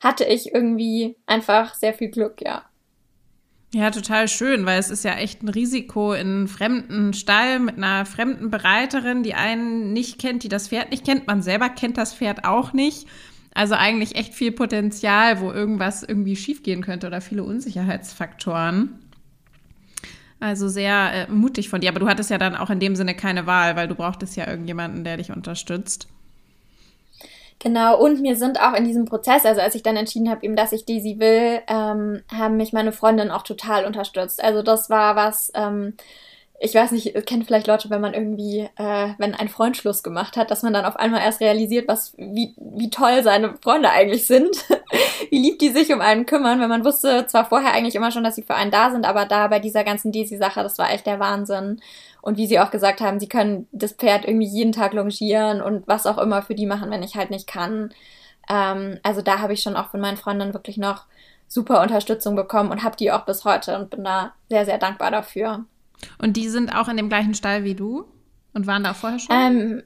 hatte 0.00 0.24
ich 0.24 0.54
irgendwie 0.54 1.16
einfach 1.26 1.74
sehr 1.74 1.94
viel 1.94 2.10
Glück, 2.10 2.40
ja. 2.42 2.64
Ja, 3.76 3.90
total 3.90 4.26
schön, 4.26 4.64
weil 4.64 4.78
es 4.78 4.88
ist 4.88 5.04
ja 5.04 5.16
echt 5.16 5.42
ein 5.42 5.50
Risiko 5.50 6.14
in 6.14 6.28
einem 6.28 6.48
fremden 6.48 7.12
Stall 7.12 7.58
mit 7.58 7.76
einer 7.76 8.06
fremden 8.06 8.48
Bereiterin, 8.48 9.22
die 9.22 9.34
einen 9.34 9.92
nicht 9.92 10.18
kennt, 10.18 10.44
die 10.44 10.48
das 10.48 10.68
Pferd 10.68 10.92
nicht 10.92 11.04
kennt. 11.04 11.26
Man 11.26 11.42
selber 11.42 11.68
kennt 11.68 11.98
das 11.98 12.14
Pferd 12.14 12.46
auch 12.46 12.72
nicht. 12.72 13.06
Also 13.52 13.74
eigentlich 13.74 14.16
echt 14.16 14.32
viel 14.32 14.50
Potenzial, 14.50 15.42
wo 15.42 15.52
irgendwas 15.52 16.02
irgendwie 16.02 16.36
schiefgehen 16.36 16.80
könnte 16.80 17.06
oder 17.06 17.20
viele 17.20 17.44
Unsicherheitsfaktoren. 17.44 18.98
Also 20.40 20.70
sehr 20.70 21.28
äh, 21.28 21.30
mutig 21.30 21.68
von 21.68 21.82
dir. 21.82 21.90
Aber 21.90 22.00
du 22.00 22.08
hattest 22.08 22.30
ja 22.30 22.38
dann 22.38 22.56
auch 22.56 22.70
in 22.70 22.80
dem 22.80 22.96
Sinne 22.96 23.14
keine 23.14 23.46
Wahl, 23.46 23.76
weil 23.76 23.88
du 23.88 23.94
brauchtest 23.94 24.38
ja 24.38 24.48
irgendjemanden, 24.48 25.04
der 25.04 25.18
dich 25.18 25.32
unterstützt. 25.32 26.08
Genau, 27.58 27.98
und 27.98 28.20
mir 28.20 28.36
sind 28.36 28.60
auch 28.60 28.74
in 28.74 28.84
diesem 28.84 29.06
Prozess, 29.06 29.46
also 29.46 29.62
als 29.62 29.74
ich 29.74 29.82
dann 29.82 29.96
entschieden 29.96 30.28
habe, 30.28 30.44
eben, 30.44 30.56
dass 30.56 30.72
ich 30.72 30.84
Daisy 30.84 31.18
will, 31.18 31.62
ähm, 31.68 32.22
haben 32.30 32.56
mich 32.58 32.74
meine 32.74 32.92
Freundin 32.92 33.30
auch 33.30 33.42
total 33.42 33.86
unterstützt. 33.86 34.44
Also 34.44 34.62
das 34.62 34.90
war 34.90 35.16
was, 35.16 35.50
ähm, 35.54 35.94
ich 36.58 36.74
weiß 36.74 36.92
nicht, 36.92 37.14
kennt 37.26 37.44
vielleicht 37.44 37.66
Leute, 37.66 37.90
wenn 37.90 38.00
man 38.00 38.14
irgendwie, 38.14 38.68
äh, 38.76 39.08
wenn 39.18 39.34
ein 39.34 39.48
Freund 39.48 39.76
Schluss 39.76 40.02
gemacht 40.02 40.36
hat, 40.36 40.50
dass 40.50 40.62
man 40.62 40.72
dann 40.72 40.86
auf 40.86 40.96
einmal 40.96 41.20
erst 41.20 41.40
realisiert, 41.40 41.86
was, 41.86 42.14
wie, 42.16 42.54
wie 42.56 42.88
toll 42.88 43.22
seine 43.22 43.56
Freunde 43.62 43.90
eigentlich 43.90 44.26
sind, 44.26 44.56
wie 45.30 45.38
lieb 45.38 45.58
die 45.58 45.68
sich 45.68 45.92
um 45.92 46.00
einen 46.00 46.24
kümmern, 46.24 46.60
wenn 46.60 46.68
man 46.68 46.84
wusste 46.84 47.26
zwar 47.26 47.44
vorher 47.44 47.72
eigentlich 47.72 47.94
immer 47.94 48.10
schon, 48.10 48.24
dass 48.24 48.36
sie 48.36 48.42
für 48.42 48.54
einen 48.54 48.70
da 48.70 48.90
sind, 48.90 49.04
aber 49.04 49.26
da 49.26 49.48
bei 49.48 49.58
dieser 49.58 49.84
ganzen 49.84 50.12
Daisy-Sache, 50.12 50.62
das 50.62 50.78
war 50.78 50.90
echt 50.90 51.06
der 51.06 51.20
Wahnsinn. 51.20 51.80
Und 52.22 52.38
wie 52.38 52.46
sie 52.46 52.58
auch 52.58 52.70
gesagt 52.70 53.00
haben, 53.02 53.20
sie 53.20 53.28
können 53.28 53.68
das 53.72 53.92
Pferd 53.92 54.24
irgendwie 54.24 54.48
jeden 54.48 54.72
Tag 54.72 54.94
longieren 54.94 55.60
und 55.60 55.86
was 55.86 56.06
auch 56.06 56.18
immer 56.18 56.42
für 56.42 56.54
die 56.54 56.66
machen, 56.66 56.90
wenn 56.90 57.02
ich 57.02 57.16
halt 57.16 57.30
nicht 57.30 57.46
kann. 57.46 57.92
Ähm, 58.48 58.98
also 59.02 59.20
da 59.20 59.40
habe 59.40 59.52
ich 59.52 59.62
schon 59.62 59.76
auch 59.76 59.90
von 59.90 60.00
meinen 60.00 60.16
Freundinnen 60.16 60.54
wirklich 60.54 60.78
noch 60.78 61.04
super 61.48 61.82
Unterstützung 61.82 62.34
bekommen 62.34 62.70
und 62.70 62.82
habe 62.82 62.96
die 62.96 63.12
auch 63.12 63.26
bis 63.26 63.44
heute 63.44 63.78
und 63.78 63.90
bin 63.90 64.04
da 64.04 64.32
sehr, 64.48 64.64
sehr 64.64 64.78
dankbar 64.78 65.10
dafür. 65.10 65.66
Und 66.18 66.36
die 66.36 66.48
sind 66.48 66.74
auch 66.74 66.88
in 66.88 66.96
dem 66.96 67.08
gleichen 67.08 67.34
Stall 67.34 67.64
wie 67.64 67.74
du 67.74 68.04
und 68.52 68.66
waren 68.66 68.84
da 68.84 68.94
vorher 68.94 69.18
schon? 69.18 69.34
Ähm, 69.34 69.82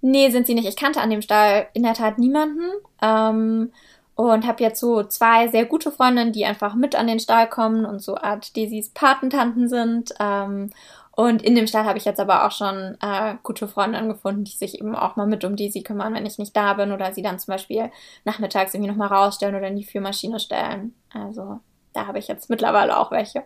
nee, 0.00 0.30
sind 0.30 0.46
sie 0.46 0.54
nicht. 0.54 0.68
Ich 0.68 0.76
kannte 0.76 1.00
an 1.00 1.10
dem 1.10 1.22
Stall 1.22 1.68
in 1.74 1.82
der 1.82 1.94
Tat 1.94 2.18
niemanden. 2.18 2.70
Ähm, 3.02 3.70
und 4.16 4.46
habe 4.46 4.62
jetzt 4.62 4.78
so 4.78 5.02
zwei 5.02 5.48
sehr 5.48 5.64
gute 5.64 5.90
Freundinnen, 5.90 6.32
die 6.32 6.44
einfach 6.44 6.74
mit 6.74 6.94
an 6.94 7.08
den 7.08 7.18
Stall 7.18 7.48
kommen 7.48 7.84
und 7.84 8.00
so 8.00 8.16
Art 8.16 8.56
Daisys 8.56 8.90
Patentanten 8.90 9.68
sind. 9.68 10.14
Ähm, 10.20 10.70
und 11.16 11.42
in 11.42 11.54
dem 11.54 11.66
Stall 11.66 11.84
habe 11.84 11.98
ich 11.98 12.04
jetzt 12.04 12.20
aber 12.20 12.44
auch 12.46 12.50
schon 12.50 12.96
äh, 13.00 13.36
gute 13.42 13.68
Freundinnen 13.68 14.08
gefunden, 14.08 14.44
die 14.44 14.52
sich 14.52 14.80
eben 14.80 14.94
auch 14.96 15.16
mal 15.16 15.26
mit 15.26 15.44
um 15.44 15.56
Daisy 15.56 15.82
kümmern, 15.82 16.14
wenn 16.14 16.26
ich 16.26 16.38
nicht 16.38 16.56
da 16.56 16.74
bin 16.74 16.92
oder 16.92 17.12
sie 17.12 17.22
dann 17.22 17.38
zum 17.38 17.52
Beispiel 17.52 17.90
nachmittags 18.24 18.74
irgendwie 18.74 18.90
nochmal 18.90 19.08
rausstellen 19.08 19.54
oder 19.54 19.68
in 19.68 19.76
die 19.76 19.84
Führmaschine 19.84 20.40
stellen. 20.40 20.94
Also 21.12 21.60
da 21.92 22.06
habe 22.06 22.18
ich 22.18 22.28
jetzt 22.28 22.50
mittlerweile 22.50 22.98
auch 22.98 23.10
welche. 23.10 23.44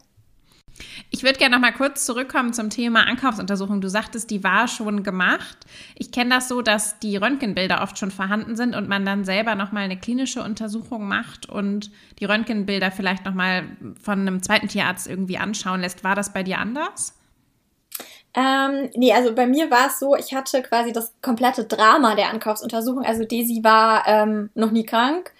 Ich 1.10 1.22
würde 1.22 1.38
gerne 1.38 1.56
noch 1.56 1.62
mal 1.62 1.72
kurz 1.72 2.04
zurückkommen 2.06 2.52
zum 2.52 2.70
Thema 2.70 3.06
Ankaufsuntersuchung. 3.06 3.80
Du 3.80 3.88
sagtest, 3.88 4.30
die 4.30 4.44
war 4.44 4.68
schon 4.68 5.02
gemacht. 5.02 5.58
Ich 5.94 6.12
kenne 6.12 6.30
das 6.30 6.48
so, 6.48 6.62
dass 6.62 6.98
die 6.98 7.16
Röntgenbilder 7.16 7.82
oft 7.82 7.98
schon 7.98 8.10
vorhanden 8.10 8.56
sind 8.56 8.76
und 8.76 8.88
man 8.88 9.04
dann 9.04 9.24
selber 9.24 9.54
noch 9.54 9.72
mal 9.72 9.80
eine 9.80 9.98
klinische 9.98 10.42
Untersuchung 10.42 11.08
macht 11.08 11.48
und 11.48 11.90
die 12.20 12.24
Röntgenbilder 12.24 12.90
vielleicht 12.90 13.24
noch 13.24 13.34
mal 13.34 13.64
von 14.02 14.20
einem 14.20 14.42
zweiten 14.42 14.68
Tierarzt 14.68 15.06
irgendwie 15.06 15.38
anschauen 15.38 15.80
lässt. 15.80 16.04
War 16.04 16.14
das 16.14 16.32
bei 16.32 16.42
dir 16.42 16.58
anders? 16.58 17.14
Ähm, 18.34 18.90
nee, 18.94 19.12
also 19.12 19.34
bei 19.34 19.46
mir 19.46 19.70
war 19.70 19.88
es 19.88 19.98
so, 19.98 20.14
ich 20.14 20.34
hatte 20.34 20.62
quasi 20.62 20.92
das 20.92 21.12
komplette 21.22 21.64
Drama 21.64 22.14
der 22.14 22.30
Ankaufsuntersuchung. 22.30 23.04
Also 23.04 23.24
Daisy 23.24 23.64
war 23.64 24.06
ähm, 24.06 24.50
noch 24.54 24.70
nie 24.70 24.84
krank. 24.84 25.32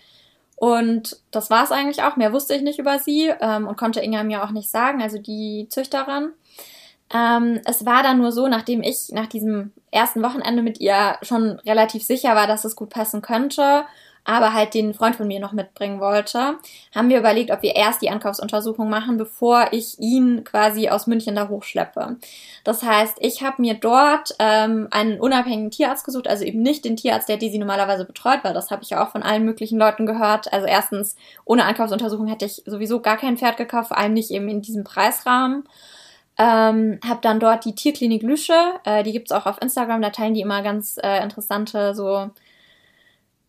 Und 0.60 1.20
das 1.30 1.50
war 1.50 1.64
es 1.64 1.72
eigentlich 1.72 2.02
auch. 2.02 2.16
Mehr 2.16 2.32
wusste 2.32 2.54
ich 2.54 2.62
nicht 2.62 2.78
über 2.78 2.98
sie 2.98 3.32
ähm, 3.40 3.68
und 3.68 3.76
konnte 3.76 4.00
Inga 4.00 4.24
mir 4.24 4.42
auch 4.42 4.50
nicht 4.50 4.70
sagen, 4.70 5.00
also 5.00 5.18
die 5.18 5.68
Züchterin. 5.70 6.32
Ähm, 7.14 7.60
es 7.64 7.86
war 7.86 8.02
dann 8.02 8.18
nur 8.18 8.32
so, 8.32 8.48
nachdem 8.48 8.82
ich 8.82 9.10
nach 9.12 9.26
diesem 9.26 9.72
ersten 9.90 10.22
Wochenende 10.22 10.62
mit 10.62 10.80
ihr 10.80 11.16
schon 11.22 11.60
relativ 11.60 12.02
sicher 12.02 12.34
war, 12.34 12.46
dass 12.46 12.64
es 12.64 12.76
gut 12.76 12.90
passen 12.90 13.22
könnte 13.22 13.84
aber 14.28 14.52
halt 14.52 14.74
den 14.74 14.92
Freund 14.92 15.16
von 15.16 15.26
mir 15.26 15.40
noch 15.40 15.52
mitbringen 15.52 16.00
wollte, 16.00 16.58
haben 16.94 17.08
wir 17.08 17.18
überlegt, 17.18 17.50
ob 17.50 17.62
wir 17.62 17.74
erst 17.74 18.02
die 18.02 18.10
Ankaufsuntersuchung 18.10 18.90
machen, 18.90 19.16
bevor 19.16 19.68
ich 19.72 19.98
ihn 20.00 20.44
quasi 20.44 20.90
aus 20.90 21.06
München 21.06 21.34
da 21.34 21.48
hochschleppe. 21.48 22.18
Das 22.62 22.82
heißt, 22.82 23.16
ich 23.20 23.42
habe 23.42 23.62
mir 23.62 23.72
dort 23.72 24.34
ähm, 24.38 24.88
einen 24.90 25.18
unabhängigen 25.18 25.70
Tierarzt 25.70 26.04
gesucht, 26.04 26.28
also 26.28 26.44
eben 26.44 26.60
nicht 26.60 26.84
den 26.84 26.96
Tierarzt, 26.96 27.30
der 27.30 27.38
die 27.38 27.48
sie 27.48 27.56
normalerweise 27.56 28.04
betreut, 28.04 28.40
weil 28.42 28.52
das 28.52 28.70
habe 28.70 28.82
ich 28.82 28.90
ja 28.90 29.02
auch 29.02 29.12
von 29.12 29.22
allen 29.22 29.46
möglichen 29.46 29.78
Leuten 29.78 30.04
gehört. 30.04 30.52
Also 30.52 30.66
erstens, 30.66 31.16
ohne 31.46 31.64
Ankaufsuntersuchung 31.64 32.26
hätte 32.26 32.44
ich 32.44 32.62
sowieso 32.66 33.00
gar 33.00 33.16
kein 33.16 33.38
Pferd 33.38 33.56
gekauft, 33.56 33.88
vor 33.88 33.96
allem 33.96 34.12
nicht 34.12 34.30
eben 34.30 34.50
in 34.50 34.60
diesem 34.60 34.84
Preisrahmen. 34.84 35.64
Ähm, 36.36 37.00
habe 37.02 37.20
dann 37.22 37.40
dort 37.40 37.64
die 37.64 37.74
Tierklinik 37.74 38.22
Lüsche, 38.22 38.74
äh, 38.84 39.02
die 39.04 39.12
gibt's 39.12 39.32
auch 39.32 39.46
auf 39.46 39.60
Instagram, 39.62 40.02
da 40.02 40.10
teilen 40.10 40.34
die 40.34 40.42
immer 40.42 40.62
ganz 40.62 40.98
äh, 41.02 41.22
interessante 41.22 41.94
so 41.94 42.30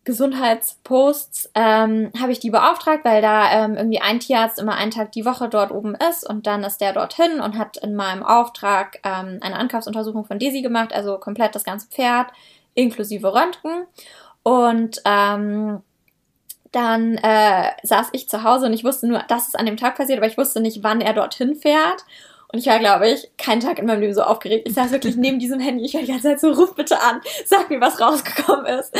Gesundheitsposts 0.04 1.50
ähm, 1.54 2.10
habe 2.18 2.32
ich 2.32 2.40
die 2.40 2.50
beauftragt, 2.50 3.04
weil 3.04 3.20
da 3.20 3.52
ähm, 3.52 3.76
irgendwie 3.76 4.00
ein 4.00 4.18
Tierarzt 4.18 4.58
immer 4.58 4.74
einen 4.76 4.90
Tag 4.90 5.12
die 5.12 5.26
Woche 5.26 5.48
dort 5.48 5.70
oben 5.70 5.94
ist 5.94 6.28
und 6.28 6.46
dann 6.46 6.64
ist 6.64 6.78
der 6.80 6.94
dorthin 6.94 7.40
und 7.40 7.58
hat 7.58 7.76
in 7.76 7.94
meinem 7.94 8.22
Auftrag 8.22 8.98
ähm, 9.04 9.38
eine 9.42 9.56
Ankaufsuntersuchung 9.56 10.24
von 10.24 10.38
Daisy 10.38 10.62
gemacht, 10.62 10.94
also 10.94 11.18
komplett 11.18 11.54
das 11.54 11.64
ganze 11.64 11.88
Pferd 11.88 12.28
inklusive 12.74 13.34
Röntgen 13.34 13.86
und 14.42 15.02
ähm, 15.04 15.82
dann 16.72 17.16
äh, 17.16 17.70
saß 17.82 18.08
ich 18.12 18.28
zu 18.28 18.44
Hause 18.44 18.66
und 18.66 18.72
ich 18.72 18.84
wusste 18.84 19.08
nur, 19.08 19.20
dass 19.28 19.48
es 19.48 19.54
an 19.54 19.66
dem 19.66 19.76
Tag 19.76 19.96
passiert, 19.96 20.18
aber 20.18 20.28
ich 20.28 20.38
wusste 20.38 20.60
nicht, 20.60 20.82
wann 20.82 21.00
er 21.00 21.14
dorthin 21.14 21.56
fährt. 21.56 22.04
Und 22.52 22.58
ich 22.58 22.66
war, 22.66 22.78
glaube 22.80 23.08
ich, 23.08 23.30
keinen 23.38 23.60
Tag 23.60 23.78
in 23.78 23.86
meinem 23.86 24.00
Leben 24.00 24.14
so 24.14 24.22
aufgeregt. 24.22 24.66
Ich 24.68 24.74
saß 24.74 24.90
wirklich 24.90 25.16
neben 25.16 25.38
diesem 25.38 25.60
Handy. 25.60 25.84
Ich 25.84 25.94
war 25.94 26.00
die 26.00 26.08
ganze 26.08 26.24
Zeit 26.24 26.40
so, 26.40 26.50
ruf 26.52 26.74
bitte 26.74 27.00
an, 27.00 27.20
sag 27.46 27.70
mir, 27.70 27.80
was 27.80 28.00
rausgekommen 28.00 28.66
ist. 28.66 28.92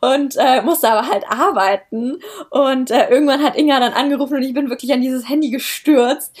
Und 0.00 0.36
äh, 0.36 0.62
musste 0.62 0.88
aber 0.88 1.08
halt 1.08 1.24
arbeiten. 1.28 2.18
Und 2.50 2.90
äh, 2.90 3.08
irgendwann 3.08 3.42
hat 3.42 3.56
Inga 3.56 3.80
dann 3.80 3.92
angerufen 3.92 4.36
und 4.36 4.42
ich 4.42 4.54
bin 4.54 4.70
wirklich 4.70 4.92
an 4.92 5.00
dieses 5.00 5.28
Handy 5.28 5.50
gestürzt. 5.50 6.38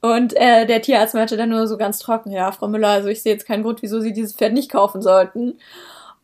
Und 0.00 0.36
äh, 0.36 0.66
der 0.66 0.82
Tierarzt 0.82 1.14
meinte 1.14 1.36
dann 1.36 1.48
nur 1.48 1.66
so 1.66 1.78
ganz 1.78 1.98
trocken, 1.98 2.30
ja, 2.30 2.52
Frau 2.52 2.68
Müller, 2.68 2.88
also 2.88 3.08
ich 3.08 3.22
sehe 3.22 3.32
jetzt 3.32 3.46
keinen 3.46 3.62
Grund, 3.62 3.80
wieso 3.80 4.00
Sie 4.00 4.12
dieses 4.12 4.34
Pferd 4.34 4.52
nicht 4.52 4.70
kaufen 4.70 5.00
sollten. 5.00 5.58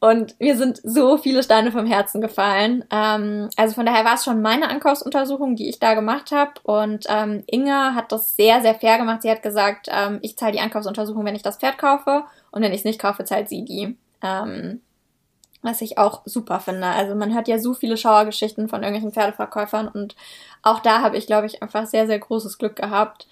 Und 0.01 0.41
mir 0.41 0.57
sind 0.57 0.81
so 0.83 1.19
viele 1.19 1.43
Steine 1.43 1.73
vom 1.73 1.85
Herzen 1.85 2.23
gefallen. 2.23 2.85
Ähm, 2.91 3.51
also 3.57 3.75
von 3.75 3.85
daher 3.85 4.07
war 4.07 4.15
es 4.15 4.25
schon 4.25 4.41
meine 4.41 4.71
Ankaufsuntersuchung, 4.71 5.57
die 5.57 5.69
ich 5.69 5.79
da 5.79 5.93
gemacht 5.93 6.33
habe. 6.33 6.53
Und 6.63 7.05
ähm, 7.11 7.45
Inge 7.47 7.95
hat 7.95 8.11
das 8.11 8.35
sehr, 8.35 8.63
sehr 8.63 8.75
fair 8.75 8.97
gemacht. 8.97 9.21
Sie 9.21 9.31
hat 9.31 9.43
gesagt, 9.43 9.89
ähm, 9.91 10.19
ich 10.23 10.39
zahle 10.39 10.53
die 10.53 10.61
Ankaufsuntersuchung, 10.61 11.27
wenn 11.27 11.37
ich 11.37 11.43
das 11.43 11.59
Pferd 11.59 11.77
kaufe. 11.77 12.25
Und 12.51 12.63
wenn 12.63 12.73
ich 12.73 12.79
es 12.79 12.85
nicht 12.87 12.99
kaufe, 12.99 13.27
zahlt 13.27 13.51
sie 13.51 13.63
die. 13.63 13.99
Ähm, 14.23 14.81
was 15.61 15.83
ich 15.83 15.99
auch 15.99 16.23
super 16.25 16.61
finde. 16.61 16.87
Also 16.87 17.15
man 17.15 17.35
hört 17.35 17.47
ja 17.47 17.59
so 17.59 17.75
viele 17.75 17.99
Schauergeschichten 17.99 18.71
von 18.71 18.83
irgendwelchen 18.83 19.13
Pferdeverkäufern. 19.13 19.87
Und 19.87 20.17
auch 20.63 20.81
da 20.81 21.03
habe 21.03 21.19
ich, 21.19 21.27
glaube 21.27 21.47
ich, 21.47 21.63
einfach 21.63 21.85
sehr, 21.87 22.07
sehr 22.07 22.19
großes 22.19 22.57
Glück 22.57 22.77
gehabt. 22.77 23.29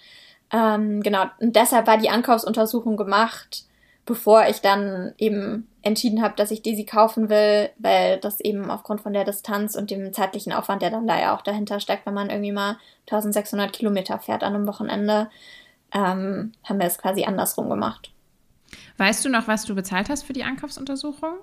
Ähm, 0.53 1.01
genau. 1.01 1.25
Und 1.39 1.55
deshalb 1.55 1.87
war 1.87 1.97
die 1.97 2.11
Ankaufsuntersuchung 2.11 2.95
gemacht 2.95 3.65
bevor 4.09 4.47
ich 4.47 4.61
dann 4.61 5.13
eben 5.19 5.67
entschieden 5.83 6.23
habe, 6.23 6.33
dass 6.35 6.49
ich 6.49 6.63
Daisy 6.63 6.83
kaufen 6.83 7.29
will, 7.29 7.69
weil 7.77 8.17
das 8.17 8.39
eben 8.39 8.71
aufgrund 8.71 9.01
von 9.01 9.13
der 9.13 9.23
Distanz 9.23 9.75
und 9.75 9.91
dem 9.91 10.11
zeitlichen 10.13 10.51
Aufwand, 10.51 10.81
der 10.81 10.89
dann 10.89 11.05
da 11.05 11.21
ja 11.21 11.35
auch 11.35 11.43
dahinter 11.43 11.79
steckt, 11.79 12.07
wenn 12.07 12.15
man 12.15 12.31
irgendwie 12.31 12.51
mal 12.51 12.77
1600 13.01 13.71
Kilometer 13.71 14.17
fährt 14.17 14.43
an 14.43 14.55
einem 14.55 14.67
Wochenende, 14.67 15.29
ähm, 15.93 16.53
haben 16.63 16.79
wir 16.79 16.87
es 16.87 16.97
quasi 16.97 17.23
andersrum 17.23 17.69
gemacht. 17.69 18.11
Weißt 18.97 19.23
du 19.23 19.29
noch, 19.29 19.47
was 19.47 19.65
du 19.65 19.75
bezahlt 19.75 20.09
hast 20.09 20.23
für 20.23 20.33
die 20.33 20.43
Ankaufsuntersuchung? 20.43 21.35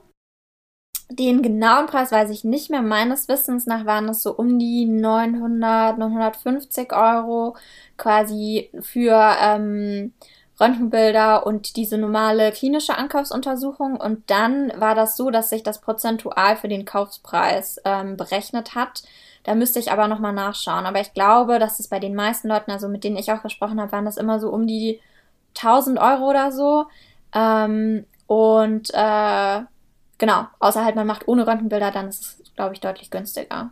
Den 1.09 1.41
genauen 1.41 1.87
Preis 1.87 2.11
weiß 2.11 2.31
ich 2.31 2.43
nicht 2.43 2.69
mehr. 2.69 2.83
Meines 2.83 3.29
Wissens 3.29 3.67
nach 3.67 3.87
waren 3.87 4.09
es 4.09 4.25
so 4.25 4.35
um 4.35 4.59
die 4.59 4.87
900, 4.87 5.99
950 5.99 6.93
Euro 6.93 7.57
quasi 7.97 8.71
für 8.81 9.37
ähm, 9.41 10.15
Röntgenbilder 10.61 11.47
und 11.47 11.77
diese 11.77 11.99
normale 11.99 12.51
klinische 12.53 12.97
Ankaufsuntersuchung. 12.97 13.97
Und 13.97 14.31
dann 14.31 14.73
war 14.81 14.95
das 14.95 15.17
so, 15.17 15.31
dass 15.31 15.51
sich 15.51 15.63
das 15.63 15.81
prozentual 15.81 16.57
für 16.57 16.69
den 16.69 16.85
Kaufpreis 16.85 17.81
ähm, 17.85 18.17
berechnet 18.17 18.75
hat. 18.75 19.03
Da 19.45 19.55
müsste 19.55 19.79
ich 19.79 19.93
aber 19.93 20.09
nochmal 20.09 20.33
nachschauen. 20.33 20.87
Aber 20.87 21.01
ich 21.01 21.13
glaube, 21.13 21.59
dass 21.59 21.79
es 21.79 21.89
bei 21.89 22.01
den 22.01 22.15
meisten 22.15 22.49
Leuten, 22.49 22.71
also 22.71 22.89
mit 22.89 23.05
denen 23.05 23.17
ich 23.17 23.31
auch 23.33 23.43
gesprochen 23.43 23.81
habe, 23.81 23.93
waren 23.93 24.07
das 24.07 24.17
immer 24.17 24.41
so 24.41 24.51
um 24.51 24.67
die 24.67 25.01
1000 25.57 25.99
Euro 25.99 26.31
oder 26.31 26.51
so. 26.53 26.87
Ähm, 27.35 28.07
und 28.27 28.91
äh, 28.95 29.61
genau, 30.19 30.47
außer 30.59 30.85
halt 30.85 30.97
man 30.97 31.07
macht 31.07 31.29
ohne 31.29 31.47
Röntgenbilder, 31.47 31.91
dann 31.91 32.09
ist 32.09 32.23
es, 32.23 32.55
glaube 32.55 32.75
ich, 32.75 32.81
deutlich 32.81 33.11
günstiger. 33.11 33.71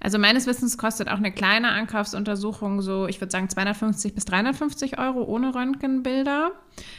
Also 0.00 0.18
meines 0.18 0.46
Wissens 0.46 0.78
kostet 0.78 1.08
auch 1.08 1.18
eine 1.18 1.32
kleine 1.32 1.68
Ankaufsuntersuchung 1.70 2.82
so, 2.82 3.06
ich 3.06 3.20
würde 3.20 3.30
sagen 3.30 3.48
250 3.48 4.14
bis 4.14 4.24
350 4.24 4.98
Euro 4.98 5.22
ohne 5.24 5.54
Röntgenbilder. 5.54 6.52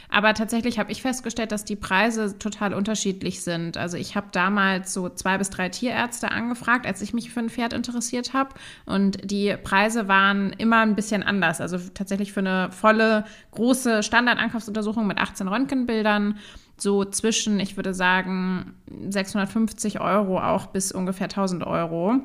Aber 0.08 0.34
tatsächlich 0.34 0.78
habe 0.78 0.92
ich 0.92 1.02
festgestellt, 1.02 1.52
dass 1.52 1.64
die 1.64 1.76
Preise 1.76 2.38
total 2.38 2.74
unterschiedlich 2.74 3.42
sind. 3.42 3.76
Also 3.76 3.96
ich 3.96 4.16
habe 4.16 4.28
damals 4.32 4.92
so 4.92 5.08
zwei 5.08 5.38
bis 5.38 5.50
drei 5.50 5.68
Tierärzte 5.68 6.30
angefragt, 6.30 6.86
als 6.86 7.00
ich 7.00 7.14
mich 7.14 7.30
für 7.30 7.40
ein 7.40 7.48
Pferd 7.48 7.72
interessiert 7.72 8.34
habe. 8.34 8.50
Und 8.86 9.30
die 9.30 9.56
Preise 9.62 10.08
waren 10.08 10.52
immer 10.54 10.80
ein 10.80 10.96
bisschen 10.96 11.22
anders. 11.22 11.60
Also 11.60 11.78
tatsächlich 11.94 12.32
für 12.32 12.40
eine 12.40 12.70
volle, 12.72 13.24
große 13.52 14.02
Standard-Ankaufsuntersuchung 14.02 15.06
mit 15.06 15.18
18 15.18 15.48
Röntgenbildern 15.48 16.38
so 16.76 17.04
zwischen, 17.04 17.60
ich 17.60 17.76
würde 17.76 17.94
sagen, 17.94 18.74
650 19.08 20.00
Euro 20.00 20.40
auch 20.40 20.66
bis 20.66 20.92
ungefähr 20.92 21.26
1000 21.26 21.64
Euro. 21.66 22.20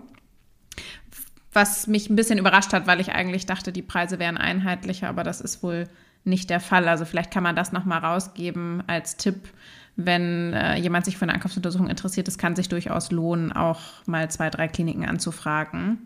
Was 1.55 1.87
mich 1.87 2.09
ein 2.09 2.17
bisschen 2.17 2.37
überrascht 2.37 2.73
hat, 2.73 2.85
weil 2.85 2.99
ich 2.99 3.13
eigentlich 3.13 3.45
dachte, 3.45 3.71
die 3.71 3.81
Preise 3.81 4.19
wären 4.19 4.37
einheitlicher, 4.37 5.07
aber 5.07 5.23
das 5.23 5.39
ist 5.39 5.63
wohl 5.63 5.87
nicht 6.25 6.49
der 6.49 6.59
Fall. 6.59 6.85
Also 6.89 7.05
vielleicht 7.05 7.31
kann 7.31 7.43
man 7.43 7.55
das 7.55 7.71
nochmal 7.71 7.99
rausgeben 7.99 8.83
als 8.87 9.15
Tipp, 9.15 9.47
wenn 9.95 10.51
äh, 10.51 10.75
jemand 10.75 11.05
sich 11.05 11.17
für 11.17 11.23
eine 11.23 11.33
Ankaufsuntersuchung 11.33 11.89
interessiert. 11.89 12.27
Es 12.27 12.37
kann 12.37 12.57
sich 12.57 12.67
durchaus 12.67 13.09
lohnen, 13.09 13.53
auch 13.53 13.79
mal 14.05 14.29
zwei, 14.29 14.49
drei 14.49 14.67
Kliniken 14.67 15.05
anzufragen. 15.05 15.99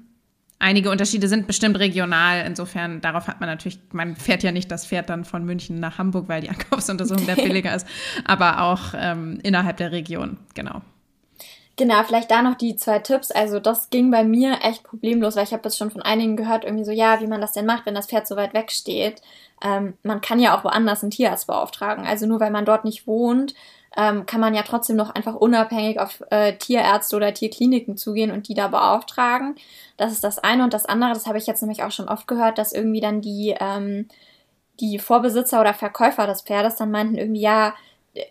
Einige 0.59 0.91
Unterschiede 0.91 1.27
sind 1.27 1.47
bestimmt 1.47 1.79
regional. 1.79 2.45
Insofern, 2.45 3.01
darauf 3.01 3.27
hat 3.27 3.39
man 3.39 3.49
natürlich, 3.49 3.79
man 3.91 4.15
fährt 4.15 4.43
ja 4.43 4.51
nicht 4.51 4.69
das 4.69 4.85
Pferd 4.85 5.09
dann 5.09 5.25
von 5.25 5.45
München 5.45 5.79
nach 5.79 5.97
Hamburg, 5.97 6.29
weil 6.29 6.41
die 6.41 6.49
Ankaufsuntersuchung 6.49 7.25
der 7.25 7.35
billiger 7.37 7.73
ist, 7.73 7.87
aber 8.23 8.61
auch 8.61 8.93
ähm, 8.95 9.39
innerhalb 9.41 9.77
der 9.77 9.91
Region, 9.91 10.37
genau. 10.53 10.83
Genau, 11.79 12.03
vielleicht 12.03 12.29
da 12.29 12.41
noch 12.41 12.55
die 12.55 12.75
zwei 12.75 12.99
Tipps. 12.99 13.31
Also 13.31 13.61
das 13.61 13.89
ging 13.89 14.11
bei 14.11 14.25
mir 14.25 14.59
echt 14.63 14.83
problemlos, 14.83 15.37
weil 15.37 15.45
ich 15.45 15.53
habe 15.53 15.63
das 15.63 15.77
schon 15.77 15.91
von 15.91 16.01
einigen 16.01 16.35
gehört, 16.35 16.65
irgendwie 16.65 16.83
so, 16.83 16.91
ja, 16.91 17.21
wie 17.21 17.27
man 17.27 17.39
das 17.39 17.53
denn 17.53 17.65
macht, 17.65 17.85
wenn 17.85 17.95
das 17.95 18.07
Pferd 18.07 18.27
so 18.27 18.35
weit 18.35 18.53
weg 18.53 18.69
steht. 18.69 19.21
Ähm, 19.63 19.93
man 20.03 20.19
kann 20.19 20.41
ja 20.41 20.57
auch 20.57 20.65
woanders 20.65 21.03
einen 21.03 21.11
Tierarzt 21.11 21.47
beauftragen. 21.47 22.05
Also 22.05 22.25
nur 22.25 22.41
weil 22.41 22.51
man 22.51 22.65
dort 22.65 22.83
nicht 22.83 23.07
wohnt, 23.07 23.55
ähm, 23.95 24.25
kann 24.25 24.41
man 24.41 24.55
ja 24.55 24.63
trotzdem 24.63 24.97
noch 24.97 25.15
einfach 25.15 25.35
unabhängig 25.35 26.01
auf 26.01 26.21
äh, 26.31 26.57
Tierärzte 26.57 27.15
oder 27.15 27.33
Tierkliniken 27.33 27.95
zugehen 27.95 28.31
und 28.31 28.49
die 28.49 28.55
da 28.55 28.67
beauftragen. 28.67 29.55
Das 29.95 30.11
ist 30.11 30.25
das 30.25 30.37
eine. 30.37 30.65
Und 30.65 30.73
das 30.73 30.85
andere, 30.85 31.13
das 31.13 31.27
habe 31.27 31.37
ich 31.37 31.47
jetzt 31.47 31.61
nämlich 31.61 31.83
auch 31.83 31.91
schon 31.91 32.09
oft 32.09 32.27
gehört, 32.27 32.57
dass 32.57 32.73
irgendwie 32.73 32.99
dann 32.99 33.21
die, 33.21 33.55
ähm, 33.57 34.09
die 34.81 34.99
Vorbesitzer 34.99 35.61
oder 35.61 35.73
Verkäufer 35.73 36.27
des 36.27 36.41
Pferdes 36.41 36.75
dann 36.75 36.91
meinten 36.91 37.17
irgendwie, 37.17 37.39
ja, 37.39 37.73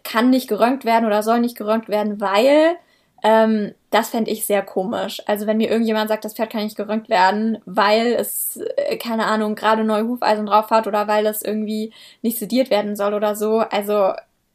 kann 0.05 0.29
nicht 0.29 0.49
geröntgt 0.49 0.85
werden 0.85 1.07
oder 1.07 1.23
soll 1.23 1.41
nicht 1.41 1.57
geröntgt 1.57 1.89
werden, 1.89 2.21
weil 2.21 2.77
ähm, 3.23 3.75
das 3.91 4.11
fände 4.11 4.31
ich 4.31 4.47
sehr 4.47 4.63
komisch. 4.63 5.23
Also 5.27 5.47
wenn 5.47 5.57
mir 5.57 5.71
irgendjemand 5.71 6.09
sagt, 6.09 6.25
das 6.25 6.35
Pferd 6.35 6.51
kann 6.51 6.63
nicht 6.63 6.77
geröntgt 6.77 7.09
werden, 7.09 7.59
weil 7.65 8.15
es, 8.15 8.57
äh, 8.77 8.97
keine 8.97 9.27
Ahnung, 9.27 9.55
gerade 9.55 9.85
neue 9.85 10.07
Hufeisen 10.07 10.47
drauf 10.47 10.71
hat 10.71 10.87
oder 10.87 11.09
weil 11.09 11.27
es 11.27 11.43
irgendwie 11.43 11.93
nicht 12.23 12.39
sediert 12.39 12.71
werden 12.71 12.97
soll 12.97 13.15
oder 13.15 13.35
so. 13.35 13.59
Also 13.59 14.13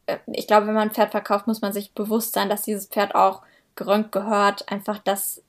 äh, 0.07 0.17
ich 0.27 0.47
glaube, 0.47 0.67
wenn 0.67 0.75
man 0.75 0.89
ein 0.89 0.93
Pferd 0.93 1.11
verkauft, 1.11 1.47
muss 1.47 1.61
man 1.61 1.73
sich 1.73 1.93
bewusst 1.93 2.33
sein, 2.33 2.49
dass 2.49 2.61
dieses 2.61 2.87
Pferd 2.87 3.15
auch 3.15 3.41
geröntgt 3.75 4.11
gehört. 4.11 4.71
Einfach, 4.71 4.99
dass 4.99 5.43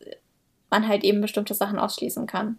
man 0.71 0.89
halt 0.89 1.05
eben 1.05 1.21
bestimmte 1.21 1.55
Sachen 1.55 1.79
ausschließen 1.79 2.27
kann. 2.27 2.59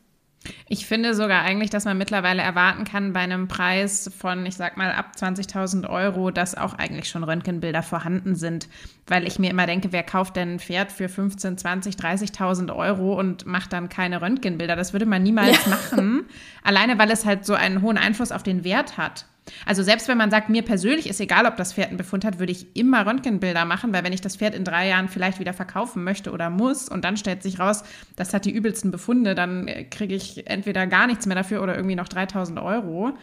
Ich 0.67 0.85
finde 0.85 1.13
sogar 1.13 1.41
eigentlich, 1.41 1.69
dass 1.69 1.85
man 1.85 1.97
mittlerweile 1.97 2.41
erwarten 2.41 2.83
kann 2.83 3.13
bei 3.13 3.21
einem 3.21 3.47
Preis 3.47 4.11
von, 4.17 4.45
ich 4.45 4.55
sag 4.55 4.77
mal, 4.77 4.91
ab 4.91 5.11
20.000 5.17 5.89
Euro, 5.89 6.31
dass 6.31 6.55
auch 6.55 6.73
eigentlich 6.73 7.09
schon 7.09 7.23
Röntgenbilder 7.23 7.83
vorhanden 7.83 8.35
sind. 8.35 8.67
Weil 9.07 9.27
ich 9.27 9.39
mir 9.39 9.49
immer 9.49 9.67
denke, 9.67 9.91
wer 9.91 10.03
kauft 10.03 10.35
denn 10.35 10.55
ein 10.55 10.59
Pferd 10.59 10.91
für 10.91 11.09
15, 11.09 11.57
20, 11.57 11.95
30.000 11.95 12.75
Euro 12.75 13.19
und 13.19 13.45
macht 13.45 13.73
dann 13.73 13.89
keine 13.89 14.21
Röntgenbilder? 14.21 14.75
Das 14.75 14.93
würde 14.93 15.05
man 15.05 15.23
niemals 15.23 15.65
ja. 15.65 15.69
machen. 15.69 16.25
Alleine, 16.63 16.97
weil 16.97 17.11
es 17.11 17.25
halt 17.25 17.45
so 17.45 17.53
einen 17.53 17.81
hohen 17.81 17.97
Einfluss 17.97 18.31
auf 18.31 18.43
den 18.43 18.63
Wert 18.63 18.97
hat. 18.97 19.25
Also 19.65 19.83
selbst 19.83 20.07
wenn 20.07 20.17
man 20.17 20.31
sagt, 20.31 20.49
mir 20.49 20.63
persönlich 20.63 21.07
ist 21.07 21.19
egal, 21.19 21.45
ob 21.45 21.55
das 21.57 21.73
Pferd 21.73 21.89
einen 21.89 21.97
Befund 21.97 22.25
hat, 22.25 22.39
würde 22.39 22.51
ich 22.51 22.75
immer 22.75 23.05
Röntgenbilder 23.05 23.65
machen, 23.65 23.93
weil 23.93 24.03
wenn 24.03 24.13
ich 24.13 24.21
das 24.21 24.35
Pferd 24.35 24.55
in 24.55 24.63
drei 24.63 24.87
Jahren 24.87 25.07
vielleicht 25.07 25.39
wieder 25.39 25.53
verkaufen 25.53 26.03
möchte 26.03 26.31
oder 26.31 26.49
muss 26.49 26.89
und 26.89 27.05
dann 27.05 27.17
stellt 27.17 27.43
sich 27.43 27.59
raus, 27.59 27.83
das 28.15 28.33
hat 28.33 28.45
die 28.45 28.51
übelsten 28.51 28.91
Befunde, 28.91 29.35
dann 29.35 29.67
äh, 29.67 29.83
kriege 29.83 30.15
ich 30.15 30.47
entweder 30.47 30.87
gar 30.87 31.07
nichts 31.07 31.25
mehr 31.25 31.35
dafür 31.35 31.61
oder 31.61 31.75
irgendwie 31.75 31.95
noch 31.95 32.07
3000 32.07 32.59
Euro. 32.59 33.13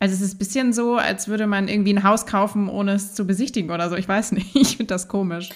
Also 0.00 0.14
es 0.14 0.20
ist 0.20 0.34
ein 0.34 0.38
bisschen 0.38 0.72
so, 0.72 0.96
als 0.96 1.28
würde 1.28 1.46
man 1.46 1.68
irgendwie 1.68 1.94
ein 1.94 2.04
Haus 2.04 2.26
kaufen, 2.26 2.68
ohne 2.68 2.92
es 2.92 3.14
zu 3.14 3.26
besichtigen 3.26 3.70
oder 3.70 3.88
so. 3.88 3.96
Ich 3.96 4.08
weiß 4.08 4.32
nicht, 4.32 4.54
ich 4.56 4.76
finde 4.76 4.92
das 4.92 5.08
komisch. 5.08 5.50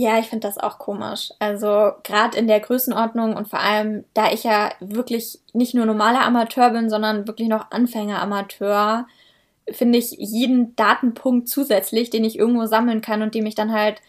Ja, 0.00 0.16
ich 0.20 0.26
finde 0.28 0.46
das 0.46 0.58
auch 0.58 0.78
komisch. 0.78 1.32
Also 1.40 1.90
gerade 2.04 2.38
in 2.38 2.46
der 2.46 2.60
Größenordnung 2.60 3.34
und 3.34 3.48
vor 3.48 3.58
allem, 3.58 4.04
da 4.14 4.30
ich 4.30 4.44
ja 4.44 4.70
wirklich 4.78 5.40
nicht 5.52 5.74
nur 5.74 5.86
normaler 5.86 6.24
Amateur 6.24 6.70
bin, 6.70 6.88
sondern 6.88 7.26
wirklich 7.26 7.48
noch 7.48 7.72
Anfänger-Amateur, 7.72 9.08
finde 9.68 9.98
ich 9.98 10.12
jeden 10.12 10.76
Datenpunkt 10.76 11.48
zusätzlich, 11.48 12.10
den 12.10 12.22
ich 12.22 12.38
irgendwo 12.38 12.66
sammeln 12.66 13.00
kann 13.00 13.22
und 13.22 13.34
den 13.34 13.44
ich 13.44 13.56
dann 13.56 13.72
halt, 13.72 14.00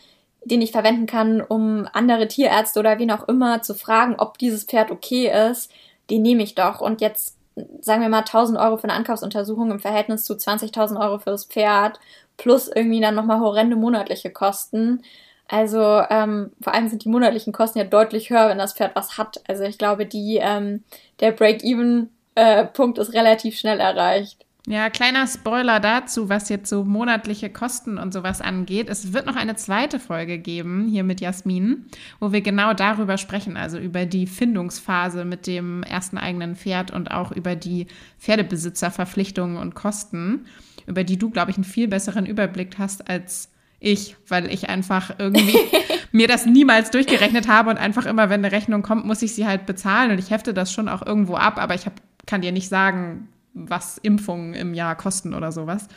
den 0.45 0.62
ich 0.62 0.73
verwenden 0.73 1.08
kann, 1.08 1.41
um 1.41 1.88
andere 1.91 2.28
Tierärzte 2.28 2.80
oder 2.80 2.99
wen 2.99 3.10
auch 3.10 3.28
immer 3.28 3.63
zu 3.63 3.73
fragen, 3.73 4.13
ob 4.19 4.38
dieses 4.38 4.65
Pferd 4.65 4.91
okay 4.91 5.49
ist, 5.49 5.71
den 6.12 6.21
nehme 6.21 6.43
ich 6.43 6.54
doch. 6.54 6.82
Und 6.82 7.02
jetzt 7.02 7.36
sagen 7.82 8.04
wir 8.04 8.10
mal 8.10 8.19
1000 8.19 8.60
Euro 8.60 8.78
für 8.78 8.84
eine 8.84 8.93
Ankaufsuntersuchung 8.93 9.71
im 9.71 9.80
Verhältnis 9.80 10.23
zu 10.23 10.34
20.000 10.36 11.02
Euro 11.02 11.17
für 11.17 11.32
das 11.32 11.45
Pferd 11.45 11.99
plus 12.38 12.67
irgendwie 12.67 13.02
dann 13.02 13.15
nochmal 13.15 13.39
horrende 13.39 13.75
monatliche 13.75 14.30
Kosten 14.30 15.02
also 15.50 16.04
ähm, 16.10 16.52
vor 16.62 16.74
allem 16.76 16.88
sind 16.88 17.04
die 17.04 17.10
monatlichen 17.10 17.52
Kosten 17.52 17.80
ja 17.80 17.84
deutlich 17.84 18.30
höher, 18.30 18.50
wenn 18.50 18.60
das 18.60 18.74
Pferd 18.74 18.96
was 18.96 19.18
hat. 19.18 19.42
Also 19.48 19.64
ich 19.64 19.80
glaube, 19.80 20.06
die, 20.06 20.38
ähm, 20.42 20.84
der 21.20 21.32
Break-Even-Punkt 21.32 22.98
äh, 22.98 23.02
ist 23.02 23.14
relativ 23.14 23.58
schnell 23.58 23.80
erreicht. 23.80 24.46
Ja, 24.68 24.92
kleiner 24.92 25.26
Spoiler 25.26 25.80
dazu, 25.80 26.30
was 26.30 26.50
jetzt 26.50 26.70
so 26.70 26.84
monatliche 26.84 27.50
Kosten 27.50 27.98
und 27.98 28.14
sowas 28.14 28.42
angeht. 28.42 28.90
Es 28.90 29.14
wird 29.14 29.26
noch 29.26 29.36
eine 29.36 29.56
zweite 29.56 30.00
Folge 30.00 30.38
geben, 30.38 30.88
hier 30.88 31.04
mit 31.04 31.22
Jasmin, 31.22 31.88
wo 32.20 32.32
wir 32.32 32.42
genau 32.42 32.76
darüber 32.76 33.18
sprechen, 33.18 33.58
also 33.58 33.80
über 33.80 34.06
die 34.06 34.28
Findungsphase 34.28 35.26
mit 35.26 35.48
dem 35.48 35.82
ersten 35.82 36.20
eigenen 36.20 36.56
Pferd 36.56 36.92
und 36.92 37.10
auch 37.10 37.32
über 37.32 37.56
die 37.56 37.88
Pferdebesitzerverpflichtungen 38.20 39.58
und 39.58 39.74
Kosten, 39.74 40.46
über 40.86 41.04
die 41.04 41.18
du, 41.18 41.32
glaube 41.32 41.50
ich, 41.50 41.58
einen 41.58 41.64
viel 41.64 41.88
besseren 41.88 42.28
Überblick 42.28 42.78
hast 42.78 43.10
als 43.10 43.50
ich, 43.80 44.15
weil 44.28 44.52
ich 44.52 44.70
einfach 44.70 45.12
irgendwie 45.18 45.58
mir 46.12 46.28
das 46.28 46.46
niemals 46.46 46.92
durchgerechnet 46.92 47.48
habe 47.48 47.70
und 47.70 47.78
einfach 47.78 48.06
immer, 48.06 48.30
wenn 48.30 48.44
eine 48.44 48.52
Rechnung 48.52 48.82
kommt, 48.82 49.06
muss 49.06 49.22
ich 49.22 49.34
sie 49.34 49.48
halt 49.48 49.65
bezahlen 49.65 50.12
und 50.12 50.20
ich 50.20 50.32
hefte 50.32 50.54
das 50.54 50.72
schon 50.72 50.89
auch 50.89 51.06
irgendwo 51.06 51.36
ab, 51.36 51.58
aber 51.58 51.76
ich 51.76 51.86
hab, 51.86 51.94
kann 52.26 52.42
dir 52.42 52.52
nicht 52.52 52.70
sagen, 52.70 53.30
was 53.54 53.98
Impfungen 53.98 54.54
im 54.54 54.74
Jahr 54.74 54.96
kosten 54.96 55.34
oder 55.34 55.52
sowas. 55.52 55.88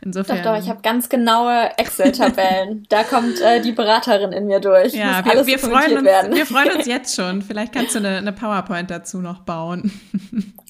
Insofern. 0.00 0.36
Doch, 0.44 0.54
doch, 0.54 0.62
ich 0.62 0.68
habe 0.68 0.80
ganz 0.80 1.08
genaue 1.08 1.70
Excel-Tabellen. 1.76 2.86
da 2.88 3.02
kommt 3.02 3.40
äh, 3.40 3.60
die 3.60 3.72
Beraterin 3.72 4.32
in 4.32 4.46
mir 4.46 4.60
durch. 4.60 4.94
Ja, 4.94 5.24
wir, 5.24 5.44
wir, 5.44 5.58
freuen 5.58 5.98
uns, 5.98 6.04
werden. 6.04 6.36
wir 6.36 6.46
freuen 6.46 6.76
uns 6.76 6.86
jetzt 6.86 7.16
schon. 7.16 7.42
Vielleicht 7.42 7.72
kannst 7.72 7.94
du 7.94 7.98
eine, 7.98 8.18
eine 8.18 8.32
PowerPoint 8.32 8.90
dazu 8.90 9.18
noch 9.18 9.40
bauen. 9.40 9.90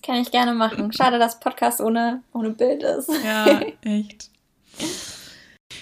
Kann 0.04 0.16
ich 0.16 0.30
gerne 0.30 0.54
machen. 0.54 0.92
Schade, 0.92 1.18
dass 1.18 1.40
Podcast 1.40 1.82
ohne, 1.82 2.22
ohne 2.32 2.50
Bild 2.50 2.82
ist. 2.82 3.10
Ja, 3.22 3.60
echt. 3.84 4.30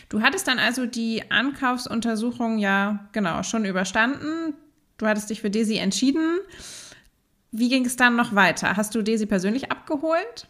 Du 0.09 0.23
hattest 0.23 0.47
dann 0.47 0.59
also 0.59 0.87
die 0.87 1.31
Ankaufsuntersuchung 1.31 2.59
ja 2.59 3.09
genau 3.13 3.43
schon 3.43 3.65
überstanden. 3.65 4.55
Du 4.99 5.07
hattest 5.07 5.31
dich 5.31 5.41
für 5.41 5.51
Desi 5.51 5.77
entschieden. 5.77 6.39
Wie 7.51 7.69
ging 7.69 7.85
es 7.85 7.97
dann 7.97 8.17
noch 8.17 8.35
weiter? 8.35 8.77
Hast 8.77 8.95
du 8.95 9.03
Desi 9.03 9.27
persönlich 9.27 9.71
abgeholt 9.71 10.47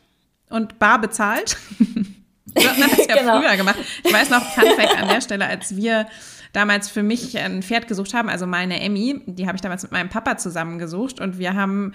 und 0.51 0.79
bar 0.79 1.01
bezahlt? 1.01 1.57
du 1.79 2.63
hast 2.63 2.81
das 2.81 3.07
ja 3.07 3.17
genau. 3.17 3.41
früher 3.41 3.57
gemacht. 3.57 3.79
Ich 4.05 4.13
weiß 4.13 4.31
noch, 4.31 4.43
Fun 4.53 4.71
Fact 4.77 4.99
an 4.99 5.09
der 5.09 5.21
Stelle, 5.21 5.47
als 5.47 5.77
wir 5.77 6.07
damals 6.53 6.89
für 6.89 7.03
mich 7.03 7.37
ein 7.39 7.63
Pferd 7.63 7.89
gesucht 7.89 8.15
haben, 8.15 8.29
also 8.29 8.47
meine 8.47 8.81
Emmy, 8.81 9.23
die 9.27 9.47
habe 9.47 9.57
ich 9.57 9.63
damals 9.63 9.83
mit 9.83 9.93
meinem 9.93 10.09
Papa 10.09 10.37
zusammengesucht 10.39 11.21
und 11.21 11.39
wir 11.39 11.55
haben 11.55 11.93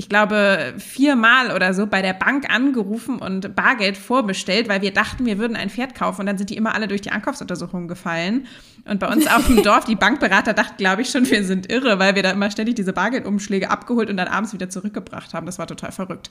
ich 0.00 0.08
glaube, 0.08 0.74
viermal 0.78 1.50
oder 1.50 1.74
so 1.74 1.88
bei 1.88 2.02
der 2.02 2.12
Bank 2.12 2.48
angerufen 2.54 3.18
und 3.18 3.56
Bargeld 3.56 3.96
vorbestellt, 3.96 4.68
weil 4.68 4.80
wir 4.80 4.92
dachten, 4.92 5.26
wir 5.26 5.38
würden 5.38 5.56
ein 5.56 5.70
Pferd 5.70 5.96
kaufen. 5.96 6.20
Und 6.20 6.26
dann 6.26 6.38
sind 6.38 6.50
die 6.50 6.56
immer 6.56 6.76
alle 6.76 6.86
durch 6.86 7.00
die 7.00 7.10
Ankaufsuntersuchung 7.10 7.88
gefallen. 7.88 8.46
Und 8.84 9.00
bei 9.00 9.08
uns 9.08 9.26
auf 9.26 9.48
dem 9.48 9.60
Dorf, 9.64 9.86
die 9.86 9.96
Bankberater 9.96 10.54
dachten, 10.54 10.76
glaube 10.76 11.02
ich, 11.02 11.10
schon, 11.10 11.28
wir 11.28 11.42
sind 11.42 11.68
irre, 11.68 11.98
weil 11.98 12.14
wir 12.14 12.22
da 12.22 12.30
immer 12.30 12.48
ständig 12.52 12.76
diese 12.76 12.92
Bargeldumschläge 12.92 13.70
abgeholt 13.70 14.08
und 14.08 14.16
dann 14.16 14.28
abends 14.28 14.52
wieder 14.52 14.70
zurückgebracht 14.70 15.34
haben. 15.34 15.46
Das 15.46 15.58
war 15.58 15.66
total 15.66 15.90
verrückt. 15.90 16.30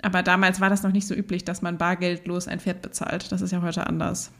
Aber 0.00 0.22
damals 0.22 0.60
war 0.60 0.70
das 0.70 0.84
noch 0.84 0.92
nicht 0.92 1.08
so 1.08 1.14
üblich, 1.16 1.44
dass 1.44 1.60
man 1.60 1.78
bargeldlos 1.78 2.46
ein 2.46 2.60
Pferd 2.60 2.82
bezahlt. 2.82 3.32
Das 3.32 3.42
ist 3.42 3.50
ja 3.50 3.62
heute 3.62 3.84
anders. 3.84 4.30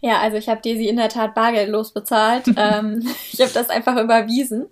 Ja, 0.00 0.20
also 0.20 0.36
ich 0.36 0.48
habe 0.48 0.60
Daisy 0.62 0.88
in 0.88 0.96
der 0.96 1.08
Tat 1.08 1.34
bargeldlos 1.34 1.92
bezahlt. 1.92 2.44
ähm, 2.56 3.06
ich 3.32 3.40
habe 3.40 3.52
das 3.52 3.70
einfach 3.70 3.96
überwiesen, 3.96 4.66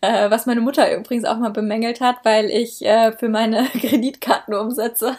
äh, 0.00 0.30
was 0.30 0.46
meine 0.46 0.60
Mutter 0.60 0.94
übrigens 0.96 1.24
auch 1.24 1.38
mal 1.38 1.50
bemängelt 1.50 2.00
hat, 2.00 2.16
weil 2.24 2.46
ich 2.46 2.84
äh, 2.84 3.12
für 3.12 3.28
meine 3.28 3.64
Kreditkartenumsätze 3.80 5.16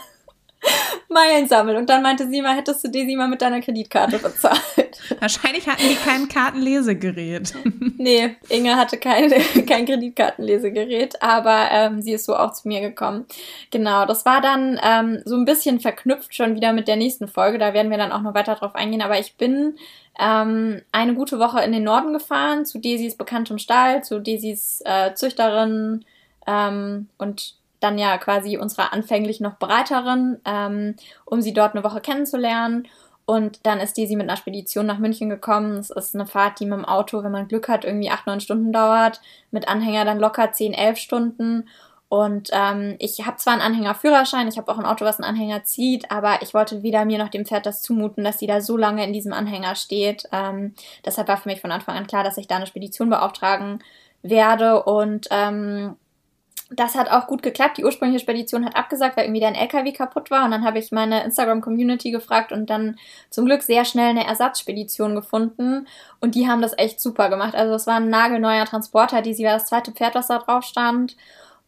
Meilen 1.09 1.47
sammeln. 1.47 1.77
Und 1.77 1.89
dann 1.89 2.01
meinte 2.01 2.27
sie 2.27 2.41
mal, 2.41 2.55
hättest 2.55 2.83
du 2.83 2.89
Daisy 2.89 3.15
mal 3.15 3.27
mit 3.27 3.41
deiner 3.41 3.61
Kreditkarte 3.61 4.19
bezahlt. 4.19 4.59
Wahrscheinlich 5.19 5.67
hatten 5.67 5.87
die 5.87 5.95
kein 5.95 6.27
Kartenlesegerät. 6.27 7.53
nee, 7.97 8.35
Inge 8.49 8.75
hatte 8.75 8.97
kein, 8.97 9.31
kein 9.65 9.85
Kreditkartenlesegerät, 9.85 11.21
aber 11.21 11.69
ähm, 11.71 12.01
sie 12.01 12.13
ist 12.13 12.25
so 12.25 12.35
auch 12.35 12.53
zu 12.53 12.67
mir 12.67 12.81
gekommen. 12.81 13.25
Genau, 13.71 14.05
das 14.05 14.25
war 14.25 14.41
dann 14.41 14.79
ähm, 14.83 15.21
so 15.25 15.35
ein 15.35 15.45
bisschen 15.45 15.79
verknüpft 15.79 16.35
schon 16.35 16.55
wieder 16.55 16.73
mit 16.73 16.87
der 16.87 16.95
nächsten 16.95 17.27
Folge. 17.27 17.57
Da 17.57 17.73
werden 17.73 17.91
wir 17.91 17.97
dann 17.97 18.11
auch 18.11 18.21
noch 18.21 18.33
weiter 18.33 18.55
drauf 18.55 18.75
eingehen. 18.75 19.01
Aber 19.01 19.19
ich 19.19 19.35
bin 19.35 19.75
ähm, 20.19 20.81
eine 20.91 21.13
gute 21.13 21.39
Woche 21.39 21.61
in 21.61 21.71
den 21.71 21.83
Norden 21.83 22.13
gefahren, 22.13 22.65
zu 22.65 22.79
Daisys 22.79 23.15
bekanntem 23.15 23.57
Stall, 23.57 24.03
zu 24.03 24.19
Daisys 24.19 24.81
äh, 24.85 25.13
Züchterin 25.13 26.05
ähm, 26.47 27.09
und 27.17 27.55
dann 27.85 27.97
ja 27.97 28.17
quasi 28.17 28.57
unserer 28.57 28.91
anfänglich 28.91 29.39
noch 29.39 29.55
Beraterin, 29.55 30.39
ähm, 30.45 30.95
um 31.25 31.41
sie 31.41 31.53
dort 31.53 31.75
eine 31.75 31.83
Woche 31.83 32.01
kennenzulernen. 32.01 32.87
Und 33.25 33.65
dann 33.65 33.79
ist 33.79 33.97
Daisy 33.97 34.15
mit 34.15 34.29
einer 34.29 34.37
Spedition 34.37 34.85
nach 34.85 34.99
München 34.99 35.29
gekommen. 35.29 35.77
Es 35.77 35.89
ist 35.89 36.13
eine 36.13 36.27
Fahrt, 36.27 36.59
die 36.59 36.65
mit 36.65 36.77
dem 36.77 36.85
Auto, 36.85 37.23
wenn 37.23 37.31
man 37.31 37.47
Glück 37.47 37.67
hat, 37.69 37.83
irgendwie 37.83 38.11
acht, 38.11 38.27
neun 38.27 38.39
Stunden 38.39 38.71
dauert. 38.71 39.19
Mit 39.49 39.67
Anhänger 39.67 40.05
dann 40.05 40.19
locker 40.19 40.51
zehn, 40.51 40.73
elf 40.73 40.97
Stunden. 40.97 41.67
Und 42.07 42.49
ähm, 42.53 42.95
ich 42.99 43.25
habe 43.25 43.37
zwar 43.37 43.53
einen 43.53 43.63
Anhängerführerschein, 43.63 44.47
ich 44.47 44.57
habe 44.57 44.71
auch 44.71 44.77
ein 44.77 44.85
Auto, 44.85 45.05
was 45.05 45.19
einen 45.19 45.27
Anhänger 45.27 45.63
zieht, 45.63 46.11
aber 46.11 46.41
ich 46.43 46.53
wollte 46.53 46.83
weder 46.83 47.03
mir 47.03 47.17
noch 47.17 47.29
dem 47.29 47.45
Pferd 47.45 47.65
das 47.65 47.81
zumuten, 47.81 48.23
dass 48.23 48.37
sie 48.37 48.45
da 48.45 48.61
so 48.61 48.77
lange 48.77 49.03
in 49.03 49.11
diesem 49.11 49.33
Anhänger 49.33 49.75
steht. 49.75 50.29
Ähm, 50.31 50.75
deshalb 51.03 51.27
war 51.27 51.37
für 51.37 51.49
mich 51.49 51.61
von 51.61 51.71
Anfang 51.71 51.97
an 51.97 52.05
klar, 52.05 52.23
dass 52.23 52.37
ich 52.37 52.47
da 52.47 52.57
eine 52.57 52.67
Spedition 52.67 53.09
beauftragen 53.09 53.83
werde. 54.21 54.83
Und 54.83 55.27
ähm, 55.31 55.95
das 56.71 56.95
hat 56.95 57.11
auch 57.11 57.27
gut 57.27 57.43
geklappt. 57.43 57.77
Die 57.77 57.85
ursprüngliche 57.85 58.21
Spedition 58.23 58.65
hat 58.65 58.75
abgesagt, 58.75 59.17
weil 59.17 59.25
irgendwie 59.25 59.41
dein 59.41 59.53
LKW 59.53 59.91
kaputt 59.91 60.31
war. 60.31 60.45
Und 60.45 60.51
dann 60.51 60.65
habe 60.65 60.79
ich 60.79 60.91
meine 60.91 61.23
Instagram-Community 61.23 62.09
gefragt 62.09 62.51
und 62.51 62.69
dann 62.69 62.97
zum 63.29 63.45
Glück 63.45 63.61
sehr 63.61 63.85
schnell 63.85 64.09
eine 64.09 64.25
Ersatzspedition 64.25 65.13
gefunden. 65.13 65.87
Und 66.21 66.33
die 66.33 66.47
haben 66.47 66.63
das 66.63 66.77
echt 66.77 66.99
super 66.99 67.29
gemacht. 67.29 67.53
Also 67.53 67.75
es 67.75 67.85
war 67.85 67.97
ein 67.97 68.09
nagelneuer 68.09 68.65
Transporter. 68.65 69.21
Die 69.21 69.35
sie 69.35 69.43
war 69.43 69.53
das 69.53 69.67
zweite 69.67 69.91
Pferd, 69.91 70.15
was 70.15 70.27
da 70.27 70.39
drauf 70.39 70.63
stand. 70.63 71.15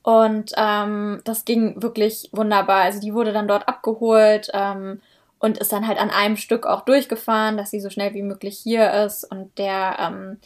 Und 0.02 0.54
ähm, 0.58 1.22
das 1.26 1.46
ging 1.46 1.82
wirklich 1.82 2.30
wunderbar. 2.32 2.82
Also 2.82 3.00
die 3.00 3.14
wurde 3.14 3.34
dann 3.34 3.48
dort 3.48 3.68
abgeholt 3.68 4.50
ähm, 4.54 5.02
und 5.38 5.60
ist 5.60 5.72
dann 5.72 5.88
halt 5.88 6.00
an 6.00 6.10
einem 6.10 6.38
Stück 6.38 6.66
auch 6.66 6.82
durchgefahren, 6.82 7.58
dass 7.58 7.70
sie 7.70 7.82
so 7.82 7.92
schnell 7.92 8.16
wie 8.16 8.24
möglich 8.24 8.58
hier 8.58 8.92
ist. 9.06 9.30
Und 9.30 9.56
der 9.60 9.98
ähm, 10.00 10.40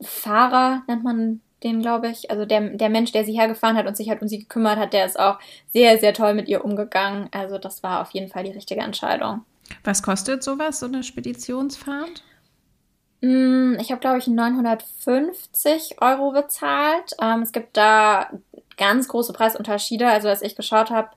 Fahrer, 0.00 0.84
nennt 0.86 1.04
man 1.04 1.42
den, 1.62 1.80
glaube 1.80 2.08
ich, 2.08 2.30
also 2.30 2.44
der, 2.44 2.60
der 2.70 2.88
Mensch, 2.88 3.12
der 3.12 3.24
sie 3.24 3.38
hergefahren 3.38 3.76
hat 3.76 3.86
und 3.86 3.96
sich 3.96 4.08
halt 4.08 4.22
um 4.22 4.28
sie 4.28 4.38
gekümmert 4.38 4.78
hat, 4.78 4.92
der 4.92 5.06
ist 5.06 5.18
auch 5.18 5.38
sehr, 5.72 5.98
sehr 5.98 6.14
toll 6.14 6.34
mit 6.34 6.48
ihr 6.48 6.64
umgegangen. 6.64 7.28
Also 7.32 7.58
das 7.58 7.82
war 7.82 8.00
auf 8.00 8.10
jeden 8.10 8.28
Fall 8.28 8.44
die 8.44 8.52
richtige 8.52 8.80
Entscheidung. 8.80 9.42
Was 9.84 10.02
kostet 10.02 10.42
sowas, 10.42 10.80
so 10.80 10.86
eine 10.86 11.02
Speditionsfahrt? 11.02 12.22
Mm, 13.20 13.74
ich 13.80 13.90
habe, 13.90 14.00
glaube 14.00 14.18
ich, 14.18 14.28
950 14.28 16.00
Euro 16.00 16.32
bezahlt. 16.32 17.14
Ähm, 17.20 17.42
es 17.42 17.52
gibt 17.52 17.76
da 17.76 18.30
ganz 18.76 19.08
große 19.08 19.32
Preisunterschiede. 19.32 20.06
Also 20.06 20.28
als 20.28 20.42
ich 20.42 20.54
geschaut 20.54 20.90
habe, 20.90 21.10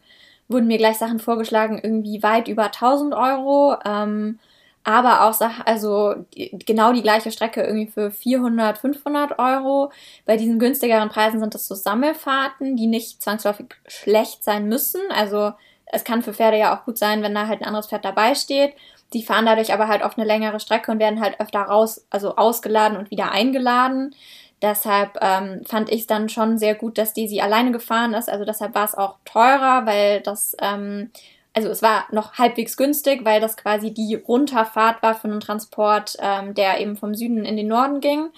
wurden 0.47 0.67
mir 0.67 0.77
gleich 0.77 0.97
Sachen 0.97 1.19
vorgeschlagen, 1.19 1.79
irgendwie 1.81 2.23
weit 2.23 2.47
über 2.47 2.65
1000 2.65 3.13
Euro. 3.13 3.75
Ähm, 3.85 4.39
aber 4.83 5.25
auch 5.25 5.39
also 5.65 6.15
genau 6.31 6.91
die 6.93 7.03
gleiche 7.03 7.31
Strecke 7.31 7.61
irgendwie 7.61 7.91
für 7.91 8.11
400, 8.11 8.77
500 8.77 9.37
Euro. 9.37 9.91
Bei 10.25 10.37
diesen 10.37 10.59
günstigeren 10.59 11.09
Preisen 11.09 11.39
sind 11.39 11.53
das 11.53 11.67
so 11.67 11.75
Sammelfahrten, 11.75 12.75
die 12.75 12.87
nicht 12.87 13.21
zwangsläufig 13.21 13.67
schlecht 13.87 14.43
sein 14.43 14.67
müssen. 14.67 15.01
Also 15.09 15.53
es 15.85 16.03
kann 16.03 16.23
für 16.23 16.33
Pferde 16.33 16.57
ja 16.57 16.75
auch 16.75 16.85
gut 16.85 16.97
sein, 16.97 17.21
wenn 17.21 17.35
da 17.35 17.47
halt 17.47 17.61
ein 17.61 17.67
anderes 17.67 17.87
Pferd 17.87 18.05
dabei 18.05 18.33
steht. 18.33 18.73
Die 19.13 19.23
fahren 19.23 19.45
dadurch 19.45 19.73
aber 19.73 19.87
halt 19.87 20.03
auf 20.03 20.17
eine 20.17 20.25
längere 20.25 20.59
Strecke 20.59 20.91
und 20.91 20.99
werden 20.99 21.21
halt 21.21 21.39
öfter 21.39 21.61
raus, 21.61 22.05
also 22.09 22.35
ausgeladen 22.37 22.97
und 22.97 23.11
wieder 23.11 23.31
eingeladen. 23.31 24.15
Deshalb 24.61 25.17
ähm, 25.21 25.63
fand 25.65 25.91
ich 25.91 26.01
es 26.01 26.07
dann 26.07 26.29
schon 26.29 26.57
sehr 26.57 26.75
gut, 26.75 26.97
dass 26.97 27.13
Daisy 27.13 27.41
alleine 27.41 27.71
gefahren 27.71 28.13
ist. 28.13 28.29
Also 28.29 28.45
deshalb 28.45 28.75
war 28.75 28.85
es 28.85 28.95
auch 28.95 29.17
teurer, 29.25 29.85
weil 29.85 30.21
das, 30.21 30.55
ähm, 30.61 31.11
also 31.53 31.69
es 31.69 31.81
war 31.81 32.05
noch 32.11 32.33
halbwegs 32.33 32.77
günstig, 32.77 33.25
weil 33.25 33.41
das 33.41 33.57
quasi 33.57 33.93
die 33.93 34.15
Runterfahrt 34.15 35.03
war 35.03 35.15
für 35.15 35.27
einen 35.27 35.39
Transport, 35.39 36.15
ähm, 36.19 36.53
der 36.53 36.79
eben 36.79 36.95
vom 36.95 37.13
Süden 37.13 37.43
in 37.45 37.57
den 37.57 37.67
Norden 37.67 37.99
ging. 37.99 38.29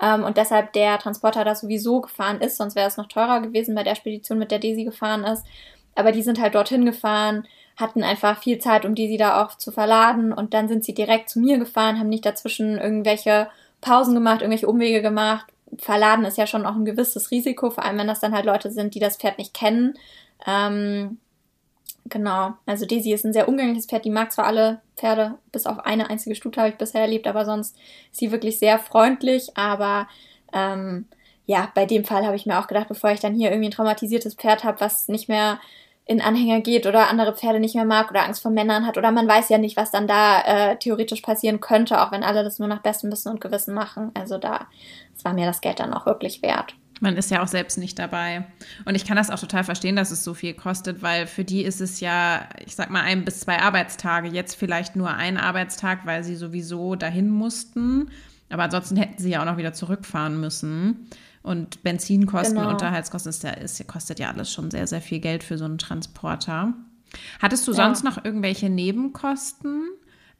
Ähm, 0.00 0.24
und 0.24 0.36
deshalb 0.36 0.72
der 0.74 0.98
Transporter 0.98 1.44
da 1.44 1.54
sowieso 1.54 2.00
gefahren 2.00 2.40
ist, 2.40 2.56
sonst 2.56 2.76
wäre 2.76 2.88
es 2.88 2.96
noch 2.96 3.08
teurer 3.08 3.40
gewesen 3.40 3.74
bei 3.74 3.82
der 3.82 3.94
Spedition, 3.94 4.38
mit 4.38 4.50
der 4.50 4.58
Daisy 4.58 4.84
gefahren 4.84 5.24
ist. 5.24 5.44
Aber 5.94 6.12
die 6.12 6.22
sind 6.22 6.40
halt 6.40 6.54
dorthin 6.54 6.84
gefahren, 6.84 7.46
hatten 7.76 8.02
einfach 8.02 8.42
viel 8.42 8.58
Zeit, 8.58 8.84
um 8.84 8.94
Daisy 8.94 9.16
da 9.16 9.44
auch 9.44 9.56
zu 9.56 9.72
verladen 9.72 10.32
und 10.32 10.54
dann 10.54 10.68
sind 10.68 10.84
sie 10.84 10.94
direkt 10.94 11.30
zu 11.30 11.40
mir 11.40 11.58
gefahren, 11.58 11.98
haben 11.98 12.08
nicht 12.08 12.26
dazwischen 12.26 12.78
irgendwelche 12.78 13.48
Pausen 13.80 14.14
gemacht, 14.14 14.42
irgendwelche 14.42 14.68
Umwege 14.68 15.02
gemacht, 15.02 15.46
Verladen 15.76 16.24
ist 16.24 16.38
ja 16.38 16.46
schon 16.46 16.64
auch 16.64 16.74
ein 16.74 16.84
gewisses 16.84 17.30
Risiko, 17.30 17.70
vor 17.70 17.84
allem 17.84 17.98
wenn 17.98 18.06
das 18.06 18.20
dann 18.20 18.34
halt 18.34 18.46
Leute 18.46 18.70
sind, 18.70 18.94
die 18.94 19.00
das 19.00 19.16
Pferd 19.16 19.38
nicht 19.38 19.52
kennen. 19.54 19.94
Ähm, 20.46 21.18
genau, 22.08 22.54
also 22.66 22.86
Daisy 22.86 23.12
ist 23.12 23.24
ein 23.24 23.32
sehr 23.32 23.48
umgängliches 23.48 23.86
Pferd, 23.86 24.04
die 24.04 24.10
mag 24.10 24.32
zwar 24.32 24.46
alle 24.46 24.80
Pferde, 24.96 25.34
bis 25.52 25.66
auf 25.66 25.80
eine 25.80 26.10
einzige 26.10 26.34
Stute 26.34 26.60
habe 26.60 26.70
ich 26.70 26.76
bisher 26.76 27.02
erlebt, 27.02 27.26
aber 27.26 27.44
sonst 27.44 27.76
ist 28.10 28.18
sie 28.18 28.32
wirklich 28.32 28.58
sehr 28.58 28.78
freundlich, 28.78 29.56
aber 29.56 30.08
ähm, 30.52 31.06
ja, 31.46 31.70
bei 31.74 31.86
dem 31.86 32.04
Fall 32.04 32.26
habe 32.26 32.36
ich 32.36 32.46
mir 32.46 32.58
auch 32.58 32.66
gedacht, 32.66 32.88
bevor 32.88 33.10
ich 33.10 33.20
dann 33.20 33.34
hier 33.34 33.50
irgendwie 33.50 33.68
ein 33.68 33.72
traumatisiertes 33.72 34.34
Pferd 34.34 34.64
habe, 34.64 34.80
was 34.80 35.08
nicht 35.08 35.28
mehr 35.28 35.58
in 36.04 36.22
Anhänger 36.22 36.60
geht 36.62 36.86
oder 36.86 37.08
andere 37.08 37.34
Pferde 37.34 37.60
nicht 37.60 37.74
mehr 37.74 37.84
mag 37.84 38.10
oder 38.10 38.24
Angst 38.24 38.42
vor 38.42 38.50
Männern 38.50 38.86
hat 38.86 38.96
oder 38.96 39.10
man 39.10 39.28
weiß 39.28 39.50
ja 39.50 39.58
nicht, 39.58 39.76
was 39.76 39.90
dann 39.90 40.06
da 40.06 40.40
äh, 40.40 40.76
theoretisch 40.78 41.20
passieren 41.20 41.60
könnte, 41.60 42.02
auch 42.02 42.12
wenn 42.12 42.22
alle 42.22 42.42
das 42.42 42.58
nur 42.58 42.66
nach 42.66 42.80
bestem 42.80 43.12
Wissen 43.12 43.30
und 43.30 43.42
Gewissen 43.42 43.74
machen. 43.74 44.10
Also 44.14 44.38
da 44.38 44.66
das 45.14 45.24
war 45.24 45.34
mir 45.34 45.46
das 45.46 45.60
Geld 45.60 45.80
dann 45.80 45.92
auch 45.92 46.06
wirklich 46.06 46.40
wert. 46.42 46.74
Man 47.00 47.16
ist 47.16 47.30
ja 47.30 47.42
auch 47.42 47.48
selbst 47.48 47.78
nicht 47.78 47.98
dabei. 47.98 48.46
Und 48.84 48.94
ich 48.94 49.04
kann 49.04 49.16
das 49.16 49.30
auch 49.30 49.38
total 49.38 49.64
verstehen, 49.64 49.96
dass 49.96 50.10
es 50.10 50.24
so 50.24 50.34
viel 50.34 50.54
kostet, 50.54 51.02
weil 51.02 51.26
für 51.26 51.44
die 51.44 51.62
ist 51.62 51.80
es 51.80 52.00
ja, 52.00 52.48
ich 52.64 52.74
sag 52.74 52.90
mal, 52.90 53.02
ein 53.02 53.24
bis 53.24 53.40
zwei 53.40 53.60
Arbeitstage. 53.60 54.28
Jetzt 54.28 54.54
vielleicht 54.54 54.96
nur 54.96 55.10
ein 55.10 55.36
Arbeitstag, 55.36 56.06
weil 56.06 56.24
sie 56.24 56.36
sowieso 56.36 56.94
dahin 56.94 57.30
mussten. 57.30 58.10
Aber 58.50 58.64
ansonsten 58.64 58.96
hätten 58.96 59.22
sie 59.22 59.30
ja 59.30 59.40
auch 59.40 59.46
noch 59.46 59.58
wieder 59.58 59.72
zurückfahren 59.72 60.40
müssen. 60.40 61.08
Und 61.42 61.82
Benzinkosten, 61.82 62.56
genau. 62.56 62.70
Unterhaltskosten, 62.70 63.30
ist 63.30 63.42
ja, 63.42 63.50
ist, 63.50 63.86
kostet 63.86 64.18
ja 64.18 64.30
alles 64.30 64.52
schon 64.52 64.70
sehr, 64.70 64.86
sehr 64.86 65.00
viel 65.00 65.20
Geld 65.20 65.44
für 65.44 65.56
so 65.56 65.64
einen 65.64 65.78
Transporter. 65.78 66.74
Hattest 67.40 67.66
du 67.66 67.72
ja. 67.72 67.76
sonst 67.76 68.04
noch 68.04 68.24
irgendwelche 68.24 68.68
Nebenkosten 68.68 69.88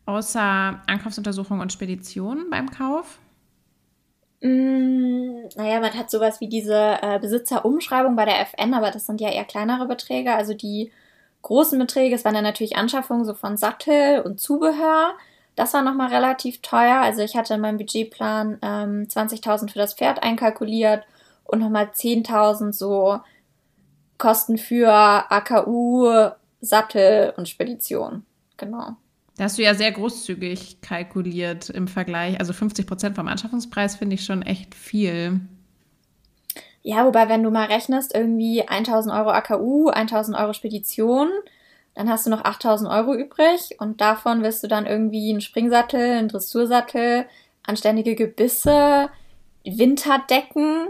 außer 0.06 0.82
Ankaufsuntersuchung 0.86 1.60
und 1.60 1.72
Spedition 1.72 2.46
beim 2.50 2.70
Kauf? 2.70 3.18
Mm, 4.40 5.48
naja, 5.56 5.80
man 5.80 5.94
hat 5.94 6.10
sowas 6.10 6.40
wie 6.40 6.48
diese 6.48 6.98
äh, 7.02 7.18
Besitzerumschreibung 7.18 8.14
bei 8.16 8.24
der 8.24 8.40
FN, 8.42 8.74
aber 8.74 8.90
das 8.90 9.06
sind 9.06 9.20
ja 9.20 9.30
eher 9.30 9.44
kleinere 9.44 9.86
Beträge. 9.86 10.32
Also 10.34 10.54
die 10.54 10.92
großen 11.42 11.78
Beträge, 11.78 12.14
es 12.14 12.24
waren 12.24 12.34
dann 12.34 12.44
natürlich 12.44 12.76
Anschaffungen 12.76 13.24
so 13.24 13.34
von 13.34 13.56
Sattel 13.56 14.20
und 14.20 14.40
Zubehör. 14.40 15.14
Das 15.56 15.74
war 15.74 15.82
nochmal 15.82 16.10
relativ 16.14 16.62
teuer. 16.62 17.00
Also 17.00 17.22
ich 17.22 17.36
hatte 17.36 17.54
in 17.54 17.60
meinem 17.60 17.78
Budgetplan 17.78 18.58
ähm, 18.62 19.06
20.000 19.08 19.72
für 19.72 19.78
das 19.78 19.94
Pferd 19.94 20.22
einkalkuliert 20.22 21.04
und 21.44 21.60
nochmal 21.60 21.86
10.000 21.86 22.72
so 22.72 23.18
Kosten 24.18 24.58
für 24.58 24.92
AKU, 24.92 26.30
Sattel 26.60 27.32
und 27.36 27.48
Spedition. 27.48 28.24
Genau. 28.56 28.96
Da 29.38 29.44
hast 29.44 29.56
du 29.56 29.62
ja 29.62 29.74
sehr 29.74 29.92
großzügig 29.92 30.80
kalkuliert 30.82 31.70
im 31.70 31.86
Vergleich. 31.86 32.40
Also 32.40 32.52
50 32.52 32.88
Prozent 32.88 33.14
vom 33.14 33.28
Anschaffungspreis 33.28 33.94
finde 33.94 34.14
ich 34.16 34.24
schon 34.24 34.42
echt 34.42 34.74
viel. 34.74 35.40
Ja, 36.82 37.06
wobei, 37.06 37.28
wenn 37.28 37.44
du 37.44 37.50
mal 37.50 37.66
rechnest, 37.66 38.16
irgendwie 38.16 38.66
1000 38.66 39.14
Euro 39.14 39.30
AKU, 39.30 39.90
1000 39.90 40.36
Euro 40.36 40.52
Spedition, 40.54 41.28
dann 41.94 42.10
hast 42.10 42.26
du 42.26 42.30
noch 42.30 42.44
8000 42.44 42.90
Euro 42.90 43.14
übrig 43.14 43.76
und 43.78 44.00
davon 44.00 44.42
wirst 44.42 44.64
du 44.64 44.66
dann 44.66 44.86
irgendwie 44.86 45.30
einen 45.30 45.40
Springsattel, 45.40 46.18
einen 46.18 46.28
Dressursattel, 46.28 47.26
anständige 47.62 48.16
Gebisse, 48.16 49.08
Winterdecken 49.64 50.88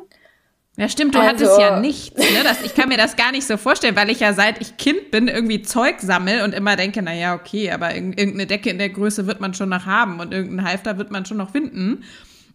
ja, 0.79 0.89
stimmt, 0.89 1.17
du 1.17 1.19
also, 1.19 1.31
hattest 1.31 1.61
ja 1.61 1.81
nichts. 1.81 2.17
Ne? 2.17 2.45
Das, 2.45 2.63
ich 2.63 2.73
kann 2.73 2.89
mir 2.89 2.97
das 2.97 3.17
gar 3.17 3.33
nicht 3.33 3.45
so 3.45 3.57
vorstellen, 3.57 3.97
weil 3.97 4.11
ich 4.11 4.21
ja 4.21 4.33
seit 4.33 4.61
ich 4.61 4.77
Kind 4.77 5.11
bin 5.11 5.27
irgendwie 5.27 5.61
Zeug 5.63 5.97
sammel 5.99 6.43
und 6.43 6.55
immer 6.55 6.77
denke, 6.77 7.03
na 7.03 7.13
ja, 7.13 7.35
okay, 7.35 7.73
aber 7.73 7.97
irgendeine 7.97 8.47
Decke 8.47 8.71
in 8.71 8.79
der 8.79 8.89
Größe 8.89 9.27
wird 9.27 9.41
man 9.41 9.55
schon 9.55 9.71
noch 9.71 9.87
haben 9.87 10.21
und 10.21 10.33
irgendein 10.33 10.65
Halfter 10.65 10.97
wird 10.97 11.11
man 11.11 11.27
schon 11.27 11.39
noch 11.39 11.51
finden. 11.51 12.05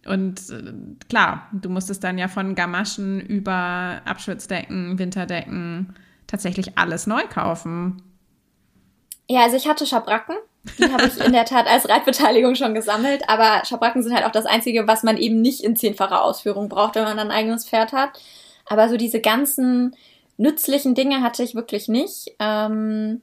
Und 0.06 0.40
äh, 0.48 0.72
klar, 1.10 1.50
du 1.52 1.68
musstest 1.68 2.02
dann 2.02 2.16
ja 2.16 2.28
von 2.28 2.54
Gamaschen 2.54 3.20
über 3.20 4.00
Abschützdecken, 4.06 4.98
Winterdecken 4.98 5.94
tatsächlich 6.26 6.78
alles 6.78 7.06
neu 7.06 7.24
kaufen. 7.28 8.00
Ja, 9.28 9.42
also 9.42 9.58
ich 9.58 9.68
hatte 9.68 9.86
Schabracken. 9.86 10.36
Die 10.78 10.92
habe 10.92 11.06
ich 11.06 11.18
in 11.24 11.32
der 11.32 11.44
Tat 11.44 11.66
als 11.66 11.88
Reitbeteiligung 11.88 12.54
schon 12.54 12.74
gesammelt, 12.74 13.28
aber 13.28 13.64
Schabracken 13.64 14.02
sind 14.02 14.14
halt 14.14 14.24
auch 14.26 14.32
das 14.32 14.46
Einzige, 14.46 14.88
was 14.88 15.02
man 15.02 15.16
eben 15.18 15.40
nicht 15.42 15.62
in 15.62 15.76
zehnfacher 15.76 16.22
Ausführung 16.24 16.68
braucht, 16.68 16.94
wenn 16.96 17.04
man 17.04 17.18
ein 17.18 17.30
eigenes 17.30 17.68
Pferd 17.68 17.92
hat. 17.92 18.20
Aber 18.66 18.88
so 18.88 18.96
diese 18.96 19.20
ganzen 19.20 19.94
nützlichen 20.38 20.94
Dinge 20.94 21.22
hatte 21.22 21.42
ich 21.42 21.54
wirklich 21.54 21.88
nicht. 21.88 22.34
Ähm, 22.38 23.22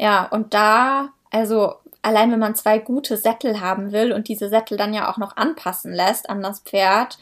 Ja, 0.00 0.26
und 0.26 0.54
da, 0.54 1.10
also 1.30 1.74
allein 2.02 2.32
wenn 2.32 2.40
man 2.40 2.54
zwei 2.56 2.78
gute 2.78 3.16
Sättel 3.16 3.60
haben 3.60 3.92
will 3.92 4.12
und 4.12 4.28
diese 4.28 4.48
Sättel 4.48 4.76
dann 4.76 4.94
ja 4.94 5.10
auch 5.10 5.18
noch 5.18 5.36
anpassen 5.36 5.92
lässt 5.92 6.28
an 6.28 6.42
das 6.42 6.60
Pferd, 6.60 7.18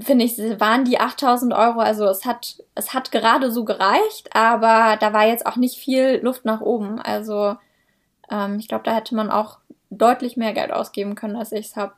finde 0.00 0.24
ich, 0.24 0.38
waren 0.60 0.84
die 0.84 0.98
8000 1.00 1.54
Euro, 1.54 1.78
also 1.80 2.06
es 2.06 2.24
hat, 2.24 2.56
es 2.74 2.92
hat 2.94 3.12
gerade 3.12 3.50
so 3.52 3.64
gereicht, 3.64 4.34
aber 4.34 4.96
da 4.98 5.12
war 5.12 5.26
jetzt 5.26 5.46
auch 5.46 5.56
nicht 5.56 5.78
viel 5.78 6.20
Luft 6.22 6.44
nach 6.44 6.60
oben. 6.60 6.98
Also 7.00 7.56
ähm, 8.30 8.58
ich 8.58 8.68
glaube, 8.68 8.84
da 8.84 8.94
hätte 8.94 9.14
man 9.14 9.30
auch 9.30 9.58
deutlich 9.90 10.36
mehr 10.36 10.52
Geld 10.52 10.72
ausgeben 10.72 11.14
können, 11.14 11.36
als 11.36 11.52
ich 11.52 11.66
es 11.66 11.76
habe. 11.76 11.94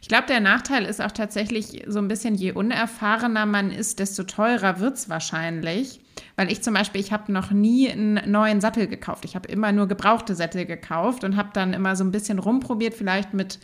Ich 0.00 0.08
glaube, 0.08 0.26
der 0.28 0.40
Nachteil 0.40 0.84
ist 0.84 1.00
auch 1.00 1.10
tatsächlich 1.10 1.84
so 1.88 1.98
ein 1.98 2.08
bisschen, 2.08 2.34
je 2.34 2.52
unerfahrener 2.52 3.46
man 3.46 3.70
ist, 3.70 3.98
desto 3.98 4.22
teurer 4.22 4.78
wird 4.78 4.94
es 4.94 5.08
wahrscheinlich. 5.08 6.00
Weil 6.36 6.50
ich 6.50 6.62
zum 6.62 6.74
Beispiel, 6.74 7.00
ich 7.00 7.12
habe 7.12 7.32
noch 7.32 7.50
nie 7.50 7.90
einen 7.90 8.30
neuen 8.30 8.60
Sattel 8.60 8.86
gekauft. 8.86 9.24
Ich 9.24 9.34
habe 9.34 9.48
immer 9.48 9.72
nur 9.72 9.88
gebrauchte 9.88 10.36
Sättel 10.36 10.64
gekauft 10.64 11.24
und 11.24 11.36
habe 11.36 11.50
dann 11.52 11.72
immer 11.72 11.96
so 11.96 12.04
ein 12.04 12.12
bisschen 12.12 12.38
rumprobiert, 12.38 12.94
vielleicht 12.94 13.34
mit 13.34 13.58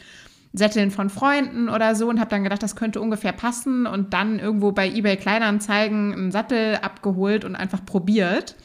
Sätteln 0.53 0.91
von 0.91 1.11
Freunden 1.11 1.68
oder 1.68 1.95
so 1.95 2.09
und 2.09 2.18
habe 2.18 2.30
dann 2.30 2.43
gedacht, 2.43 2.62
das 2.62 2.74
könnte 2.74 3.01
ungefähr 3.01 3.32
passen 3.32 3.86
und 3.86 4.12
dann 4.12 4.41
irgendwo 4.41 4.72
bei 4.72 4.88
eBay 4.88 5.16
Kleinanzeigen 5.16 6.12
einen 6.12 6.32
Sattel 6.32 6.76
abgeholt 6.82 7.45
und 7.45 7.55
einfach 7.55 7.84
probiert 7.84 8.57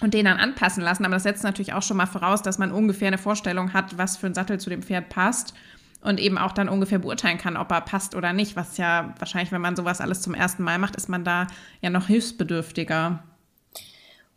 und 0.00 0.14
den 0.14 0.24
dann 0.24 0.38
anpassen 0.38 0.82
lassen. 0.82 1.04
Aber 1.04 1.14
das 1.14 1.22
setzt 1.22 1.44
natürlich 1.44 1.72
auch 1.72 1.82
schon 1.82 1.96
mal 1.96 2.06
voraus, 2.06 2.42
dass 2.42 2.58
man 2.58 2.72
ungefähr 2.72 3.08
eine 3.08 3.18
Vorstellung 3.18 3.72
hat, 3.72 3.98
was 3.98 4.16
für 4.16 4.26
ein 4.26 4.34
Sattel 4.34 4.58
zu 4.60 4.70
dem 4.70 4.82
Pferd 4.82 5.08
passt 5.08 5.54
und 6.02 6.20
eben 6.20 6.38
auch 6.38 6.52
dann 6.52 6.68
ungefähr 6.68 6.98
beurteilen 6.98 7.38
kann, 7.38 7.56
ob 7.56 7.70
er 7.70 7.80
passt 7.80 8.14
oder 8.14 8.32
nicht. 8.32 8.56
Was 8.56 8.76
ja 8.76 9.14
wahrscheinlich, 9.18 9.52
wenn 9.52 9.60
man 9.60 9.76
sowas 9.76 10.00
alles 10.00 10.22
zum 10.22 10.34
ersten 10.34 10.62
Mal 10.62 10.78
macht, 10.78 10.96
ist 10.96 11.08
man 11.08 11.24
da 11.24 11.46
ja 11.80 11.90
noch 11.90 12.06
hilfsbedürftiger. 12.06 13.22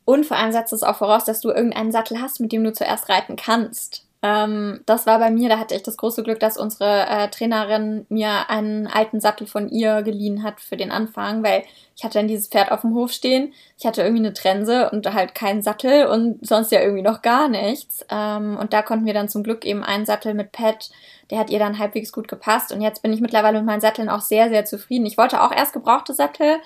Und 0.05 0.25
vor 0.25 0.37
allem 0.37 0.51
setzt 0.51 0.73
es 0.73 0.81
auch 0.81 0.97
voraus, 0.97 1.25
dass 1.25 1.41
du 1.41 1.49
irgendeinen 1.49 1.91
Sattel 1.91 2.19
hast, 2.19 2.39
mit 2.39 2.51
dem 2.51 2.63
du 2.63 2.73
zuerst 2.73 3.09
reiten 3.09 3.35
kannst. 3.35 4.08
Ähm, 4.21 4.81
das 4.85 5.05
war 5.05 5.17
bei 5.19 5.31
mir, 5.31 5.47
da 5.47 5.59
hatte 5.59 5.75
ich 5.75 5.83
das 5.83 5.95
große 5.95 6.23
Glück, 6.23 6.41
dass 6.41 6.57
unsere 6.57 7.07
äh, 7.07 7.29
Trainerin 7.29 8.05
mir 8.09 8.49
einen 8.49 8.87
alten 8.87 9.21
Sattel 9.21 9.47
von 9.47 9.69
ihr 9.69 10.01
geliehen 10.01 10.43
hat 10.43 10.59
für 10.59 10.75
den 10.75 10.91
Anfang, 10.91 11.41
weil 11.41 11.63
ich 11.95 12.03
hatte 12.03 12.19
dann 12.19 12.27
dieses 12.27 12.47
Pferd 12.47 12.71
auf 12.71 12.81
dem 12.81 12.95
Hof 12.95 13.13
stehen. 13.13 13.53
Ich 13.77 13.85
hatte 13.85 14.01
irgendwie 14.01 14.25
eine 14.25 14.33
Trense 14.33 14.89
und 14.89 15.13
halt 15.13 15.35
keinen 15.35 15.61
Sattel 15.61 16.07
und 16.07 16.45
sonst 16.45 16.71
ja 16.71 16.81
irgendwie 16.81 17.01
noch 17.01 17.21
gar 17.21 17.47
nichts. 17.47 18.05
Ähm, 18.09 18.57
und 18.57 18.73
da 18.73 18.81
konnten 18.81 19.05
wir 19.05 19.13
dann 19.13 19.29
zum 19.29 19.43
Glück 19.43 19.63
eben 19.63 19.83
einen 19.85 20.05
Sattel 20.05 20.33
mit 20.33 20.51
Pad, 20.51 20.89
der 21.31 21.39
hat 21.39 21.49
ihr 21.49 21.59
dann 21.59 21.79
halbwegs 21.79 22.11
gut 22.11 22.27
gepasst. 22.27 22.73
Und 22.73 22.81
jetzt 22.81 23.01
bin 23.01 23.13
ich 23.13 23.21
mittlerweile 23.21 23.59
mit 23.59 23.67
meinen 23.67 23.81
Satteln 23.81 24.09
auch 24.09 24.21
sehr, 24.21 24.49
sehr 24.49 24.65
zufrieden. 24.65 25.05
Ich 25.05 25.17
wollte 25.17 25.41
auch 25.41 25.51
erst 25.51 25.73
gebrauchte 25.73 26.13
Sättel, 26.13 26.57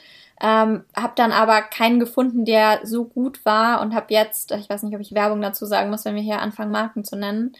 ähm, 0.43 0.83
habe 0.93 1.13
dann 1.15 1.31
aber 1.31 1.61
keinen 1.61 2.01
gefunden, 2.01 2.43
der 2.43 2.81
so 2.83 3.05
gut 3.05 3.45
war 3.45 3.79
und 3.81 3.95
habe 3.95 4.13
jetzt, 4.13 4.51
ich 4.51 4.69
weiß 4.69 4.83
nicht, 4.83 4.93
ob 4.93 4.99
ich 4.99 5.15
Werbung 5.15 5.41
dazu 5.41 5.65
sagen 5.65 5.89
muss, 5.89 6.03
wenn 6.03 6.15
wir 6.15 6.21
hier 6.21 6.41
anfangen, 6.41 6.71
Marken 6.71 7.05
zu 7.05 7.15
nennen. 7.15 7.53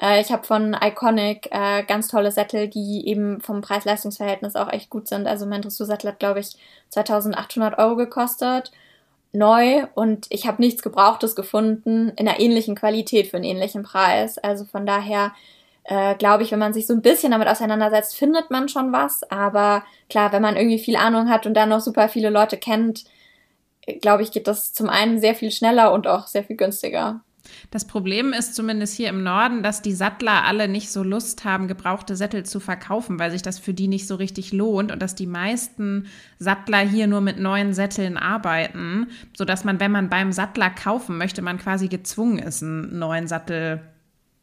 Äh, 0.00 0.20
ich 0.20 0.30
habe 0.30 0.46
von 0.46 0.76
Iconic 0.80 1.48
äh, 1.50 1.82
ganz 1.82 2.06
tolle 2.06 2.30
Sättel, 2.30 2.68
die 2.68 3.08
eben 3.08 3.40
vom 3.40 3.60
Preis-Leistungs-Verhältnis 3.60 4.54
auch 4.54 4.72
echt 4.72 4.88
gut 4.88 5.08
sind. 5.08 5.26
Also 5.26 5.46
mein 5.46 5.62
Dressursattel 5.62 6.10
hat, 6.10 6.20
glaube 6.20 6.38
ich, 6.38 6.56
2800 6.90 7.76
Euro 7.76 7.96
gekostet. 7.96 8.70
Neu 9.32 9.86
und 9.94 10.26
ich 10.30 10.46
habe 10.46 10.62
nichts 10.62 10.82
Gebrauchtes 10.82 11.34
gefunden 11.34 12.10
in 12.16 12.28
einer 12.28 12.38
ähnlichen 12.38 12.76
Qualität 12.76 13.26
für 13.26 13.36
einen 13.36 13.44
ähnlichen 13.44 13.82
Preis. 13.82 14.38
Also 14.38 14.64
von 14.64 14.86
daher 14.86 15.32
äh, 15.88 16.14
glaube 16.16 16.42
ich, 16.42 16.52
wenn 16.52 16.58
man 16.58 16.74
sich 16.74 16.86
so 16.86 16.92
ein 16.92 17.00
bisschen 17.00 17.32
damit 17.32 17.48
auseinandersetzt, 17.48 18.14
findet 18.14 18.50
man 18.50 18.68
schon 18.68 18.92
was. 18.92 19.22
Aber 19.30 19.82
klar, 20.10 20.32
wenn 20.32 20.42
man 20.42 20.54
irgendwie 20.54 20.78
viel 20.78 20.96
Ahnung 20.96 21.30
hat 21.30 21.46
und 21.46 21.54
dann 21.54 21.70
noch 21.70 21.80
super 21.80 22.10
viele 22.10 22.28
Leute 22.28 22.58
kennt, 22.58 23.04
glaube 24.02 24.22
ich, 24.22 24.30
geht 24.30 24.46
das 24.46 24.74
zum 24.74 24.90
einen 24.90 25.18
sehr 25.18 25.34
viel 25.34 25.50
schneller 25.50 25.92
und 25.92 26.06
auch 26.06 26.26
sehr 26.26 26.44
viel 26.44 26.56
günstiger. 26.56 27.22
Das 27.70 27.86
Problem 27.86 28.34
ist 28.34 28.54
zumindest 28.54 28.94
hier 28.94 29.08
im 29.08 29.22
Norden, 29.22 29.62
dass 29.62 29.80
die 29.80 29.94
Sattler 29.94 30.44
alle 30.44 30.68
nicht 30.68 30.92
so 30.92 31.02
Lust 31.02 31.46
haben, 31.46 31.66
gebrauchte 31.66 32.14
Sättel 32.14 32.44
zu 32.44 32.60
verkaufen, 32.60 33.18
weil 33.18 33.30
sich 33.30 33.40
das 33.40 33.58
für 33.58 33.72
die 33.72 33.88
nicht 33.88 34.06
so 34.06 34.16
richtig 34.16 34.52
lohnt 34.52 34.92
und 34.92 35.00
dass 35.00 35.14
die 35.14 35.26
meisten 35.26 36.06
Sattler 36.38 36.80
hier 36.80 37.06
nur 37.06 37.22
mit 37.22 37.38
neuen 37.38 37.72
Sätteln 37.72 38.18
arbeiten, 38.18 39.06
sodass 39.34 39.64
man, 39.64 39.80
wenn 39.80 39.92
man 39.92 40.10
beim 40.10 40.32
Sattler 40.32 40.68
kaufen 40.68 41.16
möchte, 41.16 41.40
man 41.40 41.56
quasi 41.56 41.88
gezwungen 41.88 42.38
ist, 42.38 42.62
einen 42.62 42.98
neuen 42.98 43.26
Sattel 43.26 43.80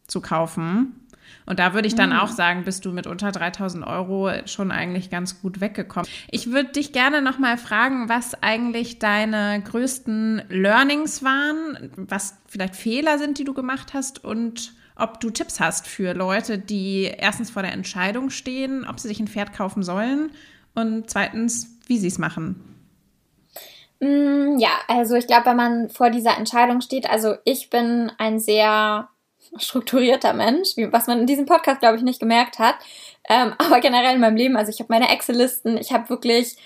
zu 0.07 0.21
kaufen. 0.21 1.04
Und 1.45 1.59
da 1.59 1.73
würde 1.73 1.87
ich 1.87 1.95
dann 1.95 2.09
mhm. 2.09 2.17
auch 2.17 2.29
sagen, 2.29 2.63
bist 2.63 2.85
du 2.85 2.91
mit 2.91 3.07
unter 3.07 3.31
3000 3.31 3.85
Euro 3.85 4.31
schon 4.45 4.71
eigentlich 4.71 5.09
ganz 5.09 5.41
gut 5.41 5.61
weggekommen. 5.61 6.09
Ich 6.31 6.51
würde 6.51 6.69
dich 6.69 6.91
gerne 6.91 7.21
noch 7.21 7.37
mal 7.37 7.57
fragen, 7.57 8.09
was 8.09 8.41
eigentlich 8.41 8.99
deine 8.99 9.61
größten 9.61 10.43
Learnings 10.49 11.23
waren, 11.23 11.91
was 11.95 12.37
vielleicht 12.47 12.75
Fehler 12.75 13.19
sind, 13.19 13.37
die 13.37 13.43
du 13.43 13.53
gemacht 13.53 13.93
hast 13.93 14.23
und 14.23 14.73
ob 14.95 15.19
du 15.19 15.29
Tipps 15.29 15.59
hast 15.59 15.87
für 15.87 16.13
Leute, 16.13 16.57
die 16.57 17.03
erstens 17.03 17.49
vor 17.49 17.61
der 17.61 17.73
Entscheidung 17.73 18.29
stehen, 18.29 18.85
ob 18.87 18.99
sie 18.99 19.07
sich 19.07 19.19
ein 19.19 19.27
Pferd 19.27 19.53
kaufen 19.53 19.83
sollen 19.83 20.31
und 20.73 21.09
zweitens, 21.09 21.77
wie 21.87 21.97
sie 21.97 22.07
es 22.07 22.17
machen. 22.17 22.75
Mm, 23.99 24.57
ja, 24.57 24.71
also 24.87 25.15
ich 25.15 25.27
glaube, 25.27 25.47
wenn 25.47 25.57
man 25.57 25.89
vor 25.89 26.09
dieser 26.09 26.37
Entscheidung 26.37 26.81
steht, 26.81 27.09
also 27.09 27.35
ich 27.43 27.69
bin 27.69 28.11
ein 28.17 28.39
sehr 28.39 29.09
strukturierter 29.57 30.33
Mensch, 30.33 30.69
was 30.91 31.07
man 31.07 31.19
in 31.19 31.27
diesem 31.27 31.45
Podcast, 31.45 31.79
glaube 31.79 31.97
ich, 31.97 32.03
nicht 32.03 32.19
gemerkt 32.19 32.59
hat. 32.59 32.75
Ähm, 33.29 33.53
aber 33.57 33.79
generell 33.79 34.15
in 34.15 34.21
meinem 34.21 34.35
Leben, 34.35 34.57
also 34.57 34.71
ich 34.71 34.79
habe 34.79 34.93
meine 34.93 35.09
Excel-Listen, 35.09 35.77
ich 35.77 35.91
habe 35.91 36.09
wirklich 36.09 36.57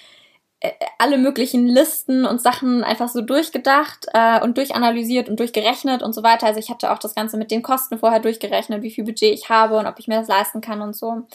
äh, 0.61 0.71
alle 0.97 1.17
möglichen 1.17 1.67
Listen 1.67 2.25
und 2.25 2.41
Sachen 2.41 2.83
einfach 2.83 3.09
so 3.09 3.21
durchgedacht 3.21 4.07
äh, 4.13 4.41
und 4.41 4.57
durchanalysiert 4.57 5.29
und 5.29 5.39
durchgerechnet 5.39 6.03
und 6.03 6.13
so 6.13 6.23
weiter. 6.23 6.47
Also 6.47 6.59
ich 6.59 6.69
hatte 6.69 6.91
auch 6.91 6.99
das 6.99 7.15
Ganze 7.15 7.37
mit 7.37 7.51
den 7.51 7.61
Kosten 7.63 7.97
vorher 7.97 8.19
durchgerechnet, 8.19 8.83
wie 8.83 8.91
viel 8.91 9.05
Budget 9.05 9.33
ich 9.33 9.49
habe 9.49 9.77
und 9.77 9.87
ob 9.87 9.99
ich 9.99 10.07
mir 10.07 10.19
das 10.19 10.27
leisten 10.27 10.61
kann 10.61 10.81
und 10.81 10.95
so. 10.95 11.27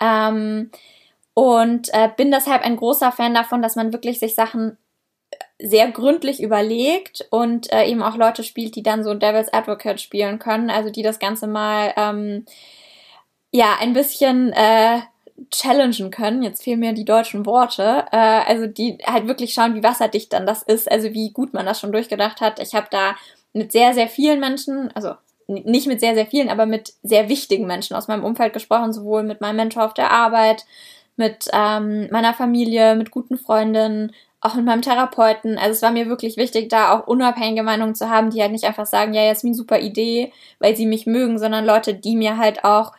Ähm, 0.00 0.70
und 1.34 1.92
äh, 1.92 2.08
bin 2.16 2.30
deshalb 2.30 2.62
ein 2.62 2.76
großer 2.76 3.12
Fan 3.12 3.34
davon, 3.34 3.62
dass 3.62 3.76
man 3.76 3.92
wirklich 3.92 4.18
sich 4.18 4.34
Sachen 4.34 4.78
sehr 5.58 5.90
gründlich 5.90 6.42
überlegt 6.42 7.26
und 7.30 7.72
äh, 7.72 7.86
eben 7.86 8.02
auch 8.02 8.16
Leute 8.16 8.42
spielt, 8.42 8.76
die 8.76 8.82
dann 8.82 9.04
so 9.04 9.14
Devil's 9.14 9.52
Advocate 9.52 10.00
spielen 10.00 10.38
können, 10.38 10.70
also 10.70 10.90
die 10.90 11.02
das 11.02 11.18
Ganze 11.18 11.46
mal 11.46 11.94
ähm, 11.96 12.44
ja 13.52 13.76
ein 13.80 13.94
bisschen 13.94 14.52
äh, 14.52 15.00
challengen 15.50 16.10
können. 16.10 16.42
Jetzt 16.42 16.62
fehlen 16.62 16.80
mir 16.80 16.92
die 16.92 17.04
deutschen 17.04 17.46
Worte. 17.46 18.04
Äh, 18.12 18.16
also 18.16 18.66
die 18.66 18.98
halt 19.06 19.26
wirklich 19.28 19.54
schauen, 19.54 19.74
wie 19.74 19.82
wasserdicht 19.82 20.32
dann 20.32 20.46
das 20.46 20.62
ist, 20.62 20.90
also 20.90 21.12
wie 21.12 21.30
gut 21.30 21.54
man 21.54 21.66
das 21.66 21.80
schon 21.80 21.92
durchgedacht 21.92 22.40
hat. 22.40 22.60
Ich 22.60 22.74
habe 22.74 22.88
da 22.90 23.16
mit 23.52 23.72
sehr, 23.72 23.94
sehr 23.94 24.08
vielen 24.08 24.40
Menschen, 24.40 24.90
also 24.94 25.14
nicht 25.48 25.86
mit 25.86 26.00
sehr, 26.00 26.14
sehr 26.14 26.26
vielen, 26.26 26.48
aber 26.48 26.66
mit 26.66 26.94
sehr 27.02 27.28
wichtigen 27.28 27.66
Menschen 27.66 27.96
aus 27.96 28.08
meinem 28.08 28.24
Umfeld 28.24 28.52
gesprochen, 28.52 28.92
sowohl 28.92 29.22
mit 29.22 29.40
meinem 29.40 29.56
Mentor 29.56 29.84
auf 29.84 29.94
der 29.94 30.10
Arbeit, 30.10 30.66
mit 31.16 31.48
ähm, 31.52 32.08
meiner 32.10 32.34
Familie, 32.34 32.96
mit 32.96 33.10
guten 33.10 33.38
Freundinnen, 33.38 34.12
auch 34.46 34.54
mit 34.54 34.64
meinem 34.64 34.82
Therapeuten. 34.82 35.58
Also 35.58 35.72
es 35.72 35.82
war 35.82 35.90
mir 35.90 36.08
wirklich 36.08 36.36
wichtig, 36.36 36.68
da 36.68 36.92
auch 36.92 37.06
unabhängige 37.06 37.62
Meinungen 37.62 37.94
zu 37.94 38.08
haben, 38.10 38.30
die 38.30 38.40
halt 38.40 38.52
nicht 38.52 38.64
einfach 38.64 38.86
sagen, 38.86 39.14
ja, 39.14 39.22
Jasmin, 39.22 39.54
super 39.54 39.80
Idee, 39.80 40.32
weil 40.58 40.76
sie 40.76 40.86
mich 40.86 41.06
mögen, 41.06 41.38
sondern 41.38 41.64
Leute, 41.64 41.94
die 41.94 42.16
mir 42.16 42.38
halt 42.38 42.64
auch 42.64 42.92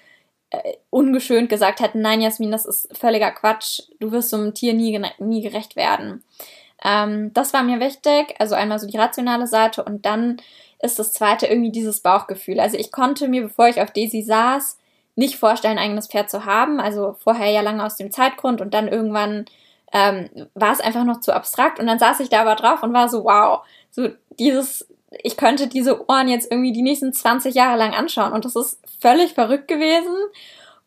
äh, 0.50 0.74
ungeschönt 0.90 1.50
gesagt 1.50 1.80
hätten, 1.80 2.02
nein, 2.02 2.22
Jasmin, 2.22 2.52
das 2.52 2.66
ist 2.66 2.96
völliger 2.98 3.32
Quatsch, 3.32 3.82
du 4.00 4.12
wirst 4.12 4.30
so 4.30 4.38
einem 4.38 4.54
Tier 4.54 4.74
nie, 4.74 5.00
nie 5.20 5.42
gerecht 5.42 5.76
werden. 5.76 6.24
Ähm, 6.84 7.34
das 7.34 7.54
war 7.54 7.64
mir 7.64 7.80
wichtig, 7.80 8.36
also 8.40 8.56
einmal 8.56 8.80
so 8.80 8.88
die 8.88 8.98
rationale 8.98 9.48
Seite 9.48 9.84
und 9.84 10.06
dann 10.06 10.38
ist 10.82 11.00
das 11.00 11.14
zweite 11.14 11.48
irgendwie 11.48 11.72
dieses 11.72 12.02
Bauchgefühl. 12.02 12.60
Also 12.60 12.78
ich 12.78 12.92
konnte 12.92 13.28
mir, 13.28 13.42
bevor 13.42 13.68
ich 13.68 13.82
auf 13.82 13.92
Daisy 13.92 14.22
saß, 14.22 14.78
nicht 15.16 15.38
vorstellen, 15.38 15.80
ein 15.80 15.86
eigenes 15.86 16.08
Pferd 16.08 16.30
zu 16.30 16.46
haben. 16.46 16.80
Also 16.80 17.16
vorher 17.20 17.50
ja 17.50 17.62
lange 17.62 17.84
aus 17.84 17.96
dem 17.96 18.12
Zeitgrund 18.12 18.62
und 18.62 18.74
dann 18.74 18.88
irgendwann 18.88 19.46
ähm, 19.94 20.30
war 20.54 20.74
es 20.74 20.82
einfach 20.82 21.04
noch 21.04 21.22
zu 21.22 21.34
abstrakt. 21.34 21.80
Und 21.80 21.88
dann 21.88 22.00
saß 22.00 22.20
ich 22.20 22.30
da 22.30 22.42
aber 22.42 22.56
drauf 22.56 22.84
und 22.84 22.94
war 22.94 23.10
so, 23.10 23.24
wow, 23.24 23.62
so 23.90 24.10
dieses, 24.40 24.88
ich 25.24 25.38
könnte 25.38 25.68
diese 25.68 26.10
Ohren 26.10 26.28
jetzt 26.28 26.52
irgendwie 26.52 26.74
die 26.74 26.82
nächsten 26.82 27.14
20 27.14 27.56
Jahre 27.56 27.78
lang 27.78 27.94
anschauen. 27.94 28.34
Und 28.34 28.46
das 28.46 28.56
ist 28.56 28.80
völlig 29.00 29.34
verrückt 29.34 29.68
gewesen. 29.68 30.16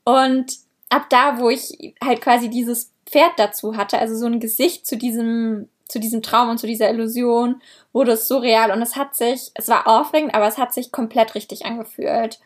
Und 0.05 0.57
ab 0.91 1.07
da, 1.09 1.39
wo 1.39 1.49
ich 1.49 1.95
halt 2.03 2.21
quasi 2.21 2.51
dieses 2.51 2.93
Pferd 3.07 3.33
dazu 3.37 3.77
hatte, 3.77 3.99
also 3.99 4.17
so 4.17 4.27
ein 4.27 4.41
Gesicht 4.41 4.87
zu 4.87 4.97
diesem, 4.97 5.69
zu 5.89 5.99
diesem 5.99 6.23
Traum 6.23 6.51
und 6.51 6.59
zu 6.59 6.67
dieser 6.67 6.91
Illusion, 6.91 7.61
wurde 7.93 8.13
es 8.13 8.29
so 8.29 8.39
real. 8.39 8.71
Und 8.71 8.83
es 8.83 8.97
hat 8.97 9.17
sich, 9.17 9.51
es 9.55 9.69
war 9.69 9.87
aufregend, 9.87 10.35
aber 10.35 10.47
es 10.47 10.59
hat 10.59 10.75
sich 10.75 10.93
komplett 10.93 11.35
richtig 11.35 11.65
angefühlt. 11.65 12.39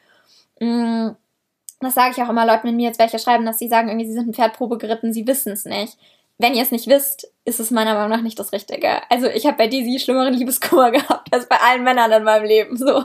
Mm, 0.60 1.10
das 1.80 1.94
sage 1.94 2.12
ich 2.16 2.22
auch 2.22 2.30
immer 2.30 2.46
Leuten, 2.46 2.68
wenn 2.68 2.76
mir 2.76 2.86
jetzt 2.86 3.00
welche 3.00 3.18
schreiben, 3.18 3.44
dass 3.44 3.58
sie 3.58 3.68
sagen, 3.68 3.88
irgendwie, 3.88 4.06
sie 4.06 4.14
sind 4.14 4.28
ein 4.28 4.34
Pferdprobe 4.34 4.78
geritten, 4.78 5.12
sie 5.12 5.26
wissen 5.26 5.52
es 5.52 5.64
nicht 5.64 5.98
wenn 6.38 6.54
ihr 6.54 6.62
es 6.62 6.72
nicht 6.72 6.88
wisst, 6.88 7.30
ist 7.44 7.60
es 7.60 7.70
meiner 7.70 7.94
Meinung 7.94 8.10
nach 8.10 8.22
nicht 8.22 8.38
das 8.38 8.52
Richtige. 8.52 9.08
Also 9.10 9.26
ich 9.26 9.46
habe 9.46 9.56
bei 9.56 9.68
Daisy 9.68 9.98
schlimmeren 9.98 10.34
Liebeskummer 10.34 10.90
gehabt 10.92 11.32
als 11.32 11.48
bei 11.48 11.56
allen 11.56 11.84
Männern 11.84 12.12
in 12.12 12.24
meinem 12.24 12.44
Leben. 12.44 12.76
So, 12.76 13.04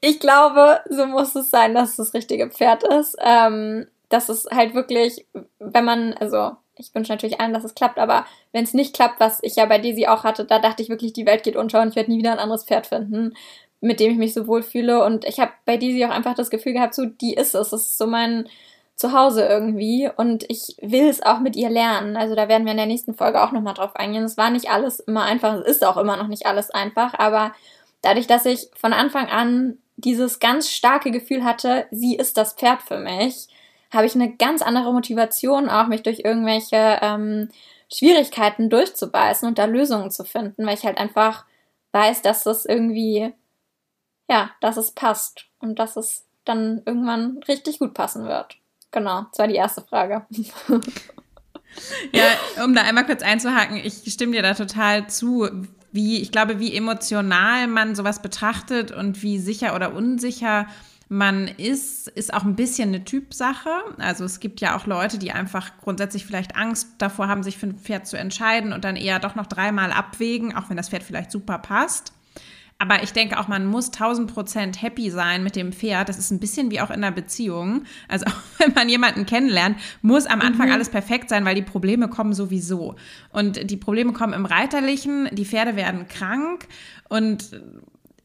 ich 0.00 0.20
glaube, 0.20 0.80
so 0.88 1.06
muss 1.06 1.34
es 1.34 1.50
sein, 1.50 1.74
dass 1.74 1.90
es 1.90 1.96
das 1.96 2.14
richtige 2.14 2.50
Pferd 2.50 2.84
ist. 2.84 3.16
Ähm, 3.20 3.86
das 4.08 4.28
ist 4.28 4.50
halt 4.50 4.74
wirklich, 4.74 5.26
wenn 5.58 5.84
man, 5.84 6.12
also 6.14 6.52
ich 6.76 6.94
wünsche 6.94 7.12
natürlich 7.12 7.40
allen, 7.40 7.54
dass 7.54 7.64
es 7.64 7.74
klappt, 7.74 7.98
aber 7.98 8.26
wenn 8.52 8.64
es 8.64 8.74
nicht 8.74 8.94
klappt, 8.94 9.20
was 9.20 9.38
ich 9.42 9.56
ja 9.56 9.66
bei 9.66 9.78
Daisy 9.78 10.06
auch 10.06 10.24
hatte, 10.24 10.44
da 10.44 10.58
dachte 10.58 10.82
ich 10.82 10.88
wirklich, 10.88 11.12
die 11.12 11.26
Welt 11.26 11.42
geht 11.42 11.56
unter 11.56 11.80
und 11.80 11.88
ich 11.88 11.96
werde 11.96 12.10
nie 12.10 12.18
wieder 12.18 12.32
ein 12.32 12.38
anderes 12.38 12.64
Pferd 12.64 12.86
finden, 12.86 13.34
mit 13.80 14.00
dem 14.00 14.12
ich 14.12 14.18
mich 14.18 14.34
so 14.34 14.46
wohl 14.46 14.62
fühle. 14.62 15.04
Und 15.04 15.24
ich 15.24 15.40
habe 15.40 15.52
bei 15.64 15.76
Daisy 15.76 16.04
auch 16.04 16.10
einfach 16.10 16.34
das 16.34 16.50
Gefühl 16.50 16.74
gehabt, 16.74 16.94
so, 16.94 17.06
die 17.06 17.34
ist 17.34 17.54
es. 17.54 17.70
Das 17.70 17.82
ist 17.82 17.98
so 17.98 18.06
mein 18.06 18.48
Zuhause 18.96 19.44
irgendwie. 19.44 20.10
Und 20.14 20.44
ich 20.48 20.76
will 20.80 21.08
es 21.08 21.22
auch 21.22 21.40
mit 21.40 21.56
ihr 21.56 21.70
lernen. 21.70 22.16
Also 22.16 22.34
da 22.34 22.48
werden 22.48 22.64
wir 22.64 22.72
in 22.72 22.78
der 22.78 22.86
nächsten 22.86 23.14
Folge 23.14 23.42
auch 23.42 23.52
nochmal 23.52 23.74
drauf 23.74 23.96
eingehen. 23.96 24.24
Es 24.24 24.36
war 24.36 24.50
nicht 24.50 24.70
alles 24.70 25.00
immer 25.00 25.22
einfach, 25.24 25.54
es 25.54 25.76
ist 25.76 25.84
auch 25.84 25.96
immer 25.96 26.16
noch 26.16 26.28
nicht 26.28 26.46
alles 26.46 26.70
einfach, 26.70 27.14
aber 27.14 27.52
dadurch, 28.02 28.26
dass 28.26 28.46
ich 28.46 28.68
von 28.74 28.92
Anfang 28.92 29.28
an 29.28 29.78
dieses 29.96 30.40
ganz 30.40 30.70
starke 30.70 31.10
Gefühl 31.10 31.44
hatte, 31.44 31.86
sie 31.90 32.16
ist 32.16 32.36
das 32.36 32.54
Pferd 32.54 32.82
für 32.82 32.98
mich, 32.98 33.48
habe 33.90 34.06
ich 34.06 34.14
eine 34.14 34.34
ganz 34.36 34.62
andere 34.62 34.92
Motivation, 34.92 35.68
auch 35.68 35.86
mich 35.86 36.02
durch 36.02 36.20
irgendwelche 36.24 36.98
ähm, 37.02 37.48
Schwierigkeiten 37.92 38.70
durchzubeißen 38.70 39.46
und 39.46 39.58
da 39.58 39.66
Lösungen 39.66 40.10
zu 40.10 40.24
finden, 40.24 40.66
weil 40.66 40.74
ich 40.74 40.84
halt 40.84 40.98
einfach 40.98 41.44
weiß, 41.92 42.22
dass 42.22 42.44
das 42.44 42.64
irgendwie, 42.64 43.32
ja, 44.28 44.50
dass 44.60 44.76
es 44.76 44.92
passt 44.92 45.46
und 45.60 45.78
dass 45.78 45.96
es 45.96 46.24
dann 46.44 46.82
irgendwann 46.86 47.38
richtig 47.46 47.78
gut 47.78 47.94
passen 47.94 48.26
wird. 48.26 48.56
Genau, 48.92 49.26
das 49.30 49.38
war 49.38 49.48
die 49.48 49.56
erste 49.56 49.82
Frage. 49.82 50.26
Ja, 52.12 52.64
um 52.64 52.74
da 52.74 52.82
einmal 52.82 53.06
kurz 53.06 53.22
einzuhaken, 53.22 53.76
ich 53.76 54.12
stimme 54.12 54.32
dir 54.32 54.42
da 54.42 54.52
total 54.52 55.08
zu 55.08 55.48
wie, 55.92 56.20
ich 56.20 56.32
glaube, 56.32 56.58
wie 56.58 56.74
emotional 56.74 57.66
man 57.66 57.94
sowas 57.94 58.22
betrachtet 58.22 58.90
und 58.90 59.22
wie 59.22 59.38
sicher 59.38 59.74
oder 59.74 59.94
unsicher 59.94 60.66
man 61.08 61.46
ist, 61.46 62.08
ist 62.08 62.32
auch 62.32 62.44
ein 62.44 62.56
bisschen 62.56 62.88
eine 62.88 63.04
Typsache. 63.04 63.68
Also 63.98 64.24
es 64.24 64.40
gibt 64.40 64.62
ja 64.62 64.74
auch 64.74 64.86
Leute, 64.86 65.18
die 65.18 65.32
einfach 65.32 65.72
grundsätzlich 65.82 66.24
vielleicht 66.24 66.56
Angst 66.56 66.88
davor 66.96 67.28
haben, 67.28 67.42
sich 67.42 67.58
für 67.58 67.66
ein 67.66 67.76
Pferd 67.76 68.06
zu 68.06 68.16
entscheiden 68.16 68.72
und 68.72 68.84
dann 68.84 68.96
eher 68.96 69.18
doch 69.18 69.34
noch 69.34 69.46
dreimal 69.46 69.92
abwägen, 69.92 70.56
auch 70.56 70.70
wenn 70.70 70.78
das 70.78 70.88
Pferd 70.88 71.02
vielleicht 71.02 71.30
super 71.30 71.58
passt. 71.58 72.14
Aber 72.82 73.04
ich 73.04 73.12
denke 73.12 73.38
auch, 73.38 73.46
man 73.46 73.64
muss 73.64 73.92
1000 73.92 74.34
Prozent 74.34 74.82
happy 74.82 75.08
sein 75.08 75.44
mit 75.44 75.54
dem 75.54 75.72
Pferd. 75.72 76.08
Das 76.08 76.18
ist 76.18 76.32
ein 76.32 76.40
bisschen 76.40 76.72
wie 76.72 76.80
auch 76.80 76.90
in 76.90 76.96
einer 76.96 77.12
Beziehung. 77.12 77.84
Also 78.08 78.26
auch 78.26 78.34
wenn 78.58 78.74
man 78.74 78.88
jemanden 78.88 79.24
kennenlernt, 79.24 79.78
muss 80.02 80.26
am 80.26 80.40
Anfang 80.40 80.66
mhm. 80.66 80.72
alles 80.72 80.88
perfekt 80.88 81.28
sein, 81.28 81.44
weil 81.44 81.54
die 81.54 81.62
Probleme 81.62 82.08
kommen 82.08 82.32
sowieso. 82.32 82.96
Und 83.30 83.70
die 83.70 83.76
Probleme 83.76 84.12
kommen 84.12 84.32
im 84.32 84.46
Reiterlichen, 84.46 85.28
die 85.30 85.44
Pferde 85.44 85.76
werden 85.76 86.08
krank 86.08 86.66
und 87.08 87.62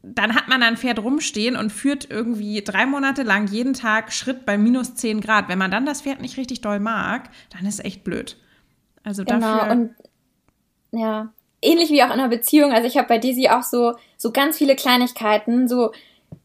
dann 0.01 0.34
hat 0.34 0.47
man 0.47 0.64
ein 0.64 0.76
Pferd 0.76 0.97
rumstehen 1.03 1.55
und 1.55 1.72
führt 1.72 2.10
irgendwie 2.10 2.64
drei 2.64 2.88
Monate 2.88 3.22
lang 3.22 3.45
jeden 3.49 3.74
Tag 3.74 4.12
Schritt 4.12 4.43
bei 4.43 4.58
minus 4.58 4.95
10 4.95 5.22
Grad. 5.22 5.49
Wenn 5.49 5.60
man 5.60 5.70
dann 5.70 5.86
das 5.86 6.01
Pferd 6.01 6.20
nicht 6.20 6.36
richtig 6.38 6.62
doll 6.62 6.80
mag, 6.80 7.30
dann 7.51 7.68
ist 7.68 7.76
es 7.76 7.86
echt 7.86 8.03
blöd. 8.03 8.38
Also 9.03 9.24
genau, 9.24 9.39
dafür. 9.39 9.72
Und 9.72 9.95
ja, 10.99 11.32
ähnlich 11.62 11.91
wie 11.91 12.01
auch 12.01 12.08
in 12.08 12.14
einer 12.14 12.30
Beziehung. 12.30 12.72
Also 12.72 12.88
ich 12.88 12.97
habe 12.97 13.08
bei 13.08 13.20
Daisy 13.20 13.49
auch 13.49 13.64
so, 13.64 13.93
so 14.18 14.32
ganz 14.32 14.57
viele 14.57 14.76
Kleinigkeiten. 14.76 15.68
So, 15.68 15.91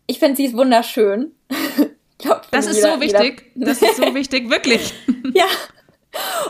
ich 0.06 0.18
finde 0.18 0.36
sie 0.36 0.46
ist 0.46 0.56
wunderschön. 0.56 1.34
glaub, 2.18 2.50
das 2.50 2.66
ist 2.66 2.76
jeder, 2.76 2.94
so 2.94 3.00
wichtig. 3.00 3.50
Jeder. 3.54 3.66
Das 3.66 3.82
ist 3.82 3.96
so 3.96 4.02
wichtig, 4.14 4.50
wirklich. 4.50 4.94
ja. 5.34 5.46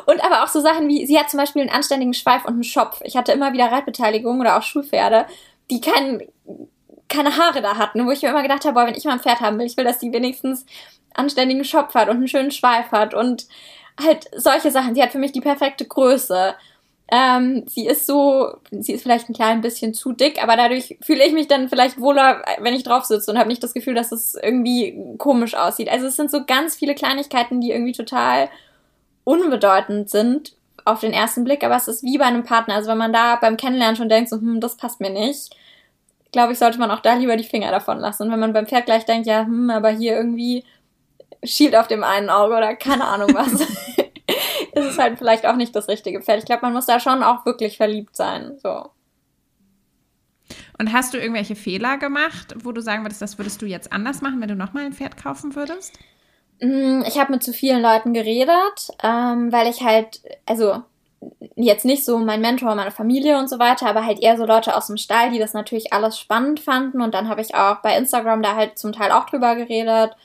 Und 0.06 0.22
aber 0.24 0.42
auch 0.42 0.48
so 0.48 0.60
Sachen 0.60 0.88
wie, 0.88 1.06
sie 1.06 1.18
hat 1.18 1.30
zum 1.30 1.38
Beispiel 1.38 1.62
einen 1.62 1.70
anständigen 1.70 2.14
Schweif 2.14 2.44
und 2.44 2.54
einen 2.54 2.64
Schopf. 2.64 3.00
Ich 3.04 3.16
hatte 3.16 3.32
immer 3.32 3.52
wieder 3.52 3.70
Reitbeteiligung 3.70 4.40
oder 4.40 4.58
auch 4.58 4.62
Schulpferde, 4.62 5.26
die 5.70 5.80
keinen, 5.80 6.22
keine 7.08 7.36
Haare 7.36 7.62
da 7.62 7.76
hatten, 7.76 8.04
wo 8.04 8.10
ich 8.10 8.22
mir 8.22 8.30
immer 8.30 8.42
gedacht 8.42 8.64
habe, 8.64 8.74
boah, 8.74 8.86
wenn 8.86 8.96
ich 8.96 9.04
mal 9.04 9.12
ein 9.12 9.20
Pferd 9.20 9.40
haben 9.40 9.58
will, 9.58 9.66
ich 9.66 9.76
will, 9.76 9.84
dass 9.84 10.00
die 10.00 10.12
wenigstens 10.12 10.66
anständigen 11.14 11.64
Schopf 11.64 11.94
hat 11.94 12.08
und 12.08 12.16
einen 12.16 12.28
schönen 12.28 12.50
Schweif 12.50 12.90
hat 12.90 13.14
und 13.14 13.46
halt 14.02 14.28
solche 14.34 14.70
Sachen. 14.70 14.94
Sie 14.94 15.02
hat 15.02 15.12
für 15.12 15.18
mich 15.18 15.32
die 15.32 15.40
perfekte 15.40 15.86
Größe. 15.86 16.54
Ähm, 17.14 17.64
sie 17.66 17.86
ist 17.86 18.06
so, 18.06 18.54
sie 18.70 18.94
ist 18.94 19.02
vielleicht 19.02 19.28
ein 19.28 19.34
klein 19.34 19.60
bisschen 19.60 19.92
zu 19.92 20.12
dick, 20.12 20.42
aber 20.42 20.56
dadurch 20.56 20.96
fühle 21.02 21.26
ich 21.26 21.34
mich 21.34 21.46
dann 21.46 21.68
vielleicht 21.68 22.00
wohler, 22.00 22.42
wenn 22.60 22.72
ich 22.72 22.84
drauf 22.84 23.04
sitze 23.04 23.30
und 23.30 23.36
habe 23.36 23.50
nicht 23.50 23.62
das 23.62 23.74
Gefühl, 23.74 23.92
dass 23.92 24.12
es 24.12 24.34
irgendwie 24.34 24.98
komisch 25.18 25.54
aussieht. 25.54 25.90
Also 25.90 26.06
es 26.06 26.16
sind 26.16 26.30
so 26.30 26.46
ganz 26.46 26.74
viele 26.74 26.94
Kleinigkeiten, 26.94 27.60
die 27.60 27.70
irgendwie 27.70 27.92
total 27.92 28.48
unbedeutend 29.24 30.08
sind 30.08 30.54
auf 30.86 31.00
den 31.00 31.12
ersten 31.12 31.44
Blick, 31.44 31.62
aber 31.64 31.76
es 31.76 31.86
ist 31.86 32.02
wie 32.02 32.16
bei 32.16 32.24
einem 32.24 32.44
Partner. 32.44 32.76
Also 32.76 32.90
wenn 32.90 32.96
man 32.96 33.12
da 33.12 33.36
beim 33.36 33.58
Kennenlernen 33.58 33.96
schon 33.96 34.08
denkt, 34.08 34.30
so, 34.30 34.36
hm, 34.36 34.60
das 34.60 34.78
passt 34.78 35.00
mir 35.00 35.10
nicht, 35.10 35.54
glaube 36.32 36.54
ich, 36.54 36.58
sollte 36.58 36.78
man 36.78 36.90
auch 36.90 37.00
da 37.00 37.12
lieber 37.12 37.36
die 37.36 37.44
Finger 37.44 37.70
davon 37.70 37.98
lassen. 37.98 38.22
Und 38.22 38.32
wenn 38.32 38.40
man 38.40 38.54
beim 38.54 38.66
Pferd 38.66 38.86
gleich 38.86 39.04
denkt, 39.04 39.26
ja, 39.26 39.44
hm, 39.44 39.68
aber 39.68 39.90
hier 39.90 40.16
irgendwie 40.16 40.64
schielt 41.44 41.76
auf 41.76 41.88
dem 41.88 42.04
einen 42.04 42.30
Auge 42.30 42.56
oder 42.56 42.74
keine 42.74 43.04
Ahnung 43.04 43.34
was. 43.34 43.66
ist 44.74 44.86
es 44.86 44.98
halt 44.98 45.18
vielleicht 45.18 45.46
auch 45.46 45.56
nicht 45.56 45.74
das 45.76 45.88
richtige 45.88 46.20
Pferd. 46.20 46.38
Ich 46.38 46.44
glaube, 46.44 46.62
man 46.62 46.72
muss 46.72 46.86
da 46.86 47.00
schon 47.00 47.22
auch 47.22 47.44
wirklich 47.46 47.76
verliebt 47.76 48.16
sein. 48.16 48.58
So. 48.58 48.90
Und 50.78 50.92
hast 50.92 51.14
du 51.14 51.18
irgendwelche 51.18 51.56
Fehler 51.56 51.98
gemacht, 51.98 52.54
wo 52.62 52.72
du 52.72 52.80
sagen 52.80 53.04
würdest, 53.04 53.22
das 53.22 53.38
würdest 53.38 53.62
du 53.62 53.66
jetzt 53.66 53.92
anders 53.92 54.20
machen, 54.20 54.40
wenn 54.40 54.48
du 54.48 54.56
nochmal 54.56 54.84
ein 54.84 54.92
Pferd 54.92 55.16
kaufen 55.16 55.54
würdest? 55.54 55.98
Mm, 56.60 57.02
ich 57.06 57.18
habe 57.18 57.32
mit 57.32 57.42
zu 57.42 57.52
vielen 57.52 57.82
Leuten 57.82 58.14
geredet, 58.14 58.90
ähm, 59.02 59.52
weil 59.52 59.68
ich 59.68 59.82
halt, 59.82 60.22
also 60.46 60.82
jetzt 61.54 61.84
nicht 61.84 62.04
so 62.04 62.18
mein 62.18 62.40
Mentor, 62.40 62.74
meine 62.74 62.90
Familie 62.90 63.38
und 63.38 63.48
so 63.48 63.58
weiter, 63.58 63.86
aber 63.86 64.04
halt 64.04 64.20
eher 64.20 64.36
so 64.36 64.44
Leute 64.44 64.76
aus 64.76 64.88
dem 64.88 64.96
Stall, 64.96 65.30
die 65.30 65.38
das 65.38 65.54
natürlich 65.54 65.92
alles 65.92 66.18
spannend 66.18 66.60
fanden. 66.60 67.00
Und 67.00 67.14
dann 67.14 67.28
habe 67.28 67.40
ich 67.40 67.54
auch 67.54 67.76
bei 67.76 67.96
Instagram 67.96 68.42
da 68.42 68.56
halt 68.56 68.78
zum 68.78 68.92
Teil 68.92 69.12
auch 69.12 69.26
drüber 69.26 69.54
geredet. 69.54 70.16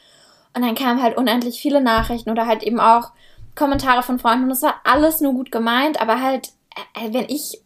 Und 0.56 0.64
dann 0.64 0.76
kamen 0.76 1.02
halt 1.02 1.18
unendlich 1.18 1.60
viele 1.60 1.82
Nachrichten 1.82 2.32
oder 2.32 2.48
halt 2.48 2.64
eben 2.64 2.80
auch 2.80 3.12
Kommentare 3.58 4.04
von 4.04 4.20
Freunden 4.20 4.46
und 4.46 4.52
es 4.52 4.62
war 4.62 4.76
alles 4.84 5.20
nur 5.20 5.34
gut 5.34 5.52
gemeint, 5.52 6.00
aber 6.00 6.22
halt, 6.22 6.54
äh, 6.94 7.12
wenn 7.12 7.28
ich 7.28 7.62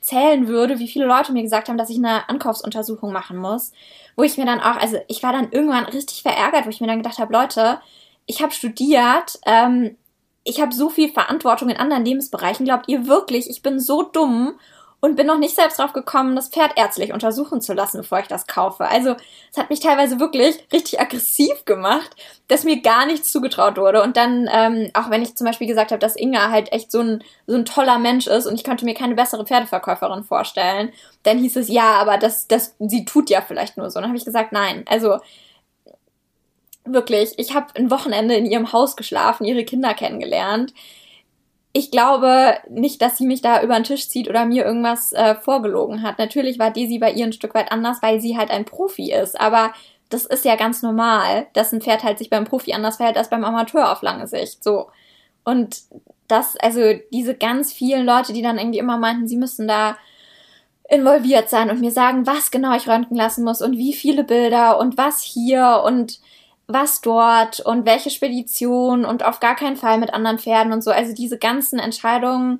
zählen 0.00 0.46
würde, 0.46 0.78
wie 0.78 0.88
viele 0.88 1.06
Leute 1.06 1.32
mir 1.32 1.42
gesagt 1.42 1.68
haben, 1.68 1.78
dass 1.78 1.90
ich 1.90 1.96
eine 1.96 2.28
Ankaufsuntersuchung 2.28 3.12
machen 3.12 3.38
muss, 3.38 3.72
wo 4.16 4.22
ich 4.22 4.36
mir 4.36 4.46
dann 4.46 4.60
auch, 4.60 4.76
also 4.76 4.98
ich 5.08 5.22
war 5.22 5.32
dann 5.32 5.50
irgendwann 5.50 5.86
richtig 5.86 6.22
verärgert, 6.22 6.66
wo 6.66 6.70
ich 6.70 6.80
mir 6.80 6.86
dann 6.86 7.02
gedacht 7.02 7.18
habe, 7.18 7.32
Leute, 7.32 7.80
ich 8.26 8.42
habe 8.42 8.52
studiert, 8.52 9.40
ähm, 9.46 9.96
ich 10.44 10.60
habe 10.60 10.72
so 10.72 10.88
viel 10.88 11.10
Verantwortung 11.10 11.68
in 11.68 11.76
anderen 11.76 12.04
Lebensbereichen. 12.04 12.64
Glaubt 12.64 12.88
ihr 12.88 13.06
wirklich, 13.06 13.50
ich 13.50 13.62
bin 13.62 13.78
so 13.78 14.02
dumm 14.02 14.54
und 15.00 15.16
bin 15.16 15.26
noch 15.26 15.38
nicht 15.38 15.54
selbst 15.54 15.78
drauf 15.78 15.92
gekommen, 15.94 16.36
das 16.36 16.48
Pferd 16.48 16.72
ärztlich 16.76 17.12
untersuchen 17.12 17.62
zu 17.62 17.72
lassen, 17.72 17.98
bevor 17.98 18.20
ich 18.20 18.26
das 18.26 18.46
kaufe. 18.46 18.86
Also 18.86 19.16
es 19.50 19.56
hat 19.56 19.70
mich 19.70 19.80
teilweise 19.80 20.20
wirklich 20.20 20.56
richtig 20.72 21.00
aggressiv 21.00 21.64
gemacht, 21.64 22.10
dass 22.48 22.64
mir 22.64 22.82
gar 22.82 23.06
nichts 23.06 23.32
zugetraut 23.32 23.78
wurde. 23.78 24.02
Und 24.02 24.18
dann, 24.18 24.48
ähm, 24.52 24.90
auch 24.92 25.08
wenn 25.08 25.22
ich 25.22 25.36
zum 25.36 25.46
Beispiel 25.46 25.66
gesagt 25.66 25.90
habe, 25.90 25.98
dass 25.98 26.16
Inga 26.16 26.50
halt 26.50 26.72
echt 26.72 26.92
so 26.92 27.00
ein, 27.00 27.24
so 27.46 27.56
ein 27.56 27.64
toller 27.64 27.98
Mensch 27.98 28.26
ist 28.26 28.46
und 28.46 28.54
ich 28.54 28.64
könnte 28.64 28.84
mir 28.84 28.94
keine 28.94 29.14
bessere 29.14 29.46
Pferdeverkäuferin 29.46 30.24
vorstellen, 30.24 30.92
dann 31.22 31.38
hieß 31.38 31.56
es, 31.56 31.68
ja, 31.68 31.94
aber 31.94 32.18
das, 32.18 32.46
das, 32.46 32.74
sie 32.78 33.06
tut 33.06 33.30
ja 33.30 33.40
vielleicht 33.40 33.78
nur 33.78 33.90
so. 33.90 33.98
Und 33.98 34.02
dann 34.02 34.10
habe 34.10 34.18
ich 34.18 34.26
gesagt, 34.26 34.52
nein. 34.52 34.84
Also 34.86 35.18
wirklich, 36.84 37.38
ich 37.38 37.54
habe 37.54 37.68
ein 37.74 37.90
Wochenende 37.90 38.34
in 38.34 38.44
ihrem 38.44 38.72
Haus 38.72 38.96
geschlafen, 38.96 39.44
ihre 39.44 39.64
Kinder 39.64 39.94
kennengelernt 39.94 40.74
ich 41.72 41.90
glaube 41.90 42.56
nicht, 42.68 43.00
dass 43.00 43.16
sie 43.16 43.26
mich 43.26 43.42
da 43.42 43.62
über 43.62 43.74
den 43.74 43.84
Tisch 43.84 44.08
zieht 44.08 44.28
oder 44.28 44.44
mir 44.44 44.64
irgendwas 44.64 45.12
äh, 45.12 45.36
vorgelogen 45.36 46.02
hat. 46.02 46.18
Natürlich 46.18 46.58
war 46.58 46.72
Daisy 46.72 46.98
bei 46.98 47.12
ihr 47.12 47.24
ein 47.24 47.32
Stück 47.32 47.54
weit 47.54 47.70
anders, 47.70 47.98
weil 48.02 48.20
sie 48.20 48.36
halt 48.36 48.50
ein 48.50 48.64
Profi 48.64 49.12
ist. 49.12 49.40
Aber 49.40 49.72
das 50.08 50.26
ist 50.26 50.44
ja 50.44 50.56
ganz 50.56 50.82
normal, 50.82 51.46
dass 51.52 51.72
ein 51.72 51.80
Pferd 51.80 52.02
halt 52.02 52.18
sich 52.18 52.28
beim 52.28 52.44
Profi 52.44 52.72
anders 52.72 52.96
verhält 52.96 53.16
als 53.16 53.30
beim 53.30 53.44
Amateur 53.44 53.92
auf 53.92 54.02
lange 54.02 54.26
Sicht. 54.26 54.64
So. 54.64 54.90
Und 55.44 55.82
das, 56.26 56.56
also 56.56 56.80
diese 57.12 57.34
ganz 57.34 57.72
vielen 57.72 58.04
Leute, 58.04 58.32
die 58.32 58.42
dann 58.42 58.58
irgendwie 58.58 58.78
immer 58.78 58.98
meinten, 58.98 59.28
sie 59.28 59.36
müssen 59.36 59.68
da 59.68 59.96
involviert 60.88 61.48
sein 61.48 61.70
und 61.70 61.80
mir 61.80 61.92
sagen, 61.92 62.26
was 62.26 62.50
genau 62.50 62.74
ich 62.74 62.88
röntgen 62.88 63.16
lassen 63.16 63.44
muss 63.44 63.62
und 63.62 63.78
wie 63.78 63.92
viele 63.92 64.24
Bilder 64.24 64.80
und 64.80 64.98
was 64.98 65.22
hier 65.22 65.82
und 65.84 66.18
was 66.72 67.00
dort 67.00 67.60
und 67.60 67.86
welche 67.86 68.10
Spedition 68.10 69.04
und 69.04 69.24
auf 69.24 69.40
gar 69.40 69.56
keinen 69.56 69.76
Fall 69.76 69.98
mit 69.98 70.12
anderen 70.12 70.38
Pferden 70.38 70.72
und 70.72 70.82
so. 70.82 70.90
Also 70.90 71.14
diese 71.14 71.38
ganzen 71.38 71.78
Entscheidungen, 71.78 72.58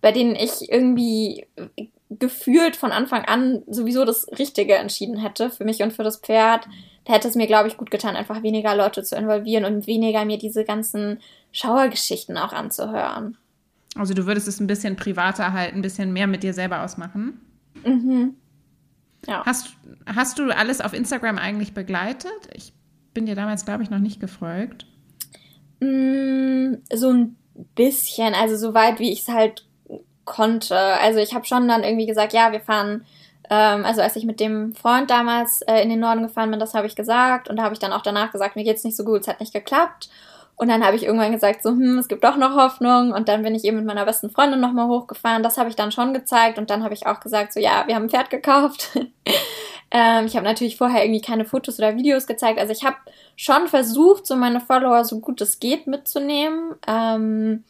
bei 0.00 0.12
denen 0.12 0.34
ich 0.34 0.70
irgendwie 0.70 1.46
gefühlt 2.18 2.76
von 2.76 2.92
Anfang 2.92 3.24
an 3.24 3.62
sowieso 3.66 4.04
das 4.04 4.26
Richtige 4.38 4.74
entschieden 4.74 5.16
hätte 5.16 5.50
für 5.50 5.64
mich 5.64 5.82
und 5.82 5.92
für 5.92 6.02
das 6.02 6.18
Pferd, 6.18 6.66
da 7.04 7.14
hätte 7.14 7.28
es 7.28 7.34
mir, 7.34 7.46
glaube 7.46 7.68
ich, 7.68 7.76
gut 7.76 7.90
getan, 7.90 8.16
einfach 8.16 8.42
weniger 8.42 8.76
Leute 8.76 9.02
zu 9.02 9.16
involvieren 9.16 9.64
und 9.64 9.86
weniger 9.86 10.24
mir 10.24 10.38
diese 10.38 10.64
ganzen 10.64 11.18
Schauergeschichten 11.52 12.36
auch 12.36 12.52
anzuhören. 12.52 13.36
Also 13.96 14.14
du 14.14 14.26
würdest 14.26 14.48
es 14.48 14.60
ein 14.60 14.66
bisschen 14.66 14.96
privater 14.96 15.52
halten, 15.52 15.78
ein 15.78 15.82
bisschen 15.82 16.12
mehr 16.12 16.26
mit 16.26 16.42
dir 16.42 16.54
selber 16.54 16.82
ausmachen? 16.82 17.40
Mhm. 17.84 18.36
Ja. 19.26 19.44
Hast, 19.44 19.74
hast 20.06 20.38
du 20.38 20.50
alles 20.50 20.80
auf 20.80 20.92
Instagram 20.92 21.38
eigentlich 21.38 21.74
begleitet? 21.74 22.32
Ich 22.54 22.72
bin 23.12 23.26
dir 23.26 23.34
damals, 23.34 23.64
glaube 23.64 23.82
ich, 23.82 23.90
noch 23.90 23.98
nicht 23.98 24.20
gefolgt. 24.20 24.86
Mm, 25.80 26.74
so 26.92 27.10
ein 27.10 27.36
bisschen, 27.74 28.34
also 28.34 28.56
so 28.56 28.74
weit, 28.74 28.98
wie 28.98 29.12
ich 29.12 29.20
es 29.20 29.28
halt 29.28 29.64
konnte. 30.24 30.76
Also 30.76 31.18
ich 31.18 31.34
habe 31.34 31.44
schon 31.44 31.68
dann 31.68 31.84
irgendwie 31.84 32.06
gesagt, 32.06 32.32
ja, 32.32 32.52
wir 32.52 32.60
fahren, 32.60 33.04
ähm, 33.50 33.84
also 33.84 34.00
als 34.00 34.16
ich 34.16 34.24
mit 34.24 34.40
dem 34.40 34.74
Freund 34.74 35.10
damals 35.10 35.62
äh, 35.62 35.82
in 35.82 35.90
den 35.90 36.00
Norden 36.00 36.22
gefahren 36.22 36.50
bin, 36.50 36.60
das 36.60 36.74
habe 36.74 36.86
ich 36.86 36.96
gesagt 36.96 37.48
und 37.48 37.56
da 37.56 37.64
habe 37.64 37.74
ich 37.74 37.80
dann 37.80 37.92
auch 37.92 38.02
danach 38.02 38.32
gesagt, 38.32 38.56
mir 38.56 38.64
geht's 38.64 38.84
nicht 38.84 38.96
so 38.96 39.04
gut, 39.04 39.22
es 39.22 39.28
hat 39.28 39.40
nicht 39.40 39.52
geklappt. 39.52 40.08
Und 40.56 40.68
dann 40.68 40.84
habe 40.84 40.96
ich 40.96 41.04
irgendwann 41.04 41.32
gesagt, 41.32 41.62
so, 41.62 41.70
hm, 41.70 41.98
es 41.98 42.08
gibt 42.08 42.22
doch 42.22 42.36
noch 42.36 42.54
Hoffnung. 42.56 43.12
Und 43.12 43.28
dann 43.28 43.42
bin 43.42 43.54
ich 43.54 43.64
eben 43.64 43.78
mit 43.78 43.86
meiner 43.86 44.04
besten 44.04 44.30
Freundin 44.30 44.60
nochmal 44.60 44.88
hochgefahren. 44.88 45.42
Das 45.42 45.58
habe 45.58 45.68
ich 45.68 45.76
dann 45.76 45.92
schon 45.92 46.14
gezeigt. 46.14 46.58
Und 46.58 46.70
dann 46.70 46.84
habe 46.84 46.94
ich 46.94 47.06
auch 47.06 47.20
gesagt, 47.20 47.52
so, 47.52 47.60
ja, 47.60 47.84
wir 47.86 47.94
haben 47.94 48.04
ein 48.04 48.10
Pferd 48.10 48.30
gekauft. 48.30 48.90
ähm, 49.90 50.26
ich 50.26 50.36
habe 50.36 50.44
natürlich 50.44 50.76
vorher 50.76 51.04
irgendwie 51.04 51.20
keine 51.20 51.44
Fotos 51.44 51.78
oder 51.78 51.96
Videos 51.96 52.26
gezeigt. 52.26 52.60
Also 52.60 52.72
ich 52.72 52.84
habe 52.84 52.96
schon 53.34 53.66
versucht, 53.66 54.26
so 54.26 54.36
meine 54.36 54.60
Follower 54.60 55.04
so 55.04 55.20
gut 55.20 55.40
es 55.40 55.58
geht 55.58 55.86
mitzunehmen. 55.86 56.74
Ähm, 56.86 57.64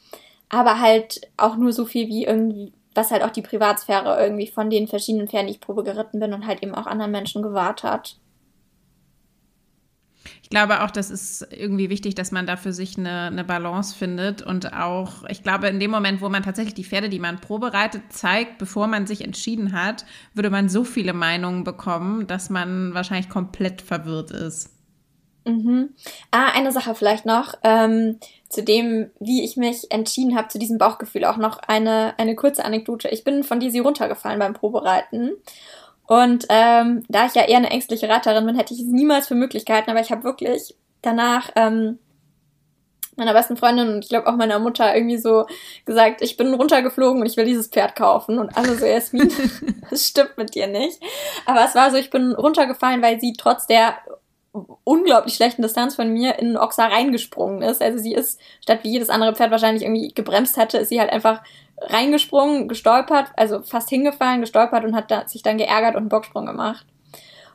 aber 0.53 0.81
halt 0.81 1.23
auch 1.39 1.57
nur 1.57 1.73
so 1.73 1.87
viel 1.87 2.09
wie 2.09 2.25
irgendwie, 2.25 2.75
was 2.95 3.11
halt 3.11 3.23
auch 3.23 3.31
die 3.31 3.43
Privatsphäre 3.43 4.23
irgendwie 4.23 4.49
von 4.49 4.69
den 4.69 4.87
verschiedenen 4.87 5.29
Pferden, 5.29 5.47
die 5.47 5.55
ich 5.55 5.61
Probe 5.61 5.83
geritten 5.83 6.21
bin 6.21 6.35
und 6.35 6.47
halt 6.47 6.63
eben 6.63 6.75
auch 6.75 6.87
anderen 6.87 7.11
Menschen 7.11 7.43
gewahrt 7.43 7.85
hat. 7.85 8.17
Ich 10.43 10.51
glaube 10.51 10.83
auch, 10.83 10.91
das 10.91 11.11
ist 11.11 11.47
irgendwie 11.51 11.91
wichtig, 11.91 12.15
dass 12.15 12.33
man 12.33 12.47
da 12.47 12.57
für 12.57 12.73
sich 12.73 12.99
eine, 12.99 13.23
eine 13.23 13.45
Balance 13.45 13.97
findet. 13.97 14.43
Und 14.43 14.73
auch, 14.73 15.25
ich 15.29 15.43
glaube, 15.43 15.69
in 15.69 15.81
dem 15.81 15.91
Moment, 15.91 16.21
wo 16.21 16.29
man 16.29 16.43
tatsächlich 16.43 16.75
die 16.75 16.85
Pferde, 16.85 17.09
die 17.09 17.19
man 17.19 17.41
probereitet, 17.41 18.03
zeigt, 18.11 18.59
bevor 18.59 18.87
man 18.87 19.07
sich 19.07 19.23
entschieden 19.23 19.73
hat, 19.73 20.05
würde 20.35 20.51
man 20.51 20.69
so 20.69 20.85
viele 20.85 21.13
Meinungen 21.13 21.65
bekommen, 21.65 22.27
dass 22.27 22.51
man 22.51 22.95
wahrscheinlich 22.95 23.29
komplett 23.29 23.83
verwirrt 23.83 24.31
ist. 24.31 24.71
Mhm. 25.45 25.91
Ah, 26.31 26.51
eine 26.55 26.71
Sache 26.73 26.95
vielleicht 26.95 27.27
noch. 27.27 27.55
Ähm, 27.65 28.19
zu 28.49 28.63
dem, 28.63 29.11
wie 29.19 29.45
ich 29.45 29.57
mich 29.57 29.91
entschieden 29.91 30.37
habe, 30.37 30.49
zu 30.49 30.59
diesem 30.59 30.79
Bauchgefühl 30.79 31.25
auch 31.25 31.37
noch 31.37 31.59
eine, 31.59 32.15
eine 32.19 32.37
kurze 32.37 32.65
Anekdote. 32.65 33.09
Ich 33.09 33.25
bin 33.25 33.43
von 33.43 33.59
Desi 33.59 33.79
runtergefallen 33.79 34.39
beim 34.39 34.55
Probereiten. 34.55 35.33
Und 36.07 36.47
ähm, 36.49 37.05
da 37.09 37.27
ich 37.27 37.35
ja 37.35 37.45
eher 37.45 37.59
eine 37.59 37.71
ängstliche 37.71 38.09
Reiterin 38.09 38.45
bin, 38.47 38.57
hätte 38.57 38.75
ich 38.75 38.81
es 38.81 38.87
niemals 38.87 39.29
für 39.29 39.35
Möglichkeiten, 39.35 39.91
aber 39.91 40.01
ich 40.01 40.11
habe 40.11 40.25
wirklich 40.25 40.75
danach 41.01 41.51
ähm, 41.57 41.99
meiner 43.17 43.35
besten 43.35 43.57
Freundin 43.57 43.89
und 43.89 44.05
ich 44.05 44.09
glaube 44.09 44.27
auch 44.27 44.37
meiner 44.37 44.59
Mutter 44.59 44.95
irgendwie 44.95 45.19
so 45.19 45.47
gesagt, 45.85 46.23
ich 46.23 46.37
bin 46.37 46.55
runtergeflogen 46.55 47.21
und 47.21 47.27
ich 47.27 47.37
will 47.37 47.45
dieses 47.45 47.69
Pferd 47.69 47.95
kaufen. 47.95 48.39
Und 48.39 48.57
alle 48.57 48.77
so, 48.77 48.87
Jasmin, 48.87 49.31
das 49.91 50.07
stimmt 50.07 50.39
mit 50.39 50.55
dir 50.55 50.67
nicht. 50.67 50.99
Aber 51.45 51.65
es 51.65 51.75
war 51.75 51.91
so, 51.91 51.99
ich 51.99 52.11
bin 52.11 52.33
runtergefallen, 52.33 53.03
weil 53.03 53.21
sie 53.21 53.35
trotz 53.35 53.67
der 53.67 53.97
unglaublich 54.85 55.35
schlechten 55.35 55.63
Distanz 55.63 55.95
von 55.95 56.13
mir 56.13 56.39
in 56.39 56.57
Oxa 56.57 56.87
reingesprungen 56.87 57.63
ist. 57.63 57.83
Also 57.83 57.99
sie 57.99 58.15
ist, 58.15 58.39
statt 58.63 58.81
wie 58.83 58.91
jedes 58.91 59.09
andere 59.09 59.35
Pferd 59.35 59.51
wahrscheinlich 59.51 59.83
irgendwie 59.83 60.13
gebremst 60.13 60.57
hätte, 60.57 60.79
ist 60.79 60.91
sie 60.91 61.01
halt 61.01 61.11
einfach 61.11 61.43
reingesprungen, 61.89 62.69
gestolpert, 62.69 63.29
also 63.37 63.63
fast 63.63 63.89
hingefallen, 63.89 64.41
gestolpert 64.41 64.85
und 64.85 64.95
hat 64.95 65.11
da, 65.11 65.27
sich 65.27 65.43
dann 65.43 65.59
geärgert 65.59 65.95
und 65.95 66.03
einen 66.03 66.09
Bocksprung 66.09 66.47
gemacht. 66.47 66.87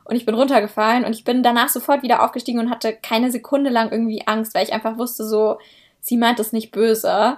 Und 0.04 0.16
ich 0.16 0.24
bin 0.24 0.34
runtergefallen 0.34 1.04
und 1.04 1.12
ich 1.12 1.24
bin 1.24 1.42
danach 1.42 1.68
sofort 1.68 2.02
wieder 2.02 2.22
aufgestiegen 2.22 2.60
und 2.60 2.70
hatte 2.70 2.94
keine 2.94 3.30
Sekunde 3.30 3.70
lang 3.70 3.90
irgendwie 3.90 4.26
Angst, 4.26 4.54
weil 4.54 4.64
ich 4.64 4.72
einfach 4.72 4.96
wusste 4.96 5.24
so, 5.24 5.58
sie 6.00 6.16
meint 6.16 6.40
es 6.40 6.52
nicht 6.52 6.70
böse. 6.70 7.36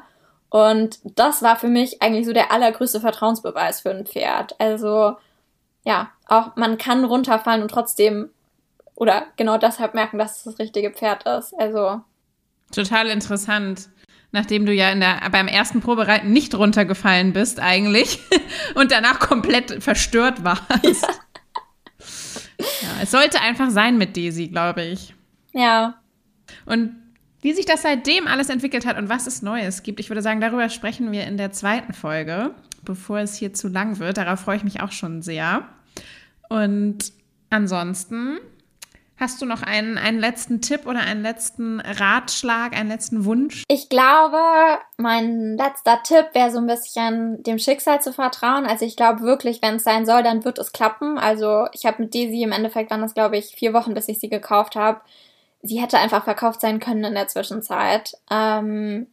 Und 0.51 0.99
das 1.03 1.43
war 1.43 1.57
für 1.57 1.69
mich 1.69 2.01
eigentlich 2.01 2.27
so 2.27 2.33
der 2.33 2.53
allergrößte 2.53 3.01
Vertrauensbeweis 3.01 3.81
für 3.81 3.91
ein 3.91 4.07
Pferd. 4.07 4.55
Also, 4.61 5.17
ja, 5.85 6.11
auch 6.27 6.55
man 6.57 6.79
kann 6.79 7.05
runterfallen 7.05 7.63
und 7.63 7.71
trotzdem 7.71 8.31
oder 9.01 9.27
genau 9.37 9.57
deshalb 9.57 9.95
merken, 9.95 10.19
dass 10.19 10.39
es 10.39 10.45
das 10.45 10.59
richtige 10.59 10.91
Pferd 10.91 11.27
ist. 11.27 11.55
Also. 11.59 12.03
Total 12.71 13.09
interessant. 13.09 13.89
Nachdem 14.33 14.65
du 14.65 14.73
ja 14.73 14.91
in 14.91 15.01
der, 15.01 15.29
beim 15.31 15.49
ersten 15.49 15.81
Probereiten 15.81 16.33
nicht 16.33 16.55
runtergefallen 16.55 17.33
bist, 17.33 17.61
eigentlich, 17.61 18.21
und 18.75 18.93
danach 18.93 19.19
komplett 19.19 19.83
verstört 19.83 20.45
warst. 20.45 20.63
Ja. 20.83 20.91
ja. 22.59 23.03
es 23.03 23.11
sollte 23.11 23.41
einfach 23.41 23.71
sein 23.71 23.99
mit 23.99 24.17
Daisy, 24.17 24.49
glaube 24.49 24.83
ich. 24.83 25.15
Ja. 25.53 26.01
Und 26.67 26.95
wie 27.43 27.53
sich 27.53 27.65
das 27.65 27.83
seitdem 27.83 28.27
alles 28.27 28.51
entwickelt 28.51 28.87
hat 28.87 28.99
und 28.99 29.09
was 29.09 29.27
es 29.27 29.43
Neues 29.43 29.83
gibt, 29.83 29.99
ich 29.99 30.11
würde 30.11 30.23
sagen, 30.23 30.41
darüber 30.41 30.69
sprechen 30.69 31.11
wir 31.11 31.25
in 31.25 31.37
der 31.37 31.53
zweiten 31.53 31.95
Folge, 31.95 32.55
bevor 32.85 33.19
es 33.19 33.35
hier 33.35 33.55
zu 33.55 33.69
lang 33.69 33.99
wird. 33.99 34.19
Darauf 34.19 34.41
freue 34.41 34.57
ich 34.57 34.65
mich 34.65 34.81
auch 34.81 34.93
schon 34.93 35.23
sehr. 35.23 35.67
Und 36.49 37.13
ansonsten 37.49 38.39
Hast 39.21 39.43
du 39.43 39.45
noch 39.45 39.63
einen, 39.63 39.99
einen 39.99 40.19
letzten 40.19 40.63
Tipp 40.63 40.87
oder 40.87 41.01
einen 41.01 41.21
letzten 41.21 41.79
Ratschlag, 41.81 42.75
einen 42.75 42.89
letzten 42.89 43.27
Wunsch? 43.27 43.65
Ich 43.69 43.91
glaube, 43.91 44.39
mein 44.97 45.59
letzter 45.59 46.03
Tipp 46.03 46.31
wäre 46.33 46.51
so 46.51 46.57
ein 46.57 46.67
bisschen 46.67 47.43
dem 47.43 47.59
Schicksal 47.59 48.01
zu 48.01 48.15
vertrauen. 48.15 48.65
Also 48.65 48.87
ich 48.87 48.97
glaube 48.97 49.21
wirklich, 49.21 49.61
wenn 49.61 49.77
es 49.77 49.85
sein 49.85 50.07
soll, 50.07 50.23
dann 50.23 50.47
wird 50.47 50.59
es 50.59 50.73
klappen. 50.73 51.19
Also 51.19 51.67
ich 51.75 51.85
habe 51.85 52.03
mit 52.03 52.15
Daisy 52.15 52.43
im 52.43 52.53
Endeffekt 52.53 52.91
waren 52.91 53.03
das, 53.03 53.13
glaube 53.13 53.37
ich, 53.37 53.49
vier 53.49 53.75
Wochen, 53.75 53.93
bis 53.93 54.09
ich 54.09 54.19
sie 54.19 54.31
gekauft 54.31 54.75
habe. 54.75 55.03
Sie 55.61 55.83
hätte 55.83 55.99
einfach 55.99 56.25
verkauft 56.25 56.63
sein 56.63 56.81
können 56.81 57.05
in 57.05 57.15
der 57.15 57.29
Zwischenzeit. 57.29 58.17
Ähm, 58.31 59.07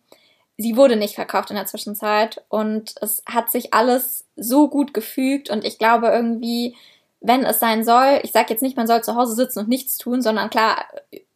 sie 0.55 0.77
wurde 0.77 0.95
nicht 0.95 1.15
verkauft 1.15 1.49
in 1.49 1.57
der 1.57 1.65
Zwischenzeit 1.65 2.45
und 2.47 2.95
es 3.01 3.23
hat 3.25 3.51
sich 3.51 3.73
alles 3.73 4.25
so 4.37 4.69
gut 4.69 4.93
gefügt 4.93 5.49
und 5.49 5.65
ich 5.65 5.77
glaube 5.79 6.07
irgendwie, 6.07 6.77
wenn 7.19 7.43
es 7.43 7.59
sein 7.59 7.83
soll, 7.83 8.19
ich 8.23 8.31
sage 8.31 8.47
jetzt 8.49 8.61
nicht, 8.61 8.77
man 8.77 8.87
soll 8.87 9.03
zu 9.03 9.15
Hause 9.15 9.33
sitzen 9.33 9.59
und 9.59 9.69
nichts 9.69 9.97
tun, 9.97 10.21
sondern 10.21 10.49
klar, 10.49 10.85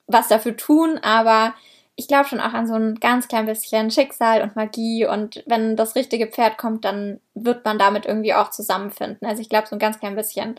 was 0.07 0.27
dafür 0.27 0.55
tun, 0.55 0.99
aber 1.01 1.53
ich 1.95 2.07
glaube 2.07 2.27
schon 2.27 2.39
auch 2.39 2.53
an 2.53 2.67
so 2.67 2.73
ein 2.73 2.95
ganz 2.95 3.27
klein 3.27 3.45
bisschen 3.45 3.91
Schicksal 3.91 4.41
und 4.41 4.55
Magie 4.55 5.05
und 5.05 5.43
wenn 5.45 5.75
das 5.75 5.95
richtige 5.95 6.27
Pferd 6.27 6.57
kommt, 6.57 6.85
dann 6.85 7.19
wird 7.35 7.65
man 7.65 7.77
damit 7.77 8.05
irgendwie 8.05 8.33
auch 8.33 8.49
zusammenfinden. 8.49 9.27
Also 9.27 9.41
ich 9.41 9.49
glaube 9.49 9.67
so 9.67 9.75
ein 9.75 9.79
ganz 9.79 9.99
klein 9.99 10.15
bisschen 10.15 10.55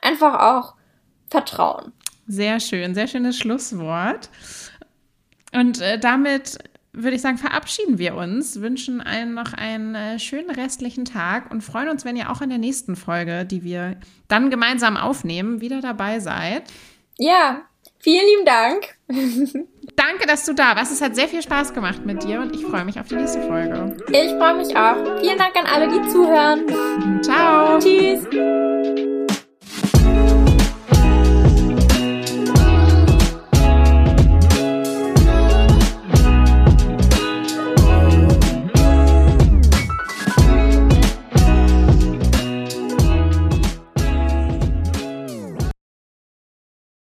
einfach 0.00 0.40
auch 0.40 0.74
Vertrauen. 1.28 1.92
Sehr 2.26 2.60
schön, 2.60 2.94
sehr 2.94 3.06
schönes 3.06 3.36
Schlusswort. 3.36 4.30
Und 5.52 5.80
äh, 5.80 5.98
damit 5.98 6.58
würde 6.96 7.16
ich 7.16 7.22
sagen, 7.22 7.38
verabschieden 7.38 7.98
wir 7.98 8.16
uns, 8.16 8.60
wünschen 8.60 9.00
allen 9.00 9.34
noch 9.34 9.52
einen 9.52 9.94
äh, 9.94 10.18
schönen 10.18 10.50
restlichen 10.50 11.04
Tag 11.04 11.50
und 11.50 11.62
freuen 11.62 11.88
uns, 11.88 12.04
wenn 12.04 12.16
ihr 12.16 12.30
auch 12.30 12.40
in 12.40 12.48
der 12.48 12.58
nächsten 12.58 12.96
Folge, 12.96 13.44
die 13.44 13.62
wir 13.62 13.96
dann 14.28 14.50
gemeinsam 14.50 14.96
aufnehmen, 14.96 15.60
wieder 15.60 15.80
dabei 15.80 16.20
seid. 16.20 16.64
Ja, 17.18 17.62
vielen 17.98 18.24
lieben 18.26 18.44
Dank. 18.46 18.96
Danke, 19.96 20.26
dass 20.26 20.44
du 20.44 20.54
da 20.54 20.74
warst. 20.76 20.92
Es 20.92 21.00
hat 21.00 21.14
sehr 21.14 21.28
viel 21.28 21.42
Spaß 21.42 21.74
gemacht 21.74 22.04
mit 22.04 22.22
dir 22.24 22.40
und 22.40 22.54
ich 22.54 22.62
freue 22.62 22.84
mich 22.84 22.98
auf 22.98 23.08
die 23.08 23.16
nächste 23.16 23.40
Folge. 23.42 23.96
Ich 24.08 24.30
freue 24.32 24.56
mich 24.56 24.76
auch. 24.76 25.20
Vielen 25.20 25.38
Dank 25.38 25.56
an 25.56 25.66
alle, 25.66 25.88
die 25.88 26.08
zuhören. 26.08 27.22
Ciao. 27.22 27.78
Tschüss. 27.78 29.15